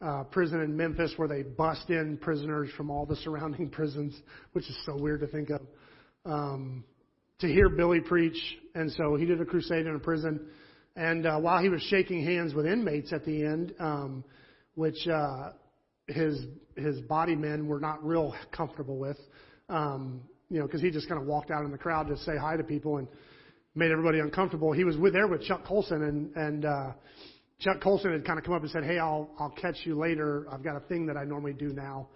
uh, 0.00 0.22
prison 0.22 0.60
in 0.60 0.76
Memphis 0.76 1.14
where 1.16 1.26
they 1.26 1.42
bust 1.42 1.90
in 1.90 2.16
prisoners 2.18 2.70
from 2.76 2.90
all 2.90 3.06
the 3.06 3.16
surrounding 3.16 3.70
prisons, 3.70 4.14
which 4.52 4.70
is 4.70 4.78
so 4.86 4.96
weird 4.96 5.18
to 5.22 5.26
think 5.26 5.50
of. 5.50 5.62
Um, 6.24 6.84
to 7.40 7.48
hear 7.48 7.68
Billy 7.68 7.98
preach, 7.98 8.40
and 8.76 8.92
so 8.92 9.16
he 9.16 9.26
did 9.26 9.40
a 9.40 9.44
crusade 9.44 9.84
in 9.84 9.96
a 9.96 9.98
prison. 9.98 10.46
And 10.94 11.26
uh, 11.26 11.38
while 11.40 11.60
he 11.60 11.70
was 11.70 11.82
shaking 11.82 12.24
hands 12.24 12.54
with 12.54 12.66
inmates 12.66 13.12
at 13.12 13.24
the 13.24 13.42
end, 13.42 13.74
um, 13.80 14.22
which 14.76 15.08
uh, 15.08 15.50
his 16.08 16.46
his 16.76 17.00
body 17.02 17.34
men 17.34 17.66
were 17.66 17.80
not 17.80 18.04
real 18.04 18.34
comfortable 18.52 18.98
with, 18.98 19.18
um, 19.68 20.20
you 20.50 20.58
know, 20.58 20.66
because 20.66 20.80
he 20.80 20.90
just 20.90 21.08
kind 21.08 21.20
of 21.20 21.26
walked 21.26 21.50
out 21.50 21.64
in 21.64 21.70
the 21.70 21.78
crowd 21.78 22.08
to 22.08 22.16
say 22.18 22.36
hi 22.36 22.56
to 22.56 22.62
people 22.62 22.98
and 22.98 23.08
made 23.74 23.90
everybody 23.90 24.20
uncomfortable. 24.20 24.72
He 24.72 24.84
was 24.84 24.96
with 24.96 25.12
there 25.12 25.26
with 25.26 25.42
Chuck 25.42 25.64
Colson, 25.64 26.02
and 26.02 26.36
and 26.36 26.64
uh, 26.64 26.92
Chuck 27.60 27.80
Colson 27.82 28.12
had 28.12 28.24
kind 28.24 28.38
of 28.38 28.44
come 28.44 28.54
up 28.54 28.62
and 28.62 28.70
said, 28.70 28.84
"Hey, 28.84 28.98
I'll 28.98 29.30
I'll 29.38 29.54
catch 29.60 29.76
you 29.84 29.98
later. 29.98 30.46
I've 30.50 30.62
got 30.62 30.76
a 30.76 30.80
thing 30.80 31.06
that 31.06 31.16
I 31.16 31.24
normally 31.24 31.52
do 31.52 31.72
now." 31.72 32.08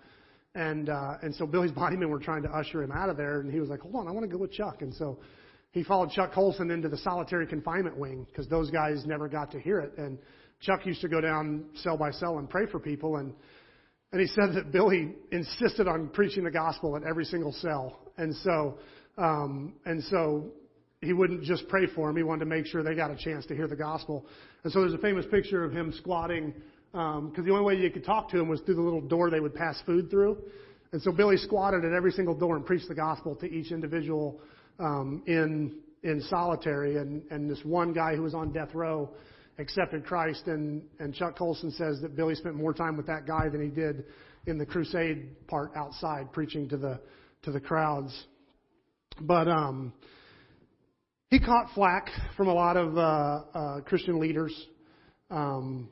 And 0.54 0.88
uh, 0.88 1.18
and 1.22 1.34
so 1.34 1.46
Billy's 1.46 1.72
body 1.84 1.96
men 1.96 2.10
were 2.10 2.18
trying 2.20 2.42
to 2.42 2.50
usher 2.50 2.82
him 2.82 2.92
out 2.92 3.08
of 3.08 3.16
there, 3.16 3.40
and 3.40 3.52
he 3.52 3.60
was 3.60 3.68
like, 3.68 3.80
"Hold 3.80 3.96
on, 3.96 4.08
I 4.08 4.10
want 4.12 4.28
to 4.28 4.32
go 4.32 4.38
with 4.38 4.52
Chuck." 4.52 4.82
And 4.82 4.94
so 4.94 5.18
he 5.72 5.84
followed 5.84 6.10
Chuck 6.10 6.32
Colson 6.32 6.70
into 6.70 6.88
the 6.88 6.98
solitary 6.98 7.46
confinement 7.46 7.96
wing 7.96 8.26
because 8.28 8.48
those 8.48 8.70
guys 8.70 9.04
never 9.06 9.28
got 9.28 9.50
to 9.52 9.60
hear 9.60 9.80
it. 9.80 9.92
And 9.96 10.18
Chuck 10.60 10.84
used 10.84 11.00
to 11.00 11.08
go 11.08 11.20
down 11.20 11.64
cell 11.76 11.96
by 11.96 12.10
cell 12.10 12.38
and 12.38 12.48
pray 12.50 12.66
for 12.66 12.78
people, 12.78 13.16
and 13.16 13.32
and 14.12 14.20
he 14.20 14.26
said 14.26 14.54
that 14.54 14.72
Billy 14.72 15.14
insisted 15.30 15.86
on 15.86 16.08
preaching 16.08 16.44
the 16.44 16.50
gospel 16.50 16.96
at 16.96 17.04
every 17.04 17.24
single 17.24 17.52
cell. 17.52 17.98
And 18.16 18.34
so, 18.36 18.78
um, 19.16 19.74
and 19.84 20.02
so 20.04 20.46
he 21.00 21.12
wouldn't 21.12 21.44
just 21.44 21.68
pray 21.68 21.86
for 21.94 22.08
them. 22.08 22.16
He 22.16 22.24
wanted 22.24 22.40
to 22.40 22.50
make 22.50 22.66
sure 22.66 22.82
they 22.82 22.94
got 22.94 23.10
a 23.10 23.16
chance 23.16 23.46
to 23.46 23.54
hear 23.54 23.68
the 23.68 23.76
gospel. 23.76 24.26
And 24.64 24.72
so 24.72 24.80
there's 24.80 24.94
a 24.94 24.98
famous 24.98 25.26
picture 25.30 25.64
of 25.64 25.72
him 25.72 25.92
squatting 25.96 26.52
because 26.92 27.38
um, 27.38 27.44
the 27.44 27.52
only 27.52 27.64
way 27.64 27.80
you 27.80 27.90
could 27.90 28.04
talk 28.04 28.30
to 28.30 28.40
him 28.40 28.48
was 28.48 28.60
through 28.62 28.74
the 28.74 28.82
little 28.82 29.00
door 29.00 29.30
they 29.30 29.38
would 29.38 29.54
pass 29.54 29.80
food 29.86 30.10
through. 30.10 30.38
And 30.92 31.00
so 31.00 31.12
Billy 31.12 31.36
squatted 31.36 31.84
at 31.84 31.92
every 31.92 32.10
single 32.10 32.34
door 32.34 32.56
and 32.56 32.66
preached 32.66 32.88
the 32.88 32.96
gospel 32.96 33.36
to 33.36 33.46
each 33.46 33.70
individual 33.70 34.40
um, 34.80 35.22
in 35.26 35.76
in 36.02 36.20
solitary. 36.22 36.96
And 36.96 37.22
and 37.30 37.48
this 37.48 37.60
one 37.64 37.92
guy 37.92 38.16
who 38.16 38.22
was 38.22 38.34
on 38.34 38.52
death 38.52 38.74
row 38.74 39.08
accepted 39.58 40.04
Christ. 40.04 40.46
And 40.46 40.82
and 40.98 41.14
Chuck 41.14 41.36
Colson 41.36 41.70
says 41.72 42.00
that 42.02 42.16
Billy 42.16 42.34
spent 42.34 42.54
more 42.54 42.72
time 42.72 42.96
with 42.96 43.06
that 43.06 43.26
guy 43.26 43.48
than 43.48 43.62
he 43.62 43.68
did 43.68 44.04
in 44.46 44.58
the 44.58 44.66
crusade 44.66 45.46
part 45.46 45.72
outside 45.76 46.32
preaching 46.32 46.68
to 46.68 46.76
the 46.76 47.00
to 47.42 47.52
the 47.52 47.60
crowds. 47.60 48.26
But 49.20 49.48
um, 49.48 49.92
he 51.28 51.38
caught 51.38 51.66
flack 51.74 52.08
from 52.36 52.48
a 52.48 52.54
lot 52.54 52.76
of 52.76 52.96
uh, 52.96 53.40
uh, 53.54 53.80
Christian 53.82 54.18
leaders 54.18 54.54
um, 55.30 55.88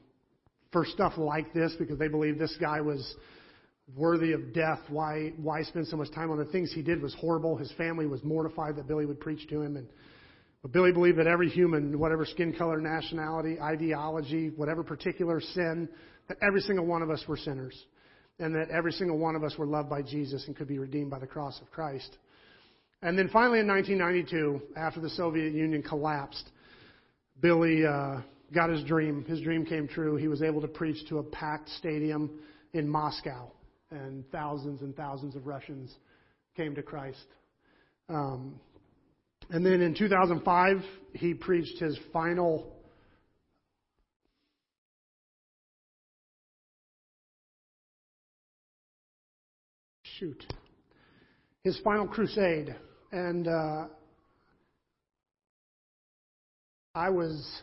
for 0.72 0.84
stuff 0.84 1.14
like 1.16 1.52
this 1.52 1.74
because 1.78 1.98
they 1.98 2.08
believed 2.08 2.38
this 2.38 2.56
guy 2.60 2.80
was 2.80 3.14
worthy 3.96 4.32
of 4.32 4.52
death. 4.52 4.80
Why 4.88 5.32
why 5.36 5.62
spend 5.62 5.86
so 5.86 5.96
much 5.96 6.12
time 6.12 6.30
on 6.30 6.38
the 6.38 6.44
things 6.46 6.72
he 6.72 6.82
did 6.82 7.00
was 7.00 7.14
horrible. 7.14 7.56
His 7.56 7.72
family 7.72 8.06
was 8.06 8.22
mortified 8.24 8.76
that 8.76 8.86
Billy 8.86 9.06
would 9.06 9.20
preach 9.20 9.48
to 9.48 9.62
him, 9.62 9.76
and 9.76 9.88
but 10.62 10.72
Billy 10.72 10.92
believed 10.92 11.18
that 11.18 11.26
every 11.26 11.48
human, 11.48 11.98
whatever 11.98 12.24
skin 12.24 12.52
color, 12.52 12.80
nationality, 12.80 13.60
ideology, 13.60 14.48
whatever 14.56 14.82
particular 14.82 15.40
sin, 15.40 15.88
that 16.28 16.36
every 16.42 16.60
single 16.60 16.86
one 16.86 17.02
of 17.02 17.10
us 17.10 17.24
were 17.28 17.36
sinners, 17.36 17.86
and 18.38 18.54
that 18.54 18.68
every 18.70 18.92
single 18.92 19.18
one 19.18 19.36
of 19.36 19.44
us 19.44 19.56
were 19.56 19.66
loved 19.66 19.88
by 19.88 20.02
Jesus 20.02 20.46
and 20.46 20.56
could 20.56 20.68
be 20.68 20.78
redeemed 20.78 21.10
by 21.10 21.18
the 21.18 21.26
cross 21.26 21.60
of 21.60 21.70
Christ. 21.70 22.16
And 23.02 23.16
then 23.16 23.28
finally 23.28 23.60
in 23.60 23.68
1992, 23.68 24.74
after 24.76 25.00
the 25.00 25.10
Soviet 25.10 25.52
Union 25.54 25.82
collapsed, 25.82 26.50
Billy 27.40 27.86
uh, 27.86 28.20
got 28.52 28.70
his 28.70 28.82
dream. 28.82 29.24
His 29.24 29.40
dream 29.40 29.64
came 29.64 29.86
true. 29.86 30.16
He 30.16 30.26
was 30.26 30.42
able 30.42 30.60
to 30.60 30.68
preach 30.68 31.08
to 31.08 31.18
a 31.18 31.22
packed 31.22 31.68
stadium 31.70 32.40
in 32.72 32.88
Moscow 32.88 33.50
and 33.90 34.28
thousands 34.30 34.82
and 34.82 34.94
thousands 34.96 35.36
of 35.36 35.46
Russians 35.46 35.94
came 36.56 36.74
to 36.74 36.82
Christ. 36.82 37.24
Um, 38.08 38.58
and 39.50 39.64
then 39.64 39.80
in 39.80 39.94
2005, 39.94 40.84
he 41.14 41.32
preached 41.32 41.78
his 41.78 41.98
final. 42.12 42.74
Shoot. 50.02 50.44
His 51.64 51.80
final 51.82 52.06
crusade. 52.06 52.74
And 53.10 53.48
uh, 53.48 53.86
I 56.94 57.08
was, 57.08 57.62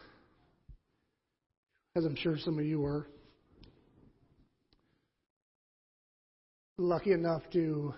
as 1.96 2.04
I'm 2.04 2.16
sure 2.16 2.38
some 2.40 2.58
of 2.58 2.66
you 2.66 2.80
were, 2.80 3.06
lucky 6.80 7.12
enough 7.12 7.44
to 7.54 7.94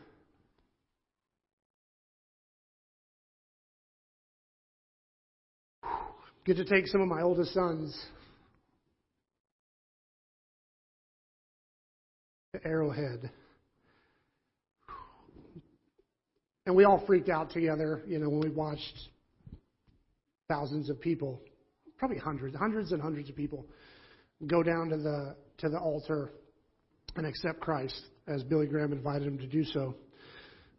get 6.47 6.55
to 6.55 6.63
take 6.63 6.87
some 6.87 7.01
of 7.01 7.09
my 7.09 7.21
oldest 7.21 7.53
sons 7.53 7.93
to 12.53 12.65
Arrowhead. 12.65 13.29
And 16.65 16.73
we 16.73 16.85
all 16.85 17.03
freaked 17.05 17.27
out 17.27 17.51
together, 17.51 18.01
you 18.07 18.17
know, 18.17 18.29
when 18.29 18.39
we 18.39 18.49
watched 18.49 18.97
thousands 20.47 20.89
of 20.89 21.01
people, 21.01 21.41
probably 21.97 22.17
hundreds, 22.17 22.55
hundreds 22.55 22.93
and 22.93 23.01
hundreds 23.01 23.29
of 23.29 23.35
people 23.35 23.65
go 24.45 24.63
down 24.63 24.87
to 24.89 24.97
the 24.97 25.35
to 25.57 25.67
the 25.67 25.77
altar 25.77 26.31
and 27.17 27.25
accept 27.25 27.59
Christ 27.59 27.99
as 28.27 28.43
Billy 28.43 28.67
Graham 28.67 28.93
invited 28.93 29.27
him 29.27 29.37
to 29.39 29.47
do 29.47 29.65
so. 29.65 29.95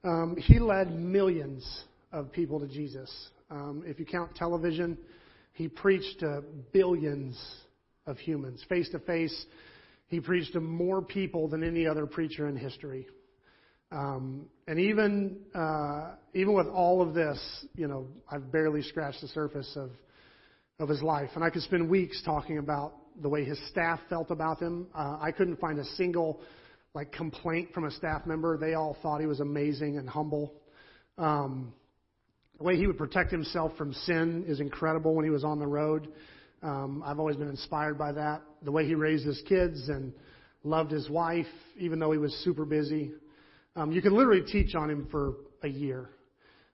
Um, 0.02 0.34
he 0.38 0.60
led 0.60 0.94
millions 0.94 1.84
of 2.12 2.32
people 2.32 2.58
to 2.60 2.68
Jesus. 2.68 3.10
Um, 3.50 3.82
if 3.84 3.98
you 3.98 4.06
count 4.06 4.34
television, 4.34 4.96
he 5.58 5.66
preached 5.66 6.20
to 6.20 6.44
billions 6.72 7.36
of 8.06 8.16
humans 8.16 8.64
face 8.68 8.88
to 8.90 9.00
face. 9.00 9.46
He 10.06 10.20
preached 10.20 10.52
to 10.52 10.60
more 10.60 11.02
people 11.02 11.48
than 11.48 11.64
any 11.64 11.84
other 11.84 12.06
preacher 12.06 12.46
in 12.46 12.56
history. 12.56 13.08
Um, 13.90 14.46
and 14.68 14.78
even 14.78 15.40
uh, 15.56 16.12
even 16.32 16.54
with 16.54 16.68
all 16.68 17.02
of 17.02 17.12
this, 17.12 17.40
you 17.74 17.88
know, 17.88 18.06
I've 18.30 18.52
barely 18.52 18.82
scratched 18.82 19.20
the 19.20 19.26
surface 19.28 19.70
of 19.74 19.90
of 20.78 20.88
his 20.88 21.02
life, 21.02 21.30
and 21.34 21.42
I 21.42 21.50
could 21.50 21.62
spend 21.62 21.90
weeks 21.90 22.22
talking 22.24 22.58
about 22.58 22.92
the 23.20 23.28
way 23.28 23.44
his 23.44 23.58
staff 23.68 23.98
felt 24.08 24.30
about 24.30 24.60
him. 24.60 24.86
Uh, 24.94 25.18
I 25.20 25.32
couldn't 25.32 25.58
find 25.58 25.80
a 25.80 25.84
single 25.96 26.40
like 26.94 27.10
complaint 27.10 27.74
from 27.74 27.84
a 27.84 27.90
staff 27.90 28.26
member. 28.26 28.56
They 28.58 28.74
all 28.74 28.96
thought 29.02 29.20
he 29.20 29.26
was 29.26 29.40
amazing 29.40 29.98
and 29.98 30.08
humble. 30.08 30.54
Um, 31.16 31.74
the 32.58 32.64
way 32.64 32.76
he 32.76 32.86
would 32.86 32.98
protect 32.98 33.30
himself 33.30 33.76
from 33.76 33.92
sin 33.92 34.44
is 34.46 34.60
incredible 34.60 35.14
when 35.14 35.24
he 35.24 35.30
was 35.30 35.44
on 35.44 35.58
the 35.58 35.66
road. 35.66 36.08
Um, 36.62 37.02
I've 37.06 37.18
always 37.18 37.36
been 37.36 37.48
inspired 37.48 37.98
by 37.98 38.12
that. 38.12 38.42
The 38.62 38.72
way 38.72 38.86
he 38.86 38.94
raised 38.94 39.24
his 39.24 39.40
kids 39.48 39.88
and 39.88 40.12
loved 40.64 40.90
his 40.90 41.08
wife, 41.08 41.46
even 41.76 41.98
though 41.98 42.12
he 42.12 42.18
was 42.18 42.32
super 42.44 42.64
busy. 42.64 43.12
Um, 43.76 43.92
you 43.92 44.02
could 44.02 44.12
literally 44.12 44.42
teach 44.42 44.74
on 44.74 44.90
him 44.90 45.06
for 45.10 45.34
a 45.62 45.68
year. 45.68 46.10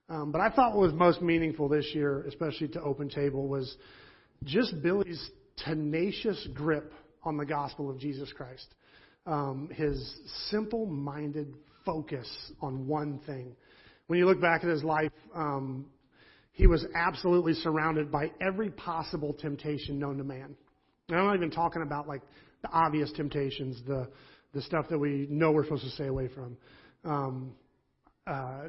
Um, 0.09 0.33
but 0.33 0.41
I 0.41 0.51
thought 0.51 0.75
what 0.75 0.81
was 0.81 0.93
most 0.95 1.23
meaningful 1.23 1.69
this 1.69 1.91
year, 1.95 2.25
especially 2.27 2.69
to 2.69 2.83
Open 2.83 3.09
Table, 3.09 3.47
was 3.47 3.77
just 4.45 4.83
Billy's 4.83 5.31
tenacious 5.65 6.49
grip 6.55 6.93
on 7.23 7.37
the 7.37 7.47
gospel 7.47 7.91
of 7.91 7.99
Jesus 7.99 8.33
Christ 8.33 8.67
um, 9.27 9.71
his 9.73 10.21
simple 10.51 10.87
minded 10.87 11.55
focus 11.85 12.29
on 12.61 12.87
one 12.87 13.21
thing. 13.27 13.55
When 14.07 14.19
you 14.19 14.27
look 14.27 14.41
back 14.41 14.63
at 14.63 14.71
his 14.71 14.85
life, 14.85 15.13
um, 15.35 15.87
he 16.53 16.67
was 16.67 16.85
absolutely 16.95 17.55
surrounded 17.55 18.13
by 18.13 18.31
every 18.41 18.71
possible 18.71 19.33
temptation 19.33 19.99
known 19.99 20.19
to 20.19 20.25
man. 20.25 20.55
And 21.09 21.19
I'm 21.19 21.27
not 21.27 21.37
even 21.37 21.51
talking 21.51 21.83
about 21.83 22.07
like 22.07 22.23
the 22.63 22.69
obvious 22.71 23.11
temptations, 23.13 23.81
the 23.87 24.09
the 24.53 24.63
stuff 24.63 24.87
that 24.89 24.99
we 24.99 25.27
know 25.29 25.51
we're 25.51 25.65
supposed 25.65 25.83
to 25.83 25.91
stay 25.91 26.07
away 26.07 26.29
from, 26.29 26.57
um, 27.05 27.53
uh, 28.25 28.69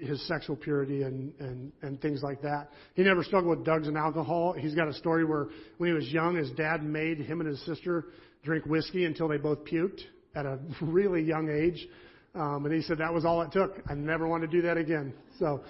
his 0.00 0.26
sexual 0.26 0.56
purity 0.56 1.02
and, 1.02 1.32
and 1.38 1.72
and 1.82 2.00
things 2.00 2.22
like 2.22 2.42
that. 2.42 2.70
He 2.94 3.02
never 3.02 3.22
struggled 3.22 3.58
with 3.58 3.64
drugs 3.64 3.86
and 3.86 3.96
alcohol. 3.96 4.54
He's 4.58 4.74
got 4.74 4.88
a 4.88 4.94
story 4.94 5.24
where 5.24 5.48
when 5.78 5.90
he 5.90 5.94
was 5.94 6.08
young, 6.12 6.36
his 6.36 6.50
dad 6.52 6.82
made 6.82 7.18
him 7.18 7.40
and 7.40 7.48
his 7.48 7.64
sister 7.64 8.06
drink 8.42 8.66
whiskey 8.66 9.04
until 9.04 9.28
they 9.28 9.36
both 9.36 9.64
puked 9.64 10.00
at 10.34 10.46
a 10.46 10.58
really 10.80 11.22
young 11.22 11.48
age. 11.48 11.86
Um, 12.34 12.64
and 12.66 12.74
he 12.74 12.82
said 12.82 12.98
that 12.98 13.12
was 13.14 13.24
all 13.24 13.42
it 13.42 13.52
took. 13.52 13.76
I 13.88 13.94
never 13.94 14.26
want 14.26 14.42
to 14.42 14.48
do 14.48 14.62
that 14.62 14.76
again. 14.76 15.14
So, 15.38 15.62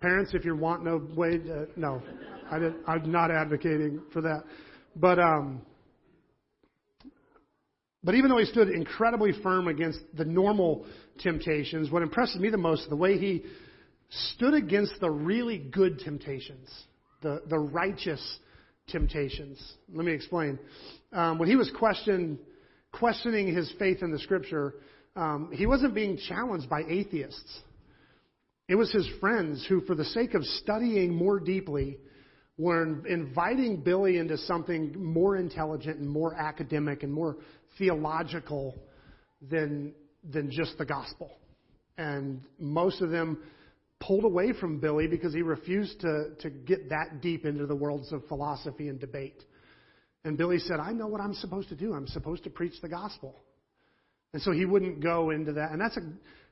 parents, 0.00 0.32
if 0.34 0.44
you're 0.44 0.56
wanting 0.56 0.86
a 0.86 0.98
way, 1.18 1.38
to, 1.38 1.66
no, 1.76 2.02
I 2.50 2.58
did, 2.58 2.74
I'm 2.86 3.10
not 3.10 3.30
advocating 3.30 4.02
for 4.12 4.20
that. 4.20 4.44
But 4.96 5.18
um, 5.18 5.62
but 8.04 8.14
even 8.14 8.30
though 8.30 8.38
he 8.38 8.44
stood 8.44 8.68
incredibly 8.68 9.32
firm 9.42 9.68
against 9.68 10.00
the 10.14 10.24
normal 10.24 10.84
temptations, 11.18 11.90
what 11.90 12.02
impressed 12.02 12.36
me 12.36 12.50
the 12.50 12.58
most 12.58 12.82
is 12.82 12.88
the 12.88 12.96
way 12.96 13.18
he 13.18 13.44
stood 14.10 14.54
against 14.54 15.00
the 15.00 15.10
really 15.10 15.58
good 15.58 16.00
temptations, 16.00 16.68
the 17.22 17.42
the 17.48 17.58
righteous 17.58 18.38
temptations. 18.88 19.58
Let 19.94 20.04
me 20.04 20.12
explain. 20.12 20.58
Um, 21.12 21.38
when 21.38 21.48
he 21.48 21.56
was 21.56 21.70
questioned, 21.78 22.38
questioning 22.92 23.54
his 23.54 23.72
faith 23.78 24.02
in 24.02 24.10
the 24.10 24.18
Scripture, 24.18 24.74
um, 25.16 25.50
he 25.52 25.66
wasn't 25.66 25.94
being 25.94 26.18
challenged 26.28 26.68
by 26.68 26.82
atheists. 26.88 27.60
It 28.68 28.76
was 28.76 28.92
his 28.92 29.08
friends 29.20 29.66
who, 29.68 29.80
for 29.82 29.94
the 29.94 30.04
sake 30.04 30.34
of 30.34 30.44
studying 30.44 31.14
more 31.14 31.40
deeply, 31.40 31.98
were 32.56 33.04
inviting 33.06 33.82
Billy 33.82 34.18
into 34.18 34.36
something 34.38 34.94
more 35.02 35.36
intelligent 35.36 35.98
and 35.98 36.08
more 36.08 36.34
academic 36.34 37.02
and 37.02 37.12
more 37.12 37.36
theological 37.78 38.76
than 39.50 39.94
than 40.28 40.50
just 40.50 40.76
the 40.78 40.84
gospel. 40.84 41.30
And 41.96 42.42
most 42.58 43.00
of 43.00 43.10
them 43.10 43.38
pulled 44.00 44.24
away 44.24 44.52
from 44.52 44.80
Billy 44.80 45.06
because 45.06 45.34
he 45.34 45.42
refused 45.42 46.00
to, 46.00 46.34
to 46.40 46.50
get 46.50 46.88
that 46.90 47.20
deep 47.20 47.44
into 47.44 47.66
the 47.66 47.76
worlds 47.76 48.12
of 48.12 48.26
philosophy 48.28 48.88
and 48.88 48.98
debate. 48.98 49.42
And 50.24 50.36
Billy 50.36 50.58
said, 50.58 50.80
I 50.80 50.92
know 50.92 51.06
what 51.06 51.20
I'm 51.20 51.34
supposed 51.34 51.68
to 51.70 51.76
do. 51.76 51.92
I'm 51.94 52.06
supposed 52.06 52.44
to 52.44 52.50
preach 52.50 52.74
the 52.82 52.88
gospel. 52.88 53.34
And 54.32 54.42
so 54.42 54.52
he 54.52 54.64
wouldn't 54.64 55.02
go 55.02 55.30
into 55.30 55.52
that. 55.54 55.72
And 55.72 55.80
that's 55.80 55.96
a, 55.96 56.00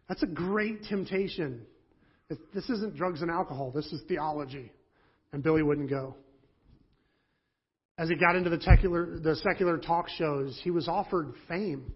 that's 0.08 0.22
a 0.22 0.26
great 0.26 0.84
temptation. 0.84 1.62
This 2.28 2.68
isn't 2.68 2.96
drugs 2.96 3.22
and 3.22 3.30
alcohol. 3.30 3.70
This 3.74 3.86
is 3.86 4.02
theology. 4.08 4.72
And 5.32 5.42
Billy 5.42 5.62
wouldn't 5.62 5.88
go. 5.88 6.16
As 7.98 8.08
he 8.08 8.14
got 8.14 8.36
into 8.36 8.50
the 8.50 8.60
secular, 8.60 9.18
the 9.18 9.36
secular 9.36 9.78
talk 9.78 10.08
shows, 10.08 10.58
he 10.62 10.70
was 10.70 10.88
offered 10.88 11.32
fame. 11.48 11.92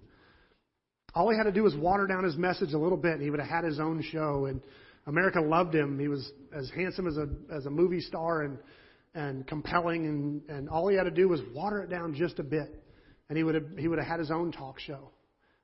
All 1.15 1.31
he 1.31 1.37
had 1.37 1.45
to 1.45 1.53
do 1.53 1.63
was 1.63 1.77
water 1.77 2.07
down 2.07 2.25
his 2.25 2.37
message 2.37 2.73
a 2.73 2.79
little 2.79 2.97
bit, 2.97 3.13
and 3.13 3.23
he 3.23 3.31
would 3.31 3.39
have 3.39 3.49
had 3.49 3.65
his 3.65 3.79
own 3.79 4.03
show. 4.11 4.47
And 4.47 4.61
America 5.07 5.41
loved 5.41 5.75
him. 5.75 5.99
He 5.99 6.09
was 6.09 6.31
as 6.57 6.71
handsome 6.75 7.07
as 7.07 7.17
a 7.17 7.29
as 7.55 7.67
a 7.67 7.71
movie 7.71 8.01
star 8.01 8.43
and 8.43 8.59
and 9.15 9.47
compelling, 9.47 10.07
and 10.07 10.43
and 10.49 10.69
all 10.69 10.89
he 10.89 10.97
had 10.97 11.05
to 11.05 11.11
do 11.11 11.29
was 11.29 11.41
water 11.55 11.83
it 11.83 11.91
down 11.91 12.15
just 12.15 12.39
a 12.39 12.43
bit, 12.43 12.83
and 13.29 13.37
he 13.37 13.45
would 13.45 13.55
have 13.55 13.67
he 13.79 13.89
would 13.89 13.99
have 13.99 14.09
had 14.09 14.19
his 14.19 14.31
own 14.31 14.51
talk 14.51 14.81
show. 14.81 15.11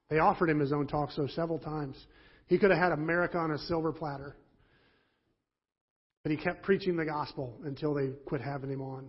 They 0.08 0.18
offered 0.18 0.48
him 0.50 0.60
his 0.60 0.72
own 0.72 0.86
talk 0.86 1.10
show 1.10 1.26
several 1.26 1.58
times. 1.58 1.96
He 2.46 2.58
could 2.58 2.70
have 2.70 2.80
had 2.80 2.92
America 2.92 3.38
on 3.38 3.50
a 3.50 3.58
silver 3.58 3.92
platter. 3.92 4.36
But 6.22 6.32
he 6.32 6.38
kept 6.38 6.62
preaching 6.62 6.96
the 6.96 7.04
gospel 7.04 7.58
until 7.64 7.94
they 7.94 8.08
quit 8.26 8.40
having 8.40 8.70
him 8.70 8.82
on. 8.82 9.08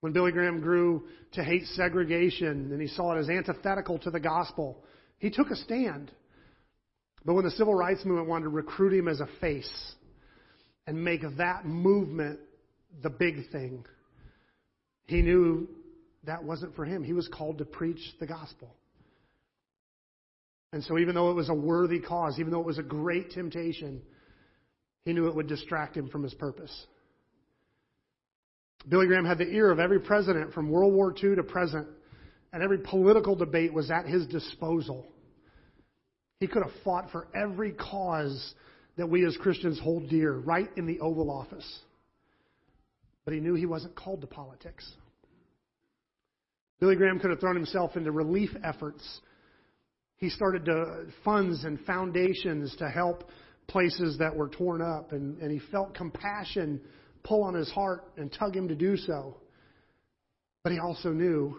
When 0.00 0.12
Billy 0.12 0.30
Graham 0.30 0.60
grew 0.60 1.04
to 1.32 1.42
hate 1.42 1.66
segregation 1.74 2.70
and 2.70 2.80
he 2.80 2.88
saw 2.88 3.16
it 3.16 3.20
as 3.20 3.28
antithetical 3.28 3.98
to 4.00 4.10
the 4.10 4.20
gospel, 4.20 4.84
he 5.18 5.30
took 5.30 5.50
a 5.50 5.56
stand. 5.56 6.12
But 7.24 7.34
when 7.34 7.44
the 7.44 7.50
civil 7.50 7.74
rights 7.74 8.04
movement 8.04 8.28
wanted 8.28 8.44
to 8.44 8.50
recruit 8.50 8.92
him 8.92 9.08
as 9.08 9.20
a 9.20 9.28
face 9.40 9.94
and 10.86 11.02
make 11.02 11.22
that 11.38 11.64
movement 11.64 12.38
the 13.02 13.10
big 13.10 13.50
thing, 13.50 13.84
he 15.06 15.22
knew 15.22 15.68
that 16.24 16.44
wasn't 16.44 16.76
for 16.76 16.84
him. 16.84 17.02
He 17.02 17.12
was 17.12 17.28
called 17.28 17.58
to 17.58 17.64
preach 17.64 18.00
the 18.20 18.26
gospel. 18.26 18.74
And 20.72 20.82
so, 20.84 20.98
even 20.98 21.14
though 21.14 21.30
it 21.30 21.34
was 21.34 21.48
a 21.48 21.54
worthy 21.54 22.00
cause, 22.00 22.38
even 22.38 22.52
though 22.52 22.60
it 22.60 22.66
was 22.66 22.78
a 22.78 22.82
great 22.82 23.30
temptation, 23.30 24.02
he 25.04 25.12
knew 25.12 25.28
it 25.28 25.34
would 25.34 25.46
distract 25.46 25.96
him 25.96 26.08
from 26.08 26.22
his 26.22 26.34
purpose. 26.34 26.86
Billy 28.88 29.06
Graham 29.06 29.24
had 29.24 29.38
the 29.38 29.48
ear 29.48 29.70
of 29.70 29.78
every 29.78 30.00
president 30.00 30.52
from 30.52 30.70
World 30.70 30.92
War 30.92 31.12
II 31.12 31.36
to 31.36 31.42
present, 31.42 31.86
and 32.52 32.62
every 32.62 32.78
political 32.78 33.34
debate 33.34 33.72
was 33.72 33.90
at 33.90 34.06
his 34.06 34.26
disposal. 34.26 35.06
He 36.40 36.46
could 36.46 36.62
have 36.62 36.72
fought 36.84 37.10
for 37.10 37.28
every 37.34 37.72
cause 37.72 38.54
that 38.96 39.08
we 39.08 39.24
as 39.24 39.36
Christians 39.36 39.78
hold 39.78 40.08
dear 40.08 40.32
right 40.32 40.68
in 40.76 40.86
the 40.86 41.00
Oval 41.00 41.30
Office. 41.30 41.80
But 43.24 43.34
he 43.34 43.40
knew 43.40 43.54
he 43.54 43.66
wasn't 43.66 43.94
called 43.94 44.20
to 44.20 44.26
politics. 44.26 44.88
Billy 46.78 46.96
Graham 46.96 47.18
could 47.18 47.30
have 47.30 47.40
thrown 47.40 47.56
himself 47.56 47.96
into 47.96 48.12
relief 48.12 48.50
efforts. 48.62 49.20
He 50.18 50.30
started 50.30 50.64
to 50.66 51.06
funds 51.24 51.64
and 51.64 51.78
foundations 51.80 52.74
to 52.76 52.88
help 52.88 53.28
places 53.68 54.18
that 54.18 54.34
were 54.34 54.48
torn 54.48 54.80
up, 54.80 55.12
and, 55.12 55.38
and 55.40 55.50
he 55.50 55.60
felt 55.70 55.94
compassion 55.94 56.80
pull 57.24 57.42
on 57.42 57.54
his 57.54 57.70
heart 57.70 58.04
and 58.16 58.32
tug 58.32 58.56
him 58.56 58.68
to 58.68 58.74
do 58.74 58.96
so. 58.96 59.36
But 60.62 60.72
he 60.72 60.78
also 60.78 61.10
knew 61.10 61.58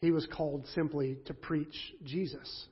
he 0.00 0.10
was 0.10 0.26
called 0.26 0.66
simply 0.74 1.18
to 1.26 1.34
preach 1.34 1.74
Jesus. 2.04 2.66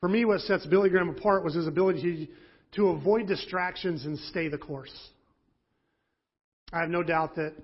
For 0.00 0.08
me, 0.08 0.24
what 0.24 0.40
sets 0.40 0.66
Billy 0.66 0.90
Graham 0.90 1.08
apart 1.08 1.44
was 1.44 1.54
his 1.54 1.66
ability 1.66 2.30
to 2.72 2.88
avoid 2.88 3.26
distractions 3.26 4.04
and 4.04 4.18
stay 4.18 4.48
the 4.48 4.58
course. 4.58 4.94
I 6.72 6.80
have 6.80 6.90
no 6.90 7.02
doubt 7.02 7.36
that 7.36 7.54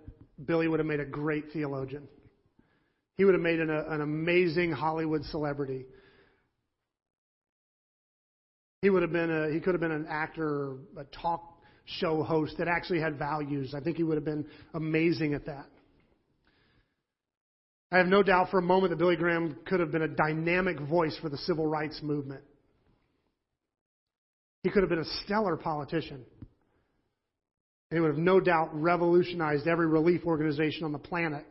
Billy 0.47 0.69
would 0.69 0.81
have 0.81 0.87
made 0.87 1.01
a 1.01 1.05
great 1.05 1.53
theologian. 1.53 2.09
He 3.21 3.27
would 3.27 3.35
have 3.35 3.43
made 3.43 3.61
an, 3.61 3.69
an 3.69 4.01
amazing 4.01 4.73
Hollywood 4.73 5.27
celebrity. 5.27 5.85
He 8.81 8.89
would 8.89 9.03
have 9.03 9.13
been 9.13 9.31
a, 9.31 9.53
he 9.53 9.61
could 9.61 9.75
have 9.75 9.81
been 9.83 9.93
an 9.93 10.07
actor, 10.09 10.77
a 10.97 11.05
talk 11.05 11.43
show 11.85 12.23
host 12.23 12.55
that 12.57 12.67
actually 12.67 12.99
had 12.99 13.19
values. 13.19 13.75
I 13.75 13.81
think 13.81 13.99
he 13.99 14.05
would 14.05 14.15
have 14.15 14.25
been 14.25 14.47
amazing 14.73 15.35
at 15.35 15.45
that. 15.45 15.67
I 17.93 17.99
have 17.99 18.07
no 18.07 18.23
doubt 18.23 18.51
for 18.51 18.59
a 18.59 18.63
moment 18.63 18.89
that 18.93 18.97
Billy 18.97 19.17
Graham 19.17 19.55
could 19.67 19.81
have 19.81 19.93
been 19.93 20.01
a 20.01 20.09
dynamic 20.09 20.81
voice 20.81 21.19
for 21.21 21.29
the 21.29 21.37
civil 21.37 21.67
rights 21.67 22.01
movement. 22.03 22.41
He 24.63 24.71
could 24.71 24.83
have 24.83 24.89
been 24.89 25.01
a 25.01 25.25
stellar 25.27 25.59
politician. 25.59 26.25
He 27.91 28.01
would 28.01 28.13
have 28.13 28.17
no 28.17 28.41
doubt 28.41 28.71
revolutionized 28.73 29.69
every 29.69 29.89
relief 29.89 30.23
organization 30.25 30.85
on 30.85 30.93
the 30.93 30.99
planet. 30.99 31.45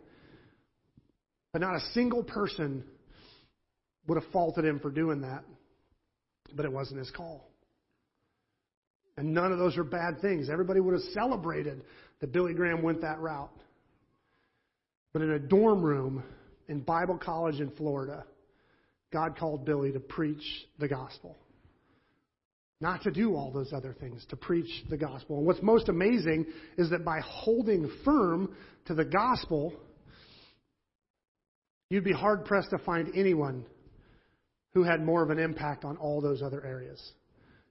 But 1.52 1.62
not 1.62 1.76
a 1.76 1.82
single 1.93 2.24
person 2.24 2.84
would 4.08 4.22
have 4.22 4.32
faulted 4.32 4.66
him 4.66 4.80
for 4.80 4.91
doing 4.91 5.22
that. 5.22 5.43
But 6.56 6.66
it 6.66 6.72
wasn't 6.72 7.00
his 7.00 7.12
call. 7.12 7.50
And 9.18 9.34
none 9.34 9.52
of 9.52 9.60
those 9.60 9.78
are 9.78 9.84
bad 9.84 10.22
things. 10.22 10.50
Everybody 10.50 10.80
would 10.80 10.93
have 10.93 11.04
celebrated 11.14 11.84
that 12.22 12.32
Billy 12.32 12.54
Graham 12.54 12.82
went 12.82 13.02
that 13.02 13.20
route. 13.20 13.52
But 15.12 15.22
in 15.22 15.32
a 15.32 15.39
dorm 15.39 15.84
room 15.84 16.24
in 16.68 16.82
Bible 16.82 17.18
college 17.18 17.60
in 17.60 17.72
Florida, 17.72 18.24
God 19.12 19.36
called 19.38 19.66
Billy 19.66 19.91
to 19.91 20.00
preach 20.00 20.43
the 20.78 20.88
gospel. 20.88 21.36
Not 22.82 23.02
to 23.04 23.12
do 23.12 23.36
all 23.36 23.52
those 23.52 23.74
other 23.74 23.93
things, 24.00 24.26
to 24.30 24.38
preach 24.38 24.70
the 24.89 24.97
gospel. 24.97 25.38
And 25.38 25.45
what's 25.45 25.62
most 25.62 25.89
amazing 25.89 26.45
is 26.78 26.89
that 26.91 27.04
by 27.04 27.20
holding 27.26 27.91
firm 28.06 28.56
to 28.86 28.93
the 28.93 29.04
gospel, 29.04 29.74
you'd 31.90 32.04
be 32.04 32.14
hard 32.14 32.46
pressed 32.46 32.70
to 32.72 32.78
find 32.80 33.12
anyone 33.16 33.66
who 34.74 34.84
had 34.84 35.04
more 35.04 35.24
of 35.24 35.30
an 35.30 35.40
impact 35.40 35.84
on 35.84 35.98
all 35.98 36.22
those 36.22 36.42
other 36.42 36.64
areas. 36.66 37.14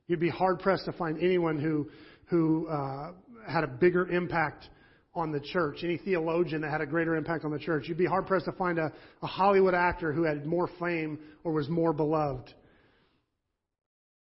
You'd 0.09 0.21
be 0.21 0.31
hard 0.31 0.59
pressed 0.59 0.87
to 0.87 0.93
find 0.93 1.19
anyone 1.19 1.61
who, 1.61 1.89
who 2.27 2.67
uh, 2.69 3.13
had 3.47 3.65
a 3.65 3.69
bigger 3.69 4.09
impact 4.09 4.69
on 5.15 5.33
the 5.33 5.41
church, 5.41 5.79
any 5.83 5.99
theologian 5.99 6.63
that 6.63 6.71
had 6.71 6.81
a 6.81 6.87
greater 6.87 7.17
impact 7.17 7.45
on 7.45 7.51
the 7.51 7.59
church. 7.59 7.89
You'd 7.89 7.99
be 7.99 8.07
hard 8.07 8.27
pressed 8.27 8.47
to 8.47 8.53
find 8.53 8.79
a, 8.79 8.93
a 9.23 9.27
Hollywood 9.27 9.75
actor 9.75 10.13
who 10.13 10.25
had 10.25 10.47
more 10.47 10.69
fame 10.81 11.19
or 11.45 11.53
was 11.53 11.69
more 11.69 11.93
beloved. 11.93 12.53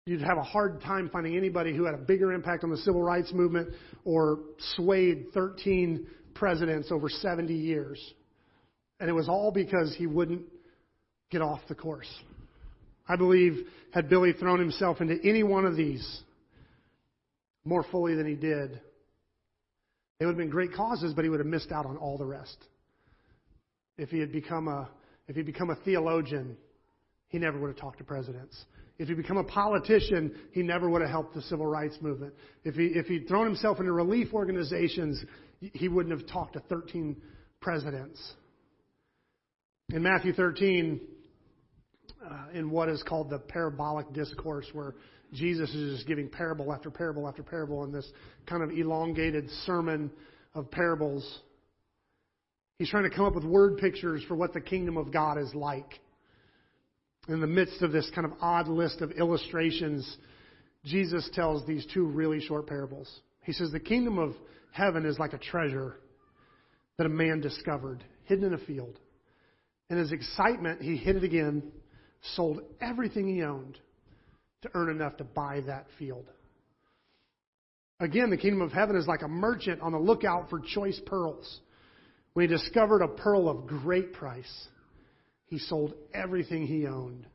You'd 0.06 0.22
have 0.22 0.38
a 0.38 0.44
hard 0.44 0.82
time 0.82 1.10
finding 1.12 1.38
anybody 1.38 1.76
who 1.76 1.86
had 1.86 1.96
a 1.96 2.00
bigger 2.00 2.34
impact 2.34 2.64
on 2.64 2.70
the 2.70 2.78
civil 2.78 3.02
rights 3.02 3.32
movement 3.34 3.70
or 4.04 4.40
swayed 4.76 5.28
13 5.34 6.06
presidents 6.34 6.92
over 6.92 7.08
70 7.10 7.54
years. 7.54 8.14
And 9.00 9.10
it 9.10 9.14
was 9.14 9.28
all 9.28 9.52
because 9.52 9.96
he 9.96 10.08
wouldn't 10.08 10.44
get 11.30 11.42
off 11.42 11.60
the 11.68 11.76
course. 11.76 12.10
I 13.08 13.16
believe 13.16 13.68
had 13.92 14.10
Billy 14.10 14.34
thrown 14.34 14.60
himself 14.60 15.02
into 15.02 15.18
any 15.24 15.44
one 15.44 15.66
of 15.66 15.76
these 15.76 16.22
more 17.66 17.84
fully 17.92 18.16
than 18.16 18.28
he 18.28 18.36
did, 18.36 18.82
they 20.20 20.26
would 20.26 20.34
have 20.34 20.38
been 20.38 20.50
great 20.50 20.74
causes, 20.74 21.14
but 21.14 21.24
he 21.24 21.30
would 21.30 21.40
have 21.40 21.48
missed 21.48 21.72
out 21.72 21.86
on 21.86 21.98
all 21.98 22.18
the 22.18 22.26
rest. 22.26 22.58
If 23.98 24.10
he 24.10 24.20
had 24.20 24.32
become 24.32 24.68
a 24.68 24.90
if 25.28 25.36
he'd 25.36 25.46
become 25.46 25.70
a 25.70 25.76
theologian, 25.76 26.58
he 27.30 27.40
never 27.40 27.58
would 27.60 27.70
have 27.70 27.78
talked 27.78 28.00
to 28.00 28.04
presidents. 28.04 28.66
If 29.00 29.08
he'd 29.08 29.18
become 29.18 29.38
a 29.38 29.44
politician, 29.44 30.36
he 30.52 30.62
never 30.62 30.90
would 30.90 31.02
have 31.02 31.10
helped 31.10 31.34
the 31.34 31.42
civil 31.44 31.66
rights 31.66 31.98
movement. 32.02 32.34
If 32.64 32.76
he 32.76 32.88
if 32.88 33.08
he'd 33.08 33.28
thrown 33.28 33.46
himself 33.46 33.80
into 33.80 33.92
relief 33.92 34.34
organizations, 34.34 35.24
he 35.60 35.88
wouldn't 35.88 36.18
have 36.18 36.30
talked 36.30 36.54
to 36.54 36.60
13 36.62 37.22
presidents. 37.62 38.34
In 39.94 40.02
Matthew 40.02 40.34
13, 40.34 41.00
uh, 42.26 42.46
in 42.56 42.72
what 42.72 42.90
is 42.90 43.04
called 43.04 43.30
the 43.30 43.38
parabolic 43.38 44.12
discourse, 44.12 44.66
where 44.74 44.96
Jesus 45.34 45.70
is 45.70 45.98
just 45.98 46.08
giving 46.08 46.30
parable 46.30 46.74
after 46.74 46.90
parable 46.90 47.28
after 47.28 47.44
parable 47.44 47.84
in 47.84 47.92
this 47.92 48.12
kind 48.48 48.64
of 48.64 48.72
elongated 48.72 49.48
sermon 49.68 50.10
of 50.56 50.72
parables. 50.72 51.42
He's 52.80 52.90
trying 52.90 53.08
to 53.08 53.16
come 53.16 53.26
up 53.26 53.36
with 53.36 53.44
word 53.44 53.78
pictures 53.78 54.24
for 54.28 54.34
what 54.34 54.52
the 54.52 54.62
kingdom 54.62 54.98
of 54.98 55.14
God 55.14 55.38
is 55.38 55.54
like. 55.54 56.00
In 57.28 57.40
the 57.40 57.46
midst 57.46 57.84
of 57.84 57.92
this 57.92 58.10
kind 58.16 58.26
of 58.26 58.34
odd 58.42 58.68
list 58.68 59.02
of 59.02 59.12
illustrations, 59.12 60.18
Jesus 60.86 61.30
tells 61.34 61.68
these 61.68 61.86
two 61.94 62.08
really 62.08 62.42
short 62.42 62.66
parables. 62.66 63.22
He 63.44 63.54
says, 63.54 63.70
The 63.70 63.80
kingdom 63.80 64.18
of 64.18 64.34
heaven 64.72 65.06
is 65.06 65.20
like 65.20 65.34
a 65.34 65.38
treasure 65.38 65.98
that 66.98 67.06
a 67.06 67.10
man 67.10 67.42
discovered 67.42 68.04
hidden 68.24 68.46
in 68.46 68.56
a 68.56 68.66
field. 68.66 68.98
In 69.90 69.98
his 69.98 70.12
excitement, 70.12 70.82
he 70.82 70.98
hit 70.98 71.16
it 71.16 71.24
again 71.24 71.72
sold 72.36 72.62
everything 72.82 73.28
he 73.28 73.44
owned 73.44 73.78
to 74.62 74.70
earn 74.74 74.90
enough 74.90 75.18
to 75.18 75.24
buy 75.24 75.62
that 75.68 75.86
field. 76.00 76.26
Again, 78.00 78.30
the 78.30 78.38
kingdom 78.38 78.62
of 78.62 78.72
heaven 78.72 78.96
is 78.96 79.08
like 79.08 79.22
a 79.22 79.28
merchant 79.28 79.82
on 79.82 79.92
the 79.92 80.00
lookout 80.00 80.50
for 80.50 80.60
choice 80.60 81.00
pearls. 81.06 81.60
When 82.34 82.48
he 82.48 82.54
discovered 82.54 83.02
a 83.02 83.08
pearl 83.08 83.50
of 83.50 83.68
great 83.68 84.14
price, 84.14 84.68
he 85.46 85.60
sold 85.60 85.94
everything 86.14 86.66
he 86.66 86.88
owned 86.88 87.28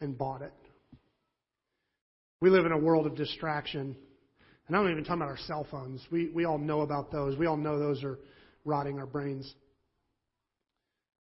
and 0.00 0.16
bought 0.16 0.42
it. 0.42 0.52
We 2.40 2.50
live 2.50 2.66
in 2.66 2.72
a 2.72 2.78
world 2.78 3.06
of 3.06 3.14
distraction. 3.14 3.94
And 4.66 4.76
I'm 4.76 4.84
not 4.84 4.90
even 4.90 5.04
talking 5.04 5.22
about 5.22 5.28
our 5.28 5.38
cell 5.46 5.66
phones. 5.70 6.04
We, 6.10 6.30
we 6.30 6.44
all 6.44 6.58
know 6.58 6.80
about 6.80 7.12
those. 7.12 7.38
We 7.38 7.46
all 7.46 7.56
know 7.56 7.78
those 7.78 8.02
are 8.02 8.18
rotting 8.64 8.98
our 8.98 9.06
brains. 9.06 9.54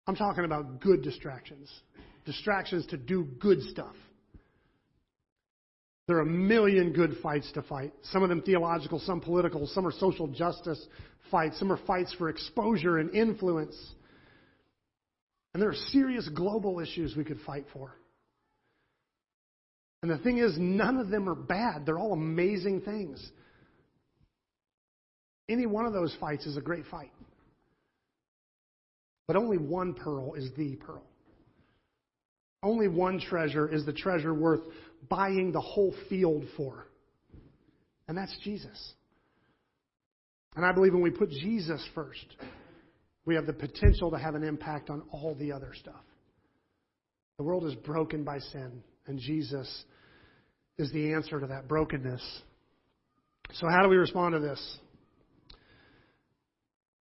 I'm 0.07 0.15
talking 0.15 0.45
about 0.45 0.79
good 0.79 1.03
distractions 1.03 1.69
distractions 2.27 2.85
to 2.87 2.97
do 2.97 3.23
good 3.39 3.61
stuff. 3.63 3.95
There 6.07 6.17
are 6.17 6.21
a 6.21 6.25
million 6.25 6.93
good 6.93 7.15
fights 7.23 7.51
to 7.53 7.61
fight. 7.63 7.93
Some 8.11 8.21
of 8.21 8.29
them 8.29 8.41
theological, 8.41 8.99
some 8.99 9.21
political, 9.21 9.65
some 9.67 9.87
are 9.87 9.91
social 9.91 10.27
justice 10.27 10.85
fights, 11.31 11.57
some 11.57 11.71
are 11.71 11.79
fights 11.87 12.13
for 12.17 12.29
exposure 12.29 12.97
and 12.97 13.13
influence. 13.15 13.75
And 15.53 15.61
there 15.61 15.69
are 15.69 15.75
serious 15.89 16.29
global 16.29 16.79
issues 16.79 17.15
we 17.15 17.23
could 17.23 17.39
fight 17.45 17.65
for. 17.73 17.93
And 20.03 20.11
the 20.11 20.17
thing 20.19 20.37
is, 20.37 20.55
none 20.57 20.97
of 20.97 21.09
them 21.09 21.27
are 21.27 21.35
bad. 21.35 21.85
They're 21.85 21.97
all 21.97 22.13
amazing 22.13 22.81
things. 22.81 23.31
Any 25.49 25.65
one 25.65 25.85
of 25.85 25.93
those 25.93 26.15
fights 26.19 26.45
is 26.45 26.55
a 26.57 26.61
great 26.61 26.85
fight. 26.91 27.11
But 29.27 29.35
only 29.35 29.57
one 29.57 29.93
pearl 29.93 30.33
is 30.33 30.49
the 30.57 30.75
pearl. 30.77 31.03
Only 32.63 32.87
one 32.87 33.19
treasure 33.19 33.71
is 33.71 33.85
the 33.85 33.93
treasure 33.93 34.33
worth 34.33 34.61
buying 35.09 35.51
the 35.51 35.61
whole 35.61 35.93
field 36.09 36.45
for. 36.55 36.87
And 38.07 38.17
that's 38.17 38.35
Jesus. 38.43 38.93
And 40.55 40.65
I 40.65 40.71
believe 40.71 40.93
when 40.93 41.03
we 41.03 41.11
put 41.11 41.29
Jesus 41.29 41.85
first, 41.93 42.25
we 43.25 43.35
have 43.35 43.45
the 43.45 43.53
potential 43.53 44.09
to 44.11 44.17
have 44.17 44.35
an 44.35 44.43
impact 44.43 44.89
on 44.89 45.03
all 45.11 45.35
the 45.35 45.51
other 45.51 45.73
stuff. 45.79 46.03
The 47.37 47.43
world 47.43 47.65
is 47.65 47.75
broken 47.75 48.23
by 48.23 48.39
sin, 48.39 48.81
and 49.05 49.19
Jesus 49.19 49.67
is 50.77 50.91
the 50.91 51.13
answer 51.13 51.39
to 51.39 51.47
that 51.47 51.67
brokenness. 51.67 52.41
So, 53.53 53.67
how 53.69 53.83
do 53.83 53.89
we 53.89 53.97
respond 53.97 54.33
to 54.33 54.39
this? 54.39 54.79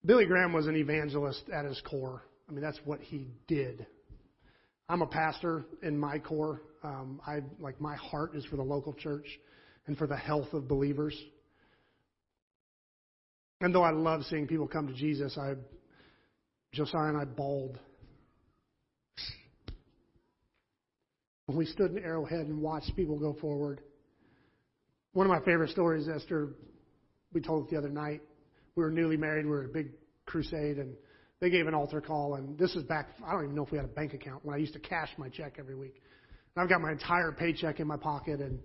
Billy 0.04 0.24
Graham 0.24 0.52
was 0.52 0.66
an 0.66 0.76
evangelist 0.76 1.42
at 1.52 1.64
his 1.64 1.80
core. 1.88 2.22
I 2.48 2.52
mean, 2.52 2.62
that's 2.62 2.80
what 2.84 3.00
he 3.00 3.28
did. 3.46 3.86
I'm 4.88 5.02
a 5.02 5.06
pastor 5.06 5.64
in 5.82 5.98
my 5.98 6.18
core. 6.18 6.62
Um, 6.82 7.20
I 7.26 7.40
like 7.58 7.80
my 7.80 7.96
heart 7.96 8.34
is 8.34 8.44
for 8.46 8.56
the 8.56 8.62
local 8.62 8.94
church 8.94 9.26
and 9.86 9.96
for 9.96 10.06
the 10.06 10.16
health 10.16 10.52
of 10.52 10.66
believers. 10.66 11.16
And 13.60 13.74
though 13.74 13.82
I 13.82 13.90
love 13.90 14.24
seeing 14.24 14.46
people 14.46 14.66
come 14.66 14.86
to 14.86 14.94
Jesus, 14.94 15.36
I 15.38 15.54
Josiah 16.72 17.08
and 17.08 17.18
I 17.18 17.24
bawled 17.24 17.78
when 21.46 21.58
we 21.58 21.66
stood 21.66 21.90
in 21.90 21.98
Arrowhead 21.98 22.46
and 22.46 22.62
watched 22.62 22.94
people 22.96 23.18
go 23.18 23.36
forward. 23.40 23.80
One 25.12 25.26
of 25.26 25.30
my 25.30 25.44
favorite 25.44 25.70
stories, 25.70 26.08
Esther, 26.08 26.50
we 27.32 27.40
told 27.40 27.66
it 27.66 27.70
the 27.70 27.76
other 27.76 27.88
night. 27.88 28.22
We 28.76 28.82
were 28.82 28.90
newly 28.90 29.16
married. 29.16 29.44
We 29.44 29.50
were 29.50 29.64
at 29.64 29.70
a 29.70 29.72
big 29.72 29.90
crusade, 30.26 30.78
and 30.78 30.94
they 31.40 31.50
gave 31.50 31.66
an 31.66 31.74
altar 31.74 32.00
call. 32.00 32.34
And 32.34 32.58
this 32.58 32.74
is 32.76 32.84
back, 32.84 33.08
I 33.26 33.32
don't 33.32 33.44
even 33.44 33.56
know 33.56 33.64
if 33.64 33.72
we 33.72 33.78
had 33.78 33.84
a 33.84 33.88
bank 33.88 34.14
account 34.14 34.44
when 34.44 34.54
I 34.54 34.58
used 34.58 34.74
to 34.74 34.80
cash 34.80 35.10
my 35.16 35.28
check 35.28 35.56
every 35.58 35.74
week. 35.74 36.00
And 36.54 36.62
I've 36.62 36.68
got 36.68 36.80
my 36.80 36.92
entire 36.92 37.32
paycheck 37.32 37.80
in 37.80 37.86
my 37.86 37.96
pocket, 37.96 38.40
and 38.40 38.58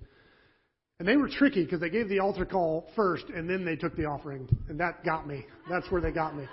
and 1.00 1.08
they 1.08 1.18
were 1.18 1.28
tricky 1.28 1.64
because 1.66 1.82
they 1.82 1.90
gave 1.90 2.08
the 2.08 2.20
altar 2.20 2.46
call 2.46 2.88
first, 2.96 3.26
and 3.26 3.50
then 3.50 3.66
they 3.66 3.76
took 3.76 3.98
the 3.98 4.06
offering, 4.06 4.48
and 4.70 4.80
that 4.80 5.04
got 5.04 5.28
me. 5.28 5.46
That's 5.70 5.90
where 5.92 6.00
they 6.00 6.12
got 6.12 6.38
me. 6.38 6.46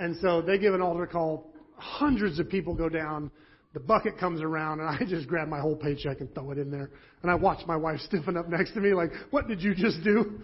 And 0.00 0.16
so 0.20 0.42
they 0.42 0.58
give 0.58 0.74
an 0.74 0.82
altar 0.82 1.06
call. 1.06 1.52
Hundreds 1.76 2.40
of 2.40 2.48
people 2.48 2.74
go 2.74 2.88
down. 2.88 3.30
The 3.74 3.80
bucket 3.80 4.18
comes 4.18 4.40
around, 4.40 4.80
and 4.80 4.88
I 4.88 4.98
just 5.08 5.28
grab 5.28 5.48
my 5.48 5.60
whole 5.60 5.76
paycheck 5.76 6.20
and 6.20 6.34
throw 6.34 6.50
it 6.50 6.58
in 6.58 6.70
there. 6.70 6.90
And 7.22 7.30
I 7.30 7.36
watch 7.36 7.64
my 7.66 7.76
wife 7.76 8.00
stiffen 8.00 8.36
up 8.36 8.48
next 8.48 8.72
to 8.72 8.80
me, 8.80 8.92
like, 8.92 9.10
"What 9.30 9.46
did 9.46 9.62
you 9.62 9.74
just 9.74 10.02
do?" 10.02 10.40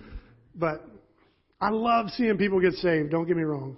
But 0.55 0.87
I 1.63 1.71
love 1.71 2.11
seeing 2.17 2.37
people 2.39 2.61
get 2.61 2.73
saved. 2.75 3.13
Don't 3.13 3.25
get 3.29 3.37
me 3.37 3.45
wrong. 3.45 3.77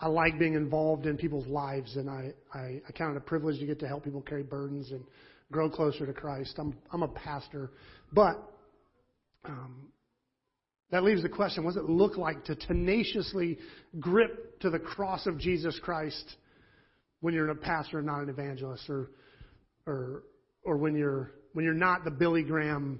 I 0.00 0.08
like 0.08 0.36
being 0.36 0.54
involved 0.54 1.06
in 1.06 1.16
people's 1.16 1.46
lives, 1.46 1.94
and 1.94 2.10
I, 2.10 2.32
I, 2.52 2.82
I 2.88 2.92
count 2.92 3.14
it 3.14 3.18
a 3.18 3.20
privilege 3.20 3.60
to 3.60 3.66
get 3.66 3.78
to 3.78 3.86
help 3.86 4.02
people 4.02 4.22
carry 4.22 4.42
burdens 4.42 4.90
and 4.90 5.04
grow 5.52 5.70
closer 5.70 6.04
to 6.04 6.12
Christ. 6.12 6.56
I'm, 6.58 6.76
I'm 6.90 7.04
a 7.04 7.08
pastor, 7.08 7.70
but 8.12 8.42
um, 9.44 9.92
that 10.90 11.04
leaves 11.04 11.22
the 11.22 11.28
question 11.28 11.62
what 11.62 11.74
does 11.74 11.84
it 11.84 11.88
look 11.88 12.16
like 12.16 12.44
to 12.46 12.56
tenaciously 12.56 13.56
grip 14.00 14.58
to 14.62 14.70
the 14.70 14.80
cross 14.80 15.28
of 15.28 15.38
Jesus 15.38 15.78
Christ 15.80 16.34
when 17.20 17.34
you're 17.34 17.48
a 17.48 17.54
pastor 17.54 17.98
and 17.98 18.06
not 18.08 18.22
an 18.22 18.30
evangelist, 18.30 18.90
or, 18.90 19.10
or, 19.86 20.24
or 20.64 20.76
when, 20.76 20.96
you're, 20.96 21.30
when 21.52 21.64
you're 21.64 21.72
not 21.72 22.02
the 22.02 22.10
Billy 22.10 22.42
Graham 22.42 22.98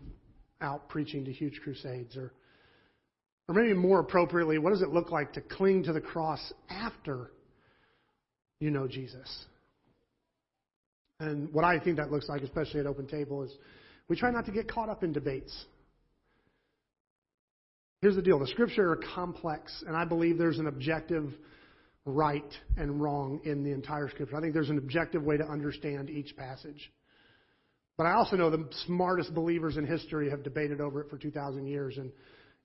out 0.60 0.88
preaching 0.88 1.24
to 1.24 1.32
huge 1.32 1.58
crusades? 1.64 2.16
Or, 2.16 2.32
or 3.48 3.54
maybe 3.54 3.74
more 3.74 4.00
appropriately, 4.00 4.58
what 4.58 4.70
does 4.70 4.82
it 4.82 4.90
look 4.90 5.10
like 5.10 5.32
to 5.34 5.40
cling 5.40 5.82
to 5.84 5.92
the 5.92 6.00
cross 6.00 6.52
after 6.70 7.30
you 8.60 8.70
know 8.70 8.86
Jesus? 8.86 9.46
And 11.20 11.52
what 11.52 11.64
I 11.64 11.78
think 11.78 11.98
that 11.98 12.10
looks 12.10 12.28
like, 12.28 12.42
especially 12.42 12.80
at 12.80 12.86
Open 12.86 13.06
Table, 13.06 13.42
is 13.42 13.52
we 14.08 14.16
try 14.16 14.30
not 14.30 14.46
to 14.46 14.52
get 14.52 14.68
caught 14.68 14.88
up 14.88 15.04
in 15.04 15.12
debates. 15.12 15.66
Here's 18.00 18.16
the 18.16 18.22
deal 18.22 18.38
the 18.38 18.48
scripture 18.48 18.90
are 18.92 19.00
complex, 19.14 19.84
and 19.86 19.96
I 19.96 20.04
believe 20.04 20.36
there's 20.36 20.58
an 20.58 20.66
objective 20.66 21.32
right 22.04 22.52
and 22.76 23.00
wrong 23.00 23.40
in 23.44 23.62
the 23.62 23.70
entire 23.70 24.08
scripture. 24.08 24.36
I 24.36 24.40
think 24.40 24.54
there's 24.54 24.70
an 24.70 24.78
objective 24.78 25.22
way 25.22 25.36
to 25.36 25.44
understand 25.44 26.10
each 26.10 26.36
passage. 26.36 26.90
But 27.96 28.06
I 28.06 28.14
also 28.14 28.36
know 28.36 28.50
the 28.50 28.68
smartest 28.86 29.32
believers 29.34 29.76
in 29.76 29.86
history 29.86 30.30
have 30.30 30.42
debated 30.42 30.80
over 30.80 31.02
it 31.02 31.10
for 31.10 31.18
2,000 31.18 31.66
years, 31.66 31.98
and 31.98 32.10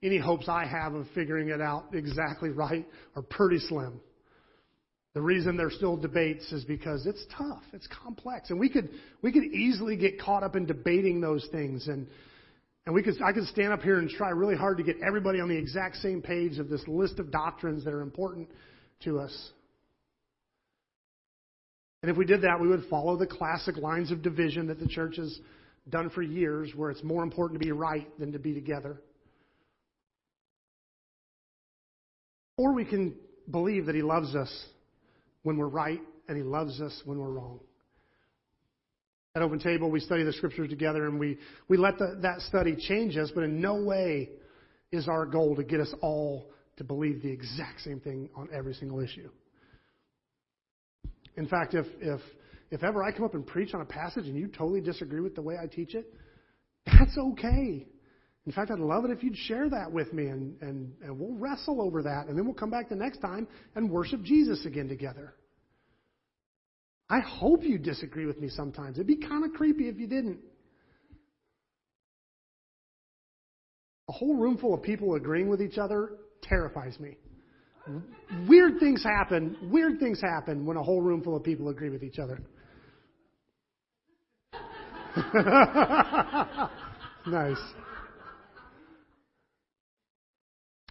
any 0.02 0.18
hopes 0.18 0.48
I 0.48 0.64
have 0.66 0.94
of 0.94 1.06
figuring 1.14 1.48
it 1.48 1.60
out 1.60 1.86
exactly 1.92 2.50
right 2.50 2.86
are 3.16 3.22
pretty 3.22 3.58
slim. 3.58 4.00
The 5.14 5.22
reason 5.22 5.56
there's 5.56 5.74
still 5.74 5.96
debates 5.96 6.52
is 6.52 6.64
because 6.64 7.06
it's 7.06 7.24
tough, 7.36 7.62
it's 7.72 7.88
complex, 7.88 8.50
and 8.50 8.60
we 8.60 8.68
could 8.68 8.90
we 9.22 9.32
could 9.32 9.44
easily 9.44 9.96
get 9.96 10.20
caught 10.20 10.42
up 10.42 10.54
in 10.54 10.66
debating 10.66 11.20
those 11.20 11.46
things 11.50 11.88
and 11.88 12.06
and 12.88 12.94
we 12.94 13.02
could, 13.02 13.20
I 13.20 13.32
could 13.32 13.44
stand 13.48 13.70
up 13.70 13.82
here 13.82 13.98
and 13.98 14.08
try 14.08 14.30
really 14.30 14.56
hard 14.56 14.78
to 14.78 14.82
get 14.82 14.96
everybody 15.06 15.40
on 15.40 15.48
the 15.50 15.58
exact 15.58 15.96
same 15.96 16.22
page 16.22 16.58
of 16.58 16.70
this 16.70 16.80
list 16.88 17.18
of 17.18 17.30
doctrines 17.30 17.84
that 17.84 17.92
are 17.92 18.00
important 18.00 18.48
to 19.04 19.20
us. 19.20 19.50
And 22.02 22.10
if 22.10 22.16
we 22.16 22.24
did 22.24 22.40
that, 22.40 22.58
we 22.58 22.66
would 22.66 22.84
follow 22.88 23.18
the 23.18 23.26
classic 23.26 23.76
lines 23.76 24.10
of 24.10 24.22
division 24.22 24.68
that 24.68 24.80
the 24.80 24.88
church 24.88 25.16
has 25.16 25.38
done 25.90 26.08
for 26.08 26.22
years, 26.22 26.72
where 26.74 26.90
it's 26.90 27.02
more 27.02 27.22
important 27.22 27.60
to 27.60 27.66
be 27.66 27.72
right 27.72 28.08
than 28.18 28.32
to 28.32 28.38
be 28.38 28.54
together. 28.54 29.02
Or 32.58 32.74
we 32.74 32.84
can 32.84 33.14
believe 33.50 33.86
that 33.86 33.94
He 33.94 34.02
loves 34.02 34.34
us 34.34 34.52
when 35.44 35.56
we're 35.56 35.68
right 35.68 36.00
and 36.28 36.36
He 36.36 36.42
loves 36.42 36.82
us 36.82 37.00
when 37.06 37.18
we're 37.18 37.30
wrong. 37.30 37.60
At 39.34 39.42
Open 39.42 39.60
Table, 39.60 39.90
we 39.90 40.00
study 40.00 40.24
the 40.24 40.32
scriptures 40.32 40.68
together 40.68 41.06
and 41.06 41.18
we, 41.18 41.38
we 41.68 41.76
let 41.76 41.96
the, 41.96 42.18
that 42.22 42.40
study 42.42 42.76
change 42.76 43.16
us, 43.16 43.30
but 43.34 43.44
in 43.44 43.60
no 43.60 43.76
way 43.76 44.30
is 44.90 45.06
our 45.06 45.24
goal 45.24 45.54
to 45.56 45.62
get 45.62 45.80
us 45.80 45.94
all 46.02 46.50
to 46.76 46.84
believe 46.84 47.22
the 47.22 47.30
exact 47.30 47.80
same 47.82 48.00
thing 48.00 48.28
on 48.34 48.48
every 48.52 48.74
single 48.74 49.00
issue. 49.00 49.30
In 51.36 51.46
fact, 51.46 51.74
if, 51.74 51.86
if, 52.00 52.20
if 52.72 52.82
ever 52.82 53.04
I 53.04 53.12
come 53.12 53.24
up 53.24 53.34
and 53.34 53.46
preach 53.46 53.74
on 53.74 53.80
a 53.80 53.84
passage 53.84 54.26
and 54.26 54.36
you 54.36 54.48
totally 54.48 54.80
disagree 54.80 55.20
with 55.20 55.36
the 55.36 55.42
way 55.42 55.56
I 55.62 55.66
teach 55.68 55.94
it, 55.94 56.12
that's 56.86 57.16
okay. 57.16 57.86
In 58.48 58.54
fact, 58.54 58.70
I'd 58.70 58.78
love 58.78 59.04
it 59.04 59.10
if 59.10 59.22
you'd 59.22 59.36
share 59.36 59.68
that 59.68 59.92
with 59.92 60.10
me 60.14 60.28
and, 60.28 60.56
and, 60.62 60.90
and 61.02 61.20
we'll 61.20 61.34
wrestle 61.34 61.82
over 61.82 62.02
that. 62.04 62.28
And 62.28 62.38
then 62.38 62.46
we'll 62.46 62.54
come 62.54 62.70
back 62.70 62.88
the 62.88 62.94
next 62.94 63.18
time 63.18 63.46
and 63.74 63.90
worship 63.90 64.22
Jesus 64.22 64.64
again 64.64 64.88
together. 64.88 65.34
I 67.10 67.20
hope 67.20 67.62
you 67.62 67.76
disagree 67.76 68.24
with 68.24 68.40
me 68.40 68.48
sometimes. 68.48 68.96
It'd 68.96 69.06
be 69.06 69.16
kind 69.18 69.44
of 69.44 69.52
creepy 69.52 69.90
if 69.90 69.98
you 69.98 70.06
didn't. 70.06 70.38
A 74.08 74.12
whole 74.12 74.34
room 74.34 74.56
full 74.56 74.72
of 74.72 74.82
people 74.82 75.14
agreeing 75.14 75.50
with 75.50 75.60
each 75.60 75.76
other 75.76 76.12
terrifies 76.42 76.98
me. 76.98 77.18
Weird 78.48 78.80
things 78.80 79.04
happen. 79.04 79.58
Weird 79.70 80.00
things 80.00 80.22
happen 80.22 80.64
when 80.64 80.78
a 80.78 80.82
whole 80.82 81.02
room 81.02 81.22
full 81.22 81.36
of 81.36 81.44
people 81.44 81.68
agree 81.68 81.90
with 81.90 82.02
each 82.02 82.18
other. 82.18 82.40
nice. 87.26 87.58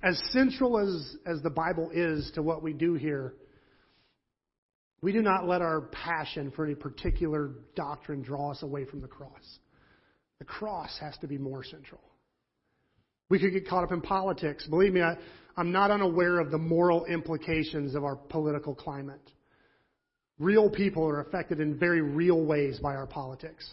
As 0.04 0.22
central 0.32 0.78
as, 0.78 1.16
as 1.26 1.42
the 1.42 1.50
Bible 1.50 1.90
is 1.92 2.32
to 2.36 2.44
what 2.44 2.62
we 2.62 2.74
do 2.74 2.94
here, 2.94 3.34
we 5.02 5.12
do 5.12 5.22
not 5.22 5.48
let 5.48 5.62
our 5.62 5.82
passion 5.82 6.52
for 6.52 6.66
any 6.66 6.76
particular 6.76 7.52
doctrine 7.76 8.22
draw 8.22 8.52
us 8.52 8.62
away 8.64 8.86
from 8.86 9.02
the 9.02 9.08
cross. 9.08 9.60
The 10.40 10.46
cross 10.46 10.98
has 11.00 11.18
to 11.20 11.28
be 11.28 11.38
more 11.38 11.64
central. 11.64 12.02
We 13.30 13.40
could 13.40 13.54
get 13.54 13.68
caught 13.68 13.84
up 13.84 13.92
in 13.92 14.02
politics. 14.02 14.68
Believe 14.68 14.94
me, 14.94 15.02
I, 15.02 15.16
I'm 15.58 15.72
not 15.72 15.92
unaware 15.92 16.40
of 16.40 16.52
the 16.52 16.58
moral 16.58 17.06
implications 17.06 17.96
of 17.96 18.04
our 18.04 18.16
political 18.16 18.76
climate. 18.76 19.32
Real 20.40 20.70
people 20.70 21.08
are 21.08 21.22
affected 21.22 21.60
in 21.60 21.78
very 21.78 22.02
real 22.02 22.46
ways 22.46 22.80
by 22.80 22.96
our 22.96 23.08
politics. 23.08 23.68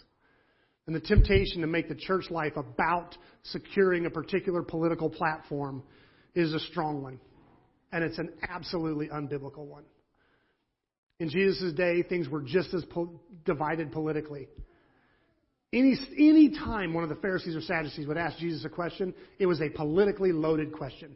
And 0.87 0.95
the 0.95 0.99
temptation 0.99 1.61
to 1.61 1.67
make 1.67 1.87
the 1.87 1.95
church 1.95 2.29
life 2.31 2.57
about 2.57 3.15
securing 3.43 4.05
a 4.05 4.09
particular 4.09 4.61
political 4.63 5.09
platform 5.09 5.83
is 6.35 6.53
a 6.53 6.59
strong 6.59 7.01
one. 7.01 7.19
And 7.91 8.03
it's 8.03 8.17
an 8.17 8.33
absolutely 8.47 9.07
unbiblical 9.07 9.65
one. 9.65 9.83
In 11.19 11.29
Jesus' 11.29 11.73
day, 11.73 12.03
things 12.03 12.27
were 12.27 12.41
just 12.41 12.73
as 12.73 12.83
po- 12.85 13.21
divided 13.45 13.91
politically. 13.91 14.49
Any, 15.71 15.97
any 16.17 16.49
time 16.49 16.93
one 16.93 17.03
of 17.03 17.09
the 17.09 17.15
Pharisees 17.15 17.55
or 17.55 17.61
Sadducees 17.61 18.05
would 18.07 18.17
ask 18.17 18.37
Jesus 18.37 18.65
a 18.65 18.69
question, 18.69 19.13
it 19.39 19.45
was 19.45 19.61
a 19.61 19.69
politically 19.69 20.31
loaded 20.31 20.73
question. 20.73 21.15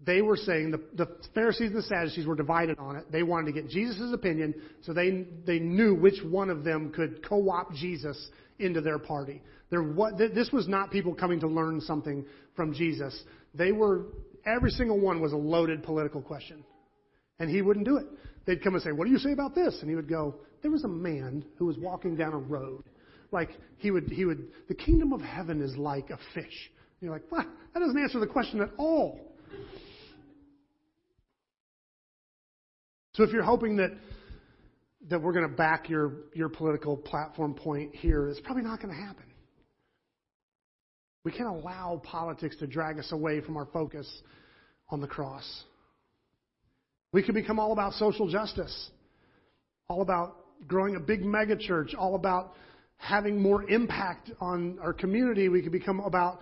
they 0.00 0.22
were 0.22 0.36
saying 0.36 0.70
the, 0.70 0.82
the 0.94 1.16
Pharisees 1.34 1.68
and 1.68 1.76
the 1.76 1.82
Sadducees 1.82 2.26
were 2.26 2.34
divided 2.34 2.78
on 2.78 2.96
it. 2.96 3.10
They 3.10 3.22
wanted 3.22 3.46
to 3.46 3.52
get 3.52 3.70
Jesus' 3.70 4.12
opinion, 4.12 4.54
so 4.82 4.92
they 4.92 5.26
they 5.46 5.58
knew 5.58 5.94
which 5.94 6.22
one 6.24 6.50
of 6.50 6.64
them 6.64 6.92
could 6.92 7.26
co-opt 7.26 7.74
Jesus 7.74 8.30
into 8.58 8.80
their 8.80 8.98
party. 8.98 9.42
There, 9.70 9.82
what, 9.82 10.18
this 10.18 10.50
was 10.52 10.68
not 10.68 10.90
people 10.90 11.14
coming 11.14 11.40
to 11.40 11.48
learn 11.48 11.80
something 11.80 12.24
from 12.54 12.74
Jesus. 12.74 13.18
They 13.54 13.72
were 13.72 14.06
every 14.46 14.70
single 14.70 15.00
one 15.00 15.20
was 15.20 15.32
a 15.32 15.36
loaded 15.36 15.82
political 15.82 16.22
question, 16.22 16.64
and 17.38 17.50
he 17.50 17.62
wouldn't 17.62 17.86
do 17.86 17.96
it. 17.96 18.06
They'd 18.46 18.62
come 18.62 18.74
and 18.74 18.82
say, 18.82 18.92
"What 18.92 19.06
do 19.06 19.10
you 19.10 19.18
say 19.18 19.32
about 19.32 19.54
this?" 19.54 19.78
And 19.80 19.88
he 19.88 19.96
would 19.96 20.08
go, 20.08 20.36
"There 20.62 20.70
was 20.70 20.84
a 20.84 20.88
man 20.88 21.44
who 21.56 21.66
was 21.66 21.78
walking 21.78 22.16
down 22.16 22.32
a 22.32 22.38
road." 22.38 22.84
Like 23.34 23.50
he 23.78 23.90
would, 23.90 24.04
he 24.10 24.24
would. 24.24 24.46
The 24.68 24.74
kingdom 24.74 25.12
of 25.12 25.20
heaven 25.20 25.60
is 25.60 25.76
like 25.76 26.10
a 26.10 26.18
fish. 26.34 26.70
And 27.00 27.02
you're 27.02 27.12
like, 27.12 27.24
what? 27.30 27.46
That 27.74 27.80
doesn't 27.80 27.98
answer 27.98 28.20
the 28.20 28.28
question 28.28 28.60
at 28.60 28.70
all. 28.78 29.18
So 33.14 33.24
if 33.24 33.32
you're 33.32 33.42
hoping 33.42 33.76
that 33.76 33.90
that 35.10 35.20
we're 35.20 35.32
going 35.32 35.48
to 35.48 35.54
back 35.54 35.88
your 35.88 36.12
your 36.32 36.48
political 36.48 36.96
platform 36.96 37.54
point 37.54 37.94
here, 37.94 38.28
it's 38.28 38.40
probably 38.40 38.62
not 38.62 38.80
going 38.80 38.94
to 38.94 39.00
happen. 39.00 39.24
We 41.24 41.32
can't 41.32 41.48
allow 41.48 42.02
politics 42.04 42.56
to 42.58 42.66
drag 42.66 42.98
us 42.98 43.10
away 43.10 43.40
from 43.40 43.56
our 43.56 43.66
focus 43.66 44.06
on 44.90 45.00
the 45.00 45.06
cross. 45.06 45.64
We 47.12 47.22
could 47.22 47.34
become 47.34 47.58
all 47.58 47.72
about 47.72 47.94
social 47.94 48.28
justice, 48.28 48.90
all 49.88 50.02
about 50.02 50.36
growing 50.68 50.96
a 50.96 51.00
big 51.00 51.22
megachurch, 51.22 51.94
all 51.96 52.14
about 52.14 52.52
having 52.96 53.40
more 53.40 53.68
impact 53.70 54.30
on 54.40 54.78
our 54.82 54.92
community. 54.92 55.48
We 55.48 55.62
could 55.62 55.72
become 55.72 56.00
about 56.00 56.40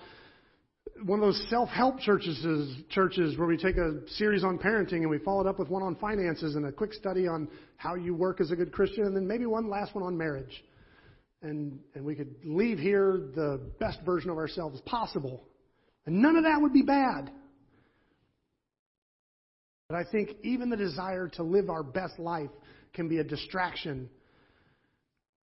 one 1.04 1.20
of 1.20 1.24
those 1.24 1.46
self-help 1.48 2.00
churches, 2.00 2.44
churches 2.90 3.38
where 3.38 3.46
we 3.46 3.56
take 3.56 3.76
a 3.76 4.00
series 4.08 4.44
on 4.44 4.58
parenting 4.58 5.02
and 5.02 5.10
we 5.10 5.18
follow 5.18 5.42
it 5.42 5.46
up 5.46 5.58
with 5.58 5.68
one 5.68 5.82
on 5.82 5.94
finances 5.96 6.56
and 6.56 6.66
a 6.66 6.72
quick 6.72 6.92
study 6.92 7.26
on 7.26 7.48
how 7.76 7.94
you 7.94 8.14
work 8.14 8.40
as 8.40 8.50
a 8.50 8.56
good 8.56 8.72
Christian, 8.72 9.04
and 9.04 9.16
then 9.16 9.26
maybe 9.26 9.46
one 9.46 9.68
last 9.68 9.94
one 9.94 10.04
on 10.04 10.16
marriage. 10.16 10.64
And 11.42 11.80
and 11.94 12.04
we 12.04 12.14
could 12.14 12.34
leave 12.44 12.78
here 12.78 13.30
the 13.34 13.60
best 13.80 13.98
version 14.06 14.30
of 14.30 14.36
ourselves 14.36 14.80
possible, 14.82 15.44
and 16.06 16.22
none 16.22 16.36
of 16.36 16.44
that 16.44 16.60
would 16.60 16.72
be 16.72 16.82
bad. 16.82 17.30
But 19.88 19.96
I 19.96 20.04
think 20.10 20.30
even 20.42 20.70
the 20.70 20.76
desire 20.76 21.28
to 21.34 21.42
live 21.42 21.68
our 21.68 21.82
best 21.82 22.18
life 22.18 22.50
can 22.94 23.08
be 23.08 23.18
a 23.18 23.24
distraction 23.24 24.08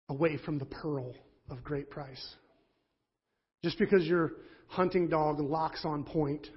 away 0.10 0.38
from 0.38 0.58
the 0.58 0.66
pearl 0.66 1.14
of 1.50 1.64
great 1.64 1.90
price. 1.90 2.36
Just 3.64 3.78
because 3.78 4.06
your 4.06 4.34
hunting 4.68 5.08
dog 5.08 5.40
locks 5.40 5.86
on 5.86 6.04
point 6.04 6.48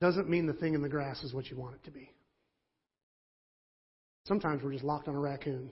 doesn't 0.00 0.28
mean 0.28 0.46
the 0.46 0.52
thing 0.54 0.74
in 0.74 0.82
the 0.82 0.88
grass 0.88 1.22
is 1.22 1.32
what 1.32 1.50
you 1.50 1.56
want 1.56 1.74
it 1.74 1.84
to 1.84 1.90
be. 1.90 2.10
Sometimes 4.24 4.62
we're 4.62 4.72
just 4.72 4.84
locked 4.84 5.08
on 5.08 5.14
a 5.14 5.20
raccoon. 5.20 5.70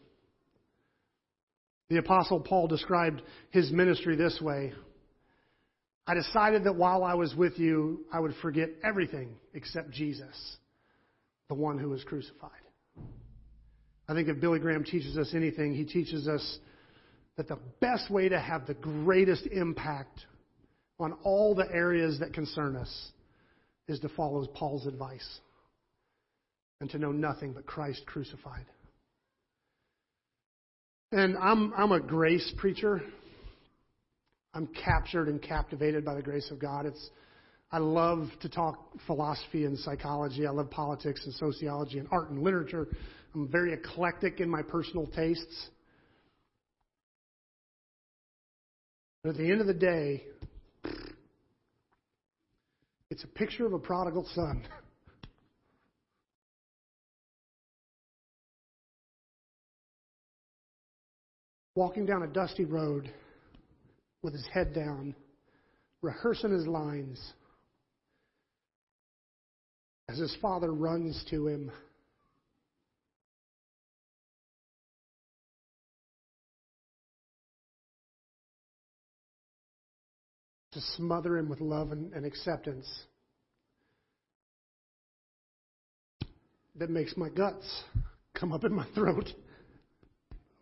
The 1.91 1.99
Apostle 1.99 2.41
Paul 2.41 2.67
described 2.67 3.23
his 3.51 3.71
ministry 3.71 4.17
this 4.17 4.41
way 4.41 4.73
I 6.07 6.15
decided 6.15 6.65
that 6.65 6.77
while 6.77 7.03
I 7.03 7.15
was 7.15 7.35
with 7.35 7.59
you, 7.59 8.05
I 8.13 8.21
would 8.21 8.35
forget 8.43 8.69
everything 8.83 9.37
except 9.55 9.91
Jesus, 9.91 10.57
the 11.49 11.55
one 11.55 11.79
who 11.79 11.89
was 11.89 12.05
crucified. 12.05 12.51
I 14.07 14.13
think 14.13 14.29
if 14.29 14.39
Billy 14.39 14.59
Graham 14.59 14.85
teaches 14.85 15.17
us 15.17 15.33
anything, 15.35 15.75
he 15.75 15.85
teaches 15.85 16.29
us 16.29 16.59
that 17.37 17.49
the 17.49 17.59
best 17.81 18.11
way 18.11 18.29
to 18.29 18.39
have 18.39 18.67
the 18.67 18.75
greatest 18.75 19.47
impact 19.47 20.27
on 21.01 21.13
all 21.25 21.55
the 21.55 21.67
areas 21.73 22.21
that 22.21 22.35
concern 22.35 22.77
us 22.77 23.13
is 23.89 23.99
to 24.01 24.09
follow 24.11 24.47
Paul's 24.47 24.87
advice 24.87 25.41
and 26.81 26.91
to 26.91 26.99
know 26.99 27.13
nothing 27.13 27.53
but 27.53 27.67
Christ 27.67 28.03
crucified. 28.05 28.67
And 31.15 31.39
I'm, 31.39 31.73
I'm 31.77 31.93
a 31.93 32.01
grace 32.01 32.53
preacher. 32.57 33.01
I'm 34.53 34.67
captured 34.67 35.29
and 35.29 35.41
captivated 35.41 36.05
by 36.05 36.15
the 36.15 36.23
grace 36.23 36.51
of 36.51 36.59
God. 36.59 36.87
It's, 36.87 37.11
I 37.71 37.79
love 37.79 38.31
to 38.41 38.49
talk 38.49 38.81
philosophy 39.07 39.65
and 39.65 39.79
psychology. 39.79 40.45
I 40.45 40.51
love 40.51 40.73
politics 40.73 41.25
and 41.25 41.33
sociology 41.35 42.01
and 42.01 42.09
art 42.11 42.31
and 42.31 42.43
literature. 42.43 42.89
I'm 43.33 43.47
very 43.47 43.73
eclectic 43.73 44.41
in 44.41 44.51
my 44.51 44.63
personal 44.63 45.07
tastes. 45.07 45.69
But 49.23 49.31
at 49.31 49.37
the 49.37 49.53
end 49.53 49.61
of 49.61 49.69
the 49.69 49.75
day, 49.75 50.25
it's 53.09 53.23
a 53.23 53.29
picture 53.29 53.67
of 53.67 53.73
a 53.73 53.79
prodigal 53.79 54.27
son. 54.35 54.67
Walking 61.77 62.07
down 62.07 62.23
a 62.23 62.29
dusty 62.29 62.65
road 62.65 63.13
with 64.23 64.33
his 64.33 64.47
head 64.47 64.73
down, 64.73 65.15
rehearsing 66.03 66.53
his 66.53 66.67
lines. 66.67 67.21
As 70.09 70.19
his 70.19 70.37
father 70.41 70.73
runs 70.73 71.25
to 71.31 71.49
him 71.49 71.73
to 80.73 80.81
smother 80.97 81.39
him 81.39 81.49
with 81.49 81.61
love 81.61 81.93
and, 81.93 82.13
and 82.13 82.27
acceptance 82.27 82.87
that 86.77 86.91
makes 86.91 87.17
my 87.17 87.29
guts 87.29 87.85
come 88.35 88.53
up 88.53 88.65
in 88.65 88.75
my 88.75 88.87
throat 88.95 89.33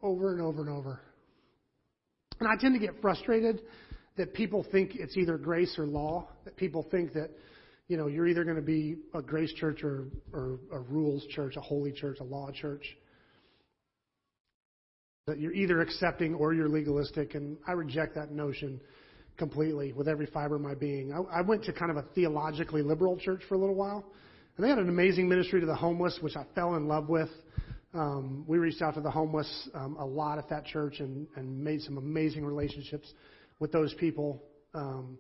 over 0.03 0.33
and 0.33 0.41
over 0.41 0.61
and 0.63 0.71
over. 0.71 1.01
And 2.41 2.49
I 2.49 2.61
tend 2.61 2.75
to 2.75 2.85
get 2.85 3.01
frustrated 3.01 3.63
that 4.17 4.35
people 4.35 4.67
think 4.73 4.93
it's 4.95 5.17
either 5.17 5.39
grace 5.39 5.77
or 5.79 5.87
law, 5.87 6.29
that 6.45 6.57
people 6.57 6.87
think 6.91 7.13
that, 7.15 7.31
you 7.89 7.97
know, 7.97 8.09
you're 8.09 8.27
either 8.27 8.45
going 8.45 8.57
to 8.57 8.63
be 8.63 8.97
a 9.15 9.23
grace 9.23 9.53
church 9.55 9.83
or, 9.83 10.07
or 10.33 10.59
a 10.73 10.81
rules 10.81 11.25
church, 11.29 11.57
a 11.57 11.61
holy 11.61 11.93
church, 11.93 12.19
a 12.21 12.25
law 12.25 12.51
church. 12.51 12.85
That 15.27 15.39
you're 15.39 15.53
either 15.53 15.81
accepting 15.81 16.35
or 16.35 16.53
you're 16.53 16.69
legalistic, 16.69 17.37
and 17.37 17.57
I 17.67 17.73
reject 17.73 18.17
that 18.17 18.33
notion 18.33 18.81
completely 19.39 19.93
with 19.93 20.09
every 20.09 20.27
fiber 20.27 20.57
of 20.57 20.63
my 20.63 20.75
being. 20.75 21.13
I, 21.13 21.39
I 21.39 21.41
went 21.43 21.65
to 21.65 21.73
kind 21.73 21.91
of 21.91 21.97
a 21.97 22.03
theologically 22.15 22.83
liberal 22.83 23.17
church 23.17 23.43
for 23.49 23.55
a 23.55 23.59
little 23.59 23.77
while, 23.77 24.05
and 24.57 24.65
they 24.65 24.69
had 24.69 24.79
an 24.79 24.89
amazing 24.89 25.29
ministry 25.29 25.61
to 25.61 25.67
the 25.67 25.75
homeless, 25.75 26.19
which 26.21 26.37
I 26.37 26.45
fell 26.55 26.75
in 26.75 26.89
love 26.89 27.09
with. 27.09 27.31
Um, 27.95 28.45
we 28.47 28.59
reached 28.59 28.81
out 28.81 28.95
to 28.95 29.01
the 29.01 29.11
homeless 29.11 29.69
um, 29.75 29.97
a 29.99 30.05
lot 30.05 30.39
at 30.39 30.49
that 30.49 30.65
church 30.65 31.01
and, 31.01 31.27
and 31.37 31.63
made 31.63 31.83
some 31.83 31.99
amazing 31.99 32.45
relationships 32.45 33.13
with 33.59 33.71
those 33.71 33.93
people. 33.95 34.43
Um, 34.75 35.19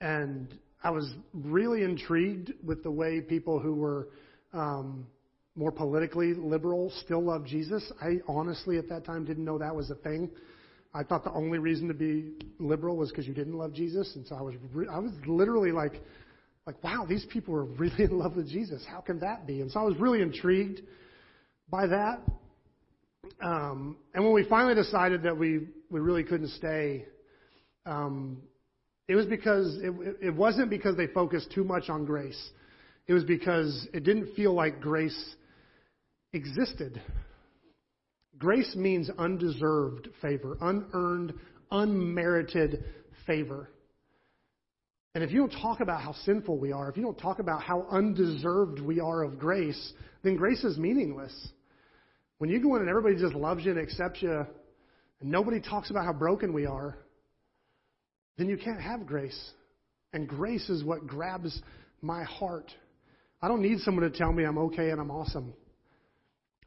and 0.00 0.58
I 0.82 0.90
was 0.90 1.12
really 1.34 1.82
intrigued 1.82 2.52
with 2.64 2.82
the 2.82 2.90
way 2.90 3.20
people 3.20 3.58
who 3.58 3.74
were 3.74 4.08
um, 4.52 5.06
more 5.54 5.72
politically 5.72 6.34
liberal 6.34 6.92
still 7.04 7.22
love 7.22 7.44
Jesus. 7.44 7.92
I 8.00 8.20
honestly, 8.28 8.78
at 8.78 8.88
that 8.88 9.04
time, 9.04 9.24
didn't 9.24 9.44
know 9.44 9.58
that 9.58 9.74
was 9.74 9.90
a 9.90 9.96
thing. 9.96 10.30
I 10.94 11.02
thought 11.02 11.24
the 11.24 11.32
only 11.32 11.58
reason 11.58 11.88
to 11.88 11.94
be 11.94 12.32
liberal 12.58 12.96
was 12.96 13.10
because 13.10 13.26
you 13.26 13.34
didn't 13.34 13.54
love 13.54 13.74
Jesus, 13.74 14.14
and 14.16 14.26
so 14.26 14.34
I 14.34 14.40
was 14.40 14.54
re- 14.72 14.88
I 14.90 14.98
was 14.98 15.12
literally 15.26 15.72
like, 15.72 16.00
like, 16.66 16.82
wow, 16.82 17.04
these 17.06 17.26
people 17.30 17.54
are 17.54 17.64
really 17.78 18.04
in 18.04 18.18
love 18.18 18.36
with 18.36 18.48
Jesus. 18.48 18.84
How 18.88 19.00
can 19.00 19.18
that 19.20 19.46
be? 19.46 19.60
And 19.60 19.70
so 19.70 19.80
I 19.80 19.82
was 19.82 19.96
really 19.98 20.22
intrigued 20.22 20.80
by 21.70 21.86
that. 21.86 22.20
Um, 23.40 23.96
and 24.14 24.24
when 24.24 24.32
we 24.32 24.44
finally 24.44 24.74
decided 24.74 25.22
that 25.24 25.36
we 25.36 25.68
we 25.90 26.00
really 26.00 26.24
couldn't 26.24 26.50
stay, 26.50 27.04
um, 27.84 28.42
it 29.08 29.14
was 29.14 29.26
because 29.26 29.76
it, 29.82 29.92
it 30.22 30.34
wasn't 30.34 30.70
because 30.70 30.96
they 30.96 31.06
focused 31.08 31.50
too 31.52 31.64
much 31.64 31.88
on 31.88 32.04
grace. 32.04 32.50
It 33.06 33.12
was 33.12 33.24
because 33.24 33.86
it 33.92 34.04
didn't 34.04 34.34
feel 34.34 34.52
like 34.52 34.80
grace 34.80 35.36
existed 36.32 37.00
Grace 38.38 38.74
means 38.76 39.10
undeserved 39.18 40.08
favor, 40.20 40.58
unearned, 40.60 41.32
unmerited 41.70 42.84
favor. 43.26 43.70
And 45.14 45.24
if 45.24 45.30
you 45.30 45.38
don't 45.38 45.62
talk 45.62 45.80
about 45.80 46.02
how 46.02 46.12
sinful 46.12 46.58
we 46.58 46.72
are, 46.72 46.90
if 46.90 46.96
you 46.98 47.02
don't 47.02 47.18
talk 47.18 47.38
about 47.38 47.62
how 47.62 47.86
undeserved 47.90 48.80
we 48.80 49.00
are 49.00 49.22
of 49.22 49.38
grace, 49.38 49.92
then 50.22 50.36
grace 50.36 50.62
is 50.64 50.76
meaningless. 50.76 51.48
When 52.38 52.50
you 52.50 52.60
go 52.60 52.74
in 52.74 52.82
and 52.82 52.90
everybody 52.90 53.16
just 53.16 53.34
loves 53.34 53.64
you 53.64 53.70
and 53.70 53.80
accepts 53.80 54.22
you, 54.22 54.46
and 55.20 55.30
nobody 55.30 55.60
talks 55.60 55.90
about 55.90 56.04
how 56.04 56.12
broken 56.12 56.52
we 56.52 56.66
are, 56.66 56.98
then 58.36 58.48
you 58.48 58.56
can't 58.56 58.80
have 58.80 59.06
grace. 59.06 59.52
And 60.12 60.28
grace 60.28 60.68
is 60.68 60.84
what 60.84 61.06
grabs 61.06 61.60
my 62.02 62.24
heart. 62.24 62.70
I 63.40 63.48
don't 63.48 63.62
need 63.62 63.80
someone 63.80 64.10
to 64.10 64.16
tell 64.16 64.32
me 64.32 64.44
I'm 64.44 64.58
okay 64.58 64.90
and 64.90 65.00
I'm 65.00 65.10
awesome. 65.10 65.54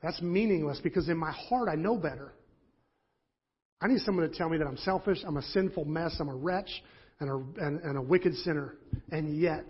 That's 0.01 0.21
meaningless 0.21 0.79
because 0.81 1.09
in 1.09 1.17
my 1.17 1.31
heart 1.31 1.69
I 1.69 1.75
know 1.75 1.97
better. 1.97 2.33
I 3.81 3.87
need 3.87 3.99
someone 3.99 4.29
to 4.29 4.35
tell 4.35 4.49
me 4.49 4.57
that 4.57 4.67
I'm 4.67 4.77
selfish, 4.77 5.19
I'm 5.25 5.37
a 5.37 5.41
sinful 5.41 5.85
mess, 5.85 6.17
I'm 6.19 6.29
a 6.29 6.35
wretch, 6.35 6.69
and 7.19 7.29
a, 7.29 7.65
and, 7.65 7.79
and 7.81 7.97
a 7.97 8.01
wicked 8.01 8.35
sinner. 8.35 8.75
And 9.11 9.39
yet, 9.39 9.65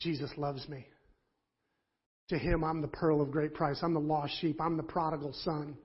Jesus 0.00 0.30
loves 0.36 0.66
me. 0.68 0.86
To 2.28 2.38
him, 2.38 2.64
I'm 2.64 2.80
the 2.80 2.88
pearl 2.88 3.20
of 3.20 3.30
great 3.30 3.54
price. 3.54 3.80
I'm 3.82 3.94
the 3.94 4.00
lost 4.00 4.40
sheep. 4.40 4.60
I'm 4.60 4.76
the 4.76 4.82
prodigal 4.82 5.34
son. 5.42 5.76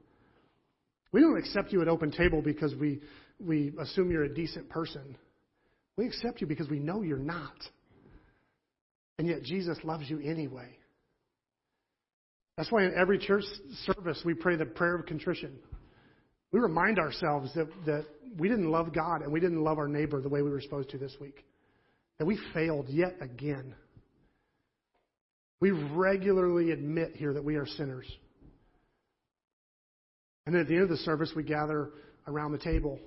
We 1.11 1.21
don't 1.21 1.37
accept 1.37 1.73
you 1.73 1.81
at 1.81 1.87
Open 1.87 2.11
Table 2.11 2.41
because 2.41 2.73
we, 2.75 3.01
we 3.39 3.73
assume 3.79 4.11
you're 4.11 4.23
a 4.23 4.33
decent 4.33 4.69
person. 4.69 5.17
We 5.97 6.05
accept 6.05 6.39
you 6.39 6.47
because 6.47 6.69
we 6.69 6.79
know 6.79 7.01
you're 7.01 7.17
not. 7.17 7.57
And 9.17 9.27
yet 9.27 9.43
Jesus 9.43 9.77
loves 9.83 10.09
you 10.09 10.19
anyway. 10.19 10.69
That's 12.55 12.71
why 12.71 12.83
in 12.83 12.93
every 12.95 13.19
church 13.19 13.43
service 13.85 14.21
we 14.23 14.33
pray 14.33 14.55
the 14.55 14.65
prayer 14.65 14.95
of 14.95 15.05
contrition. 15.05 15.57
We 16.51 16.59
remind 16.59 16.99
ourselves 16.99 17.53
that, 17.55 17.67
that 17.85 18.05
we 18.37 18.49
didn't 18.49 18.71
love 18.71 18.93
God 18.93 19.21
and 19.21 19.31
we 19.31 19.39
didn't 19.39 19.63
love 19.63 19.77
our 19.77 19.87
neighbor 19.87 20.21
the 20.21 20.29
way 20.29 20.41
we 20.41 20.49
were 20.49 20.61
supposed 20.61 20.89
to 20.91 20.97
this 20.97 21.15
week. 21.19 21.43
That 22.17 22.25
we 22.25 22.39
failed 22.53 22.87
yet 22.89 23.15
again. 23.21 23.75
We 25.61 25.71
regularly 25.71 26.71
admit 26.71 27.15
here 27.15 27.33
that 27.33 27.43
we 27.43 27.55
are 27.55 27.65
sinners. 27.65 28.09
And 30.45 30.55
then 30.55 30.61
at 30.61 30.67
the 30.67 30.75
end 30.75 30.83
of 30.83 30.89
the 30.89 30.97
service, 30.97 31.31
we 31.35 31.43
gather 31.43 31.89
around 32.27 32.53
the 32.53 32.57
table. 32.59 32.99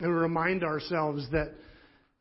And 0.00 0.10
we 0.10 0.14
remind 0.14 0.62
ourselves 0.62 1.26
that 1.32 1.54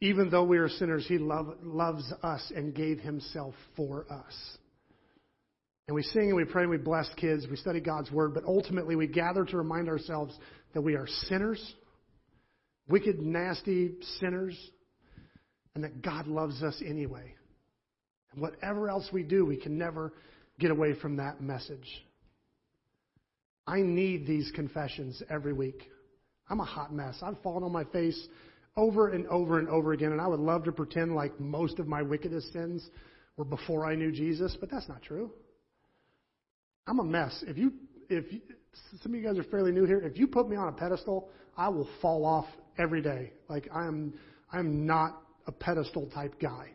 even 0.01 0.29
though 0.29 0.43
we 0.43 0.57
are 0.57 0.69
sinners, 0.69 1.05
He 1.07 1.17
love, 1.17 1.57
loves 1.61 2.11
us 2.23 2.51
and 2.55 2.73
gave 2.73 2.99
Himself 2.99 3.53
for 3.75 4.05
us. 4.11 4.33
And 5.87 5.95
we 5.95 6.03
sing 6.03 6.29
and 6.29 6.35
we 6.35 6.45
pray 6.45 6.63
and 6.63 6.71
we 6.71 6.77
bless 6.77 7.07
kids, 7.15 7.45
we 7.49 7.57
study 7.57 7.79
God's 7.79 8.11
Word, 8.11 8.33
but 8.33 8.45
ultimately 8.45 8.95
we 8.95 9.07
gather 9.07 9.45
to 9.45 9.57
remind 9.57 9.87
ourselves 9.87 10.35
that 10.73 10.81
we 10.81 10.95
are 10.95 11.07
sinners, 11.27 11.75
wicked, 12.87 13.19
nasty 13.19 13.95
sinners, 14.19 14.57
and 15.75 15.83
that 15.83 16.01
God 16.01 16.27
loves 16.27 16.63
us 16.63 16.81
anyway. 16.85 17.35
And 18.35 18.41
whatever 18.41 18.89
else 18.89 19.09
we 19.11 19.23
do, 19.23 19.45
we 19.45 19.57
can 19.57 19.77
never 19.77 20.13
get 20.59 20.71
away 20.71 20.93
from 20.99 21.17
that 21.17 21.41
message. 21.41 22.05
I 23.67 23.81
need 23.81 24.27
these 24.27 24.51
confessions 24.53 25.23
every 25.29 25.53
week. 25.53 25.89
I'm 26.49 26.59
a 26.59 26.65
hot 26.65 26.93
mess. 26.93 27.15
I've 27.23 27.41
fallen 27.41 27.63
on 27.63 27.71
my 27.71 27.85
face 27.85 28.27
over 28.77 29.09
and 29.09 29.25
over 29.27 29.57
and 29.57 29.67
over 29.69 29.93
again, 29.93 30.11
and 30.11 30.21
I 30.21 30.27
would 30.27 30.39
love 30.39 30.65
to 30.65 30.71
pretend 30.71 31.15
like 31.15 31.39
most 31.39 31.79
of 31.79 31.87
my 31.87 32.01
wickedest 32.01 32.53
sins 32.53 32.87
were 33.37 33.45
before 33.45 33.85
I 33.85 33.95
knew 33.95 34.11
Jesus, 34.11 34.55
but 34.59 34.69
that's 34.69 34.87
not 34.87 35.01
true. 35.01 35.31
I'm 36.85 36.99
a 36.99 37.03
mess. 37.03 37.43
If 37.47 37.57
you, 37.57 37.73
if 38.09 38.31
you, 38.31 38.41
some 39.01 39.13
of 39.13 39.19
you 39.19 39.25
guys 39.25 39.39
are 39.39 39.43
fairly 39.45 39.71
new 39.71 39.85
here, 39.85 39.99
if 39.99 40.17
you 40.17 40.27
put 40.27 40.47
me 40.47 40.55
on 40.55 40.67
a 40.67 40.71
pedestal, 40.71 41.29
I 41.57 41.69
will 41.69 41.89
fall 42.01 42.25
off 42.25 42.45
every 42.77 43.01
day. 43.01 43.31
Like 43.49 43.67
I 43.73 43.87
am, 43.87 44.13
I'm 44.51 44.85
not 44.85 45.21
a 45.47 45.51
pedestal 45.51 46.07
type 46.13 46.39
guy. 46.39 46.74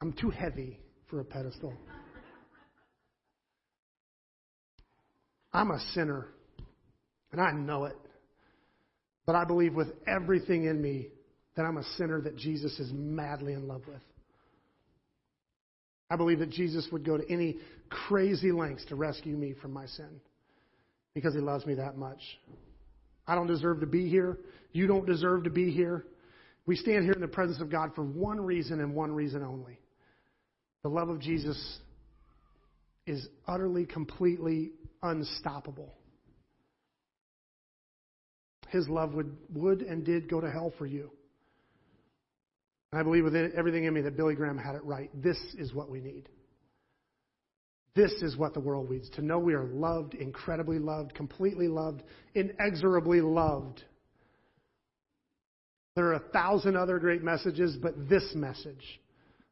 I'm 0.00 0.12
too 0.12 0.30
heavy 0.30 0.78
for 1.08 1.20
a 1.20 1.24
pedestal. 1.24 1.72
I'm 5.52 5.70
a 5.70 5.80
sinner, 5.94 6.26
and 7.32 7.40
I 7.40 7.50
know 7.52 7.84
it. 7.84 7.96
But 9.24 9.36
I 9.36 9.44
believe 9.44 9.74
with 9.74 9.88
everything 10.06 10.64
in 10.64 10.80
me 10.80 11.08
that 11.56 11.62
I'm 11.62 11.78
a 11.78 11.84
sinner 11.96 12.20
that 12.20 12.36
Jesus 12.36 12.78
is 12.78 12.92
madly 12.92 13.54
in 13.54 13.66
love 13.66 13.82
with. 13.88 14.02
I 16.10 16.16
believe 16.16 16.38
that 16.40 16.50
Jesus 16.50 16.86
would 16.92 17.04
go 17.04 17.16
to 17.16 17.24
any 17.32 17.56
crazy 17.88 18.52
lengths 18.52 18.84
to 18.86 18.96
rescue 18.96 19.36
me 19.36 19.54
from 19.60 19.72
my 19.72 19.86
sin 19.86 20.20
because 21.14 21.34
he 21.34 21.40
loves 21.40 21.66
me 21.66 21.74
that 21.74 21.96
much. 21.96 22.20
I 23.26 23.34
don't 23.34 23.46
deserve 23.46 23.80
to 23.80 23.86
be 23.86 24.08
here. 24.08 24.38
You 24.72 24.86
don't 24.86 25.06
deserve 25.06 25.44
to 25.44 25.50
be 25.50 25.70
here. 25.72 26.04
We 26.66 26.76
stand 26.76 27.04
here 27.04 27.14
in 27.14 27.20
the 27.20 27.28
presence 27.28 27.60
of 27.60 27.70
God 27.70 27.92
for 27.94 28.02
one 28.02 28.40
reason 28.40 28.80
and 28.80 28.94
one 28.94 29.12
reason 29.12 29.42
only. 29.42 29.80
The 30.86 30.90
love 30.90 31.08
of 31.08 31.18
Jesus 31.18 31.80
is 33.08 33.26
utterly, 33.48 33.86
completely 33.86 34.70
unstoppable. 35.02 35.92
His 38.68 38.88
love 38.88 39.12
would, 39.14 39.36
would 39.52 39.82
and 39.82 40.04
did 40.04 40.30
go 40.30 40.40
to 40.40 40.48
hell 40.48 40.72
for 40.78 40.86
you. 40.86 41.10
And 42.92 43.00
I 43.00 43.02
believe 43.02 43.24
with 43.24 43.34
everything 43.34 43.82
in 43.82 43.94
me 43.94 44.02
that 44.02 44.16
Billy 44.16 44.36
Graham 44.36 44.56
had 44.56 44.76
it 44.76 44.84
right. 44.84 45.10
This 45.20 45.38
is 45.58 45.74
what 45.74 45.90
we 45.90 45.98
need. 45.98 46.28
This 47.96 48.12
is 48.22 48.36
what 48.36 48.54
the 48.54 48.60
world 48.60 48.88
needs 48.88 49.10
to 49.16 49.22
know 49.22 49.40
we 49.40 49.54
are 49.54 49.64
loved, 49.64 50.14
incredibly 50.14 50.78
loved, 50.78 51.16
completely 51.16 51.66
loved, 51.66 52.04
inexorably 52.36 53.20
loved. 53.20 53.82
There 55.96 56.06
are 56.06 56.14
a 56.14 56.28
thousand 56.32 56.76
other 56.76 57.00
great 57.00 57.24
messages, 57.24 57.76
but 57.76 58.08
this 58.08 58.30
message, 58.36 59.00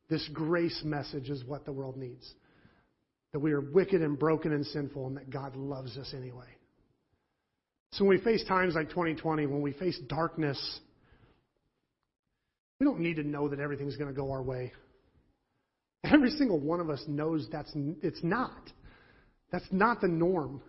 this 0.09 0.29
grace 0.33 0.81
message, 0.85 1.31
is 1.31 1.45
what 1.45 1.65
the 1.65 1.73
world 1.73 1.97
needs. 1.97 2.33
That 3.33 3.41
we 3.41 3.53
are 3.53 3.61
wicked 3.61 4.03
and 4.03 4.19
broken 4.19 4.53
and 4.53 4.65
sinful, 4.67 5.07
and 5.07 5.17
that 5.17 5.31
God 5.31 5.57
loves 5.57 5.97
us 5.97 6.15
anyway. 6.17 6.47
So 7.93 8.05
when 8.05 8.19
we 8.19 8.25
face 8.25 8.45
times 8.45 8.75
like 8.75 8.89
2020, 8.91 9.47
when 9.47 9.63
we 9.63 9.73
face 9.73 9.99
darkness, 10.09 10.81
we 12.81 12.85
don't 12.85 13.01
need 13.01 13.17
to 13.17 13.23
know 13.23 13.49
that 13.49 13.61
everything's 13.61 13.97
going 13.97 14.13
to 14.13 14.17
go 14.17 14.33
our 14.33 14.43
way. 14.43 14.73
Every 16.05 16.31
single 16.31 16.61
one 16.61 16.81
of 16.81 16.91
us 16.91 17.03
knows 17.09 17.49
that's 17.51 17.73
it's 18.03 18.23
not. 18.23 18.71
That's 19.51 19.67
not 19.71 20.01
the 20.01 20.09
norm. 20.09 20.61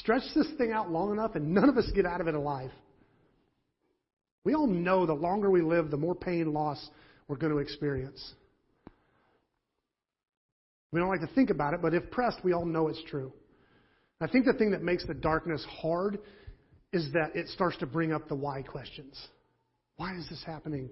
Stretch 0.00 0.22
this 0.34 0.48
thing 0.58 0.72
out 0.72 0.90
long 0.90 1.12
enough 1.12 1.36
and 1.36 1.54
none 1.54 1.68
of 1.68 1.76
us 1.76 1.88
get 1.94 2.06
out 2.06 2.20
of 2.20 2.28
it 2.28 2.34
alive. 2.34 2.70
We 4.44 4.54
all 4.54 4.66
know 4.66 5.06
the 5.06 5.14
longer 5.14 5.50
we 5.50 5.62
live, 5.62 5.90
the 5.90 5.96
more 5.96 6.14
pain, 6.14 6.42
and 6.42 6.52
loss 6.52 6.90
we're 7.28 7.36
going 7.36 7.52
to 7.52 7.58
experience. 7.58 8.34
We 10.94 11.00
don't 11.00 11.08
like 11.08 11.22
to 11.22 11.34
think 11.34 11.50
about 11.50 11.74
it, 11.74 11.82
but 11.82 11.92
if 11.92 12.08
pressed, 12.12 12.38
we 12.44 12.52
all 12.52 12.64
know 12.64 12.86
it's 12.86 13.02
true. 13.10 13.32
I 14.20 14.28
think 14.28 14.44
the 14.44 14.52
thing 14.52 14.70
that 14.70 14.82
makes 14.82 15.04
the 15.04 15.12
darkness 15.12 15.66
hard 15.68 16.20
is 16.92 17.12
that 17.14 17.34
it 17.34 17.48
starts 17.48 17.76
to 17.78 17.86
bring 17.86 18.12
up 18.12 18.28
the 18.28 18.36
why 18.36 18.62
questions. 18.62 19.20
Why 19.96 20.16
is 20.16 20.28
this 20.28 20.40
happening? 20.46 20.88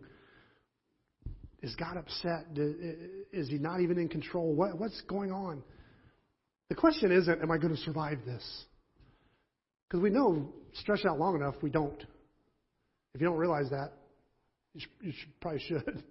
Is 1.63 1.77
God 1.77 1.97
upset? 1.97 2.47
Is 3.33 3.49
he 3.49 3.59
not 3.59 3.81
even 3.81 3.97
in 3.97 4.09
control? 4.09 4.53
What, 4.53 4.77
what's 4.77 5.01
going 5.03 5.31
on? 5.31 5.63
The 6.69 6.75
question 6.75 7.13
isn't, 7.13 7.41
am 7.41 7.53
I 7.53 7.59
going 7.59 7.73
to 7.73 7.81
survive 7.83 8.19
this? 8.27 8.65
Because 9.87 10.03
we 10.03 10.11
know, 10.11 10.53
stretch 10.73 11.05
out 11.09 11.21
long 11.21 11.37
enough, 11.37 11.55
we 11.63 11.71
don't. 11.71 12.01
If 13.15 13.21
you 13.21 13.27
don't 13.29 13.39
realize 13.39 13.71
that, 13.71 13.93
you, 14.75 14.81
should, 14.81 14.91
you 15.01 15.13
should, 15.13 15.41
probably 15.41 15.61
should. 15.61 16.03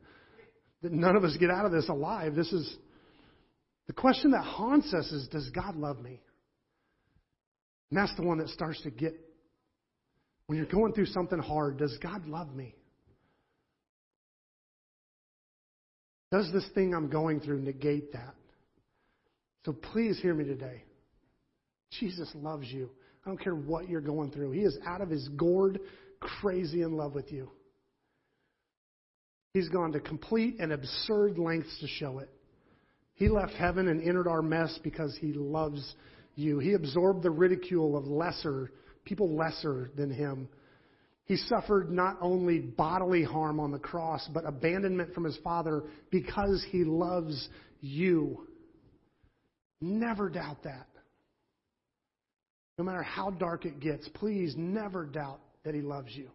that 0.82 0.92
none 0.94 1.18
of 1.18 1.26
us 1.26 1.36
get 1.38 1.52
out 1.52 1.66
of 1.66 1.74
this 1.74 1.90
alive. 1.90 2.36
This 2.36 2.54
is 2.54 2.78
the 3.92 3.96
question 4.02 4.32
that 4.32 4.46
haunts 4.46 4.94
us 4.94 5.12
is, 5.12 5.28
does 5.28 5.50
God 5.50 5.76
love 5.76 6.02
me? 6.02 6.22
And 7.90 8.00
that's 8.00 8.16
the 8.16 8.24
one 8.24 8.38
that 8.38 8.48
starts 8.48 8.82
to 8.84 8.90
get, 8.90 9.14
when 10.46 10.58
you're 10.58 10.66
going 10.66 10.94
through 10.94 11.08
something 11.08 11.40
hard, 11.40 11.78
does 11.78 11.98
God 12.02 12.26
love 12.26 12.56
me? 12.56 12.74
Does 16.32 16.50
this 16.54 16.64
thing 16.74 16.96
I'm 16.96 17.10
going 17.10 17.42
through 17.42 17.64
negate 17.64 18.14
that? 18.14 18.34
So 19.66 19.74
please 19.74 20.18
hear 20.22 20.34
me 20.34 20.46
today. 20.46 20.86
Jesus 22.00 22.32
loves 22.34 22.72
you. 22.72 22.90
I 23.26 23.30
don't 23.30 23.44
care 23.44 23.56
what 23.56 23.90
you're 23.90 24.00
going 24.00 24.32
through. 24.32 24.52
He 24.52 24.62
is 24.62 24.78
out 24.88 25.02
of 25.02 25.10
his 25.10 25.28
gourd, 25.28 25.82
crazy 26.22 26.82
in 26.82 26.96
love 26.96 27.14
with 27.14 27.30
you. 27.30 27.52
He's 29.54 29.68
gone 29.68 29.92
to 29.92 30.00
complete 30.00 30.62
and 30.62 30.72
absurd 30.72 31.38
lengths 31.38 31.78
to 31.82 31.88
show 31.88 32.20
it. 32.20 32.30
He 33.22 33.30
left 33.30 33.54
heaven 33.54 33.88
and 33.88 34.02
entered 34.02 34.28
our 34.28 34.42
mess 34.42 34.80
because 34.84 35.16
he 35.22 35.32
loves 35.34 35.96
you. 36.36 36.60
He 36.60 36.74
absorbed 36.74 37.24
the 37.24 37.30
ridicule 37.30 37.96
of 37.96 38.06
lesser, 38.06 38.72
people 39.06 39.36
lesser 39.36 39.92
than 39.96 40.10
him 40.12 40.50
he 41.32 41.38
suffered 41.38 41.90
not 41.90 42.18
only 42.20 42.60
bodily 42.60 43.24
harm 43.24 43.62
on 43.62 43.72
the 43.72 43.80
cross, 43.80 44.28
but 44.34 44.46
abandonment 44.46 45.14
from 45.14 45.24
his 45.24 45.38
Father 45.38 45.84
because 46.10 46.62
he 46.72 46.84
loves 46.84 47.48
you. 47.80 48.50
Never 49.80 50.30
doubt 50.30 50.64
that. 50.64 50.88
No 52.78 52.84
matter 52.84 53.02
how 53.02 53.30
dark 53.30 53.66
it 53.66 53.80
gets, 53.80 54.10
please 54.10 54.56
never 54.58 55.06
doubt 55.06 55.40
that 55.64 55.74
he 55.74 55.80
loves 55.80 56.14
you. 56.14 56.30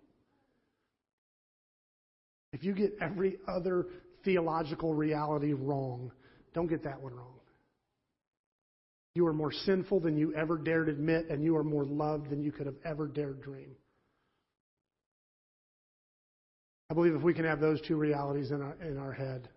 If 2.54 2.64
you 2.64 2.72
get 2.72 2.96
every 2.98 3.36
other 3.46 3.88
theological 4.24 4.94
reality 4.94 5.52
wrong, 5.52 6.10
don't 6.56 6.68
get 6.68 6.84
that 6.84 7.02
one 7.02 7.14
wrong. 7.14 7.34
You 9.14 9.26
are 9.26 9.34
more 9.34 9.52
sinful 9.52 10.00
than 10.00 10.16
you 10.16 10.34
ever 10.34 10.56
dared 10.56 10.88
admit, 10.88 11.26
and 11.28 11.44
you 11.44 11.54
are 11.56 11.62
more 11.62 11.84
loved 11.84 12.30
than 12.30 12.42
you 12.42 12.50
could 12.50 12.64
have 12.64 12.76
ever 12.82 13.06
dared 13.06 13.42
dream. 13.42 13.76
I 16.90 16.94
believe 16.94 17.14
if 17.14 17.22
we 17.22 17.34
can 17.34 17.44
have 17.44 17.60
those 17.60 17.80
two 17.82 17.96
realities 17.96 18.52
in 18.52 18.62
our, 18.62 18.74
in 18.80 18.96
our 18.96 19.12
head, 19.12 19.50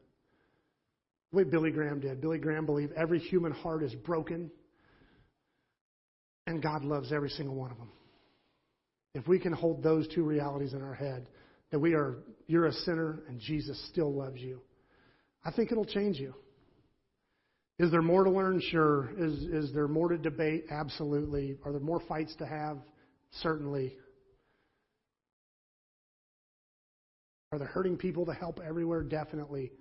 the 1.32 1.38
way 1.38 1.43
Billy 1.45 1.72
Graham 1.72 2.02
did. 2.02 2.20
Billy 2.20 2.38
Graham 2.38 2.66
believed 2.66 2.91
every 2.93 3.20
human 3.20 3.54
heart 3.54 3.82
is 3.82 3.95
broken, 3.95 4.52
and 6.47 6.62
God 6.62 6.84
loves 6.84 7.14
every 7.14 7.30
single 7.30 7.56
one 7.56 7.72
of 7.72 7.78
them. 7.78 7.91
If 9.16 9.26
we 9.26 9.39
can 9.39 9.54
hold 9.54 9.84
those 9.84 10.06
two 10.14 10.24
realities 10.24 10.74
in 10.74 10.82
our 10.82 10.95
head, 10.95 11.28
that 11.72 11.80
we 11.80 11.93
are, 11.93 12.18
you're 12.47 12.66
a 12.66 12.74
sinner 12.74 13.20
and 13.30 13.39
Jesus 13.39 13.82
still 13.89 14.14
loves 14.14 14.41
you. 14.41 14.60
I 15.45 15.52
think 15.52 15.72
it'll 15.72 15.86
change 15.86 16.18
you. 16.18 16.34
Is 17.80 17.91
there 17.91 18.01
more 18.01 18.25
to 18.25 18.30
learn? 18.30 18.61
Sure. 18.69 19.09
Is, 19.17 19.34
is 19.43 19.73
there 19.73 19.88
more 19.88 20.09
to 20.09 20.17
debate? 20.17 20.65
Absolutely. 20.69 21.57
Are 21.63 21.71
there 21.71 21.80
more 21.80 22.01
fights 22.07 22.36
to 22.39 22.45
have? 22.45 22.77
Certainly. 23.41 23.95
Are 27.53 27.57
there 27.57 27.67
hurting 27.67 27.97
people 27.97 28.25
to 28.25 28.34
help 28.34 28.59
everywhere? 28.59 29.01
Definitely. 29.01 29.71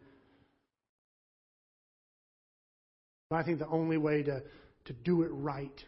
But 3.29 3.37
I 3.37 3.43
think 3.43 3.59
the 3.59 3.69
only 3.69 3.99
way 3.99 4.23
to, 4.23 4.43
to 4.85 4.93
do 4.93 5.23
it 5.23 5.31
right 5.33 5.85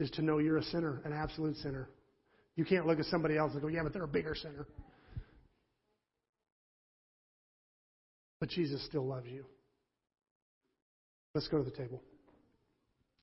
is 0.00 0.10
to 0.12 0.22
know 0.22 0.38
you're 0.38 0.58
a 0.58 0.62
sinner, 0.62 1.02
an 1.04 1.12
absolute 1.12 1.56
sinner. 1.56 1.88
You 2.54 2.64
can't 2.64 2.86
look 2.86 3.00
at 3.00 3.06
somebody 3.06 3.36
else 3.36 3.52
and 3.52 3.60
go, 3.60 3.68
yeah, 3.68 3.82
but 3.82 3.92
they're 3.92 4.04
a 4.04 4.08
bigger 4.08 4.34
sinner. 4.34 4.66
But 8.40 8.48
Jesus 8.50 8.84
still 8.86 9.04
loves 9.04 9.26
you. 9.26 9.44
Let's 11.34 11.48
go 11.48 11.58
to 11.58 11.64
the 11.64 11.70
table. 11.70 12.02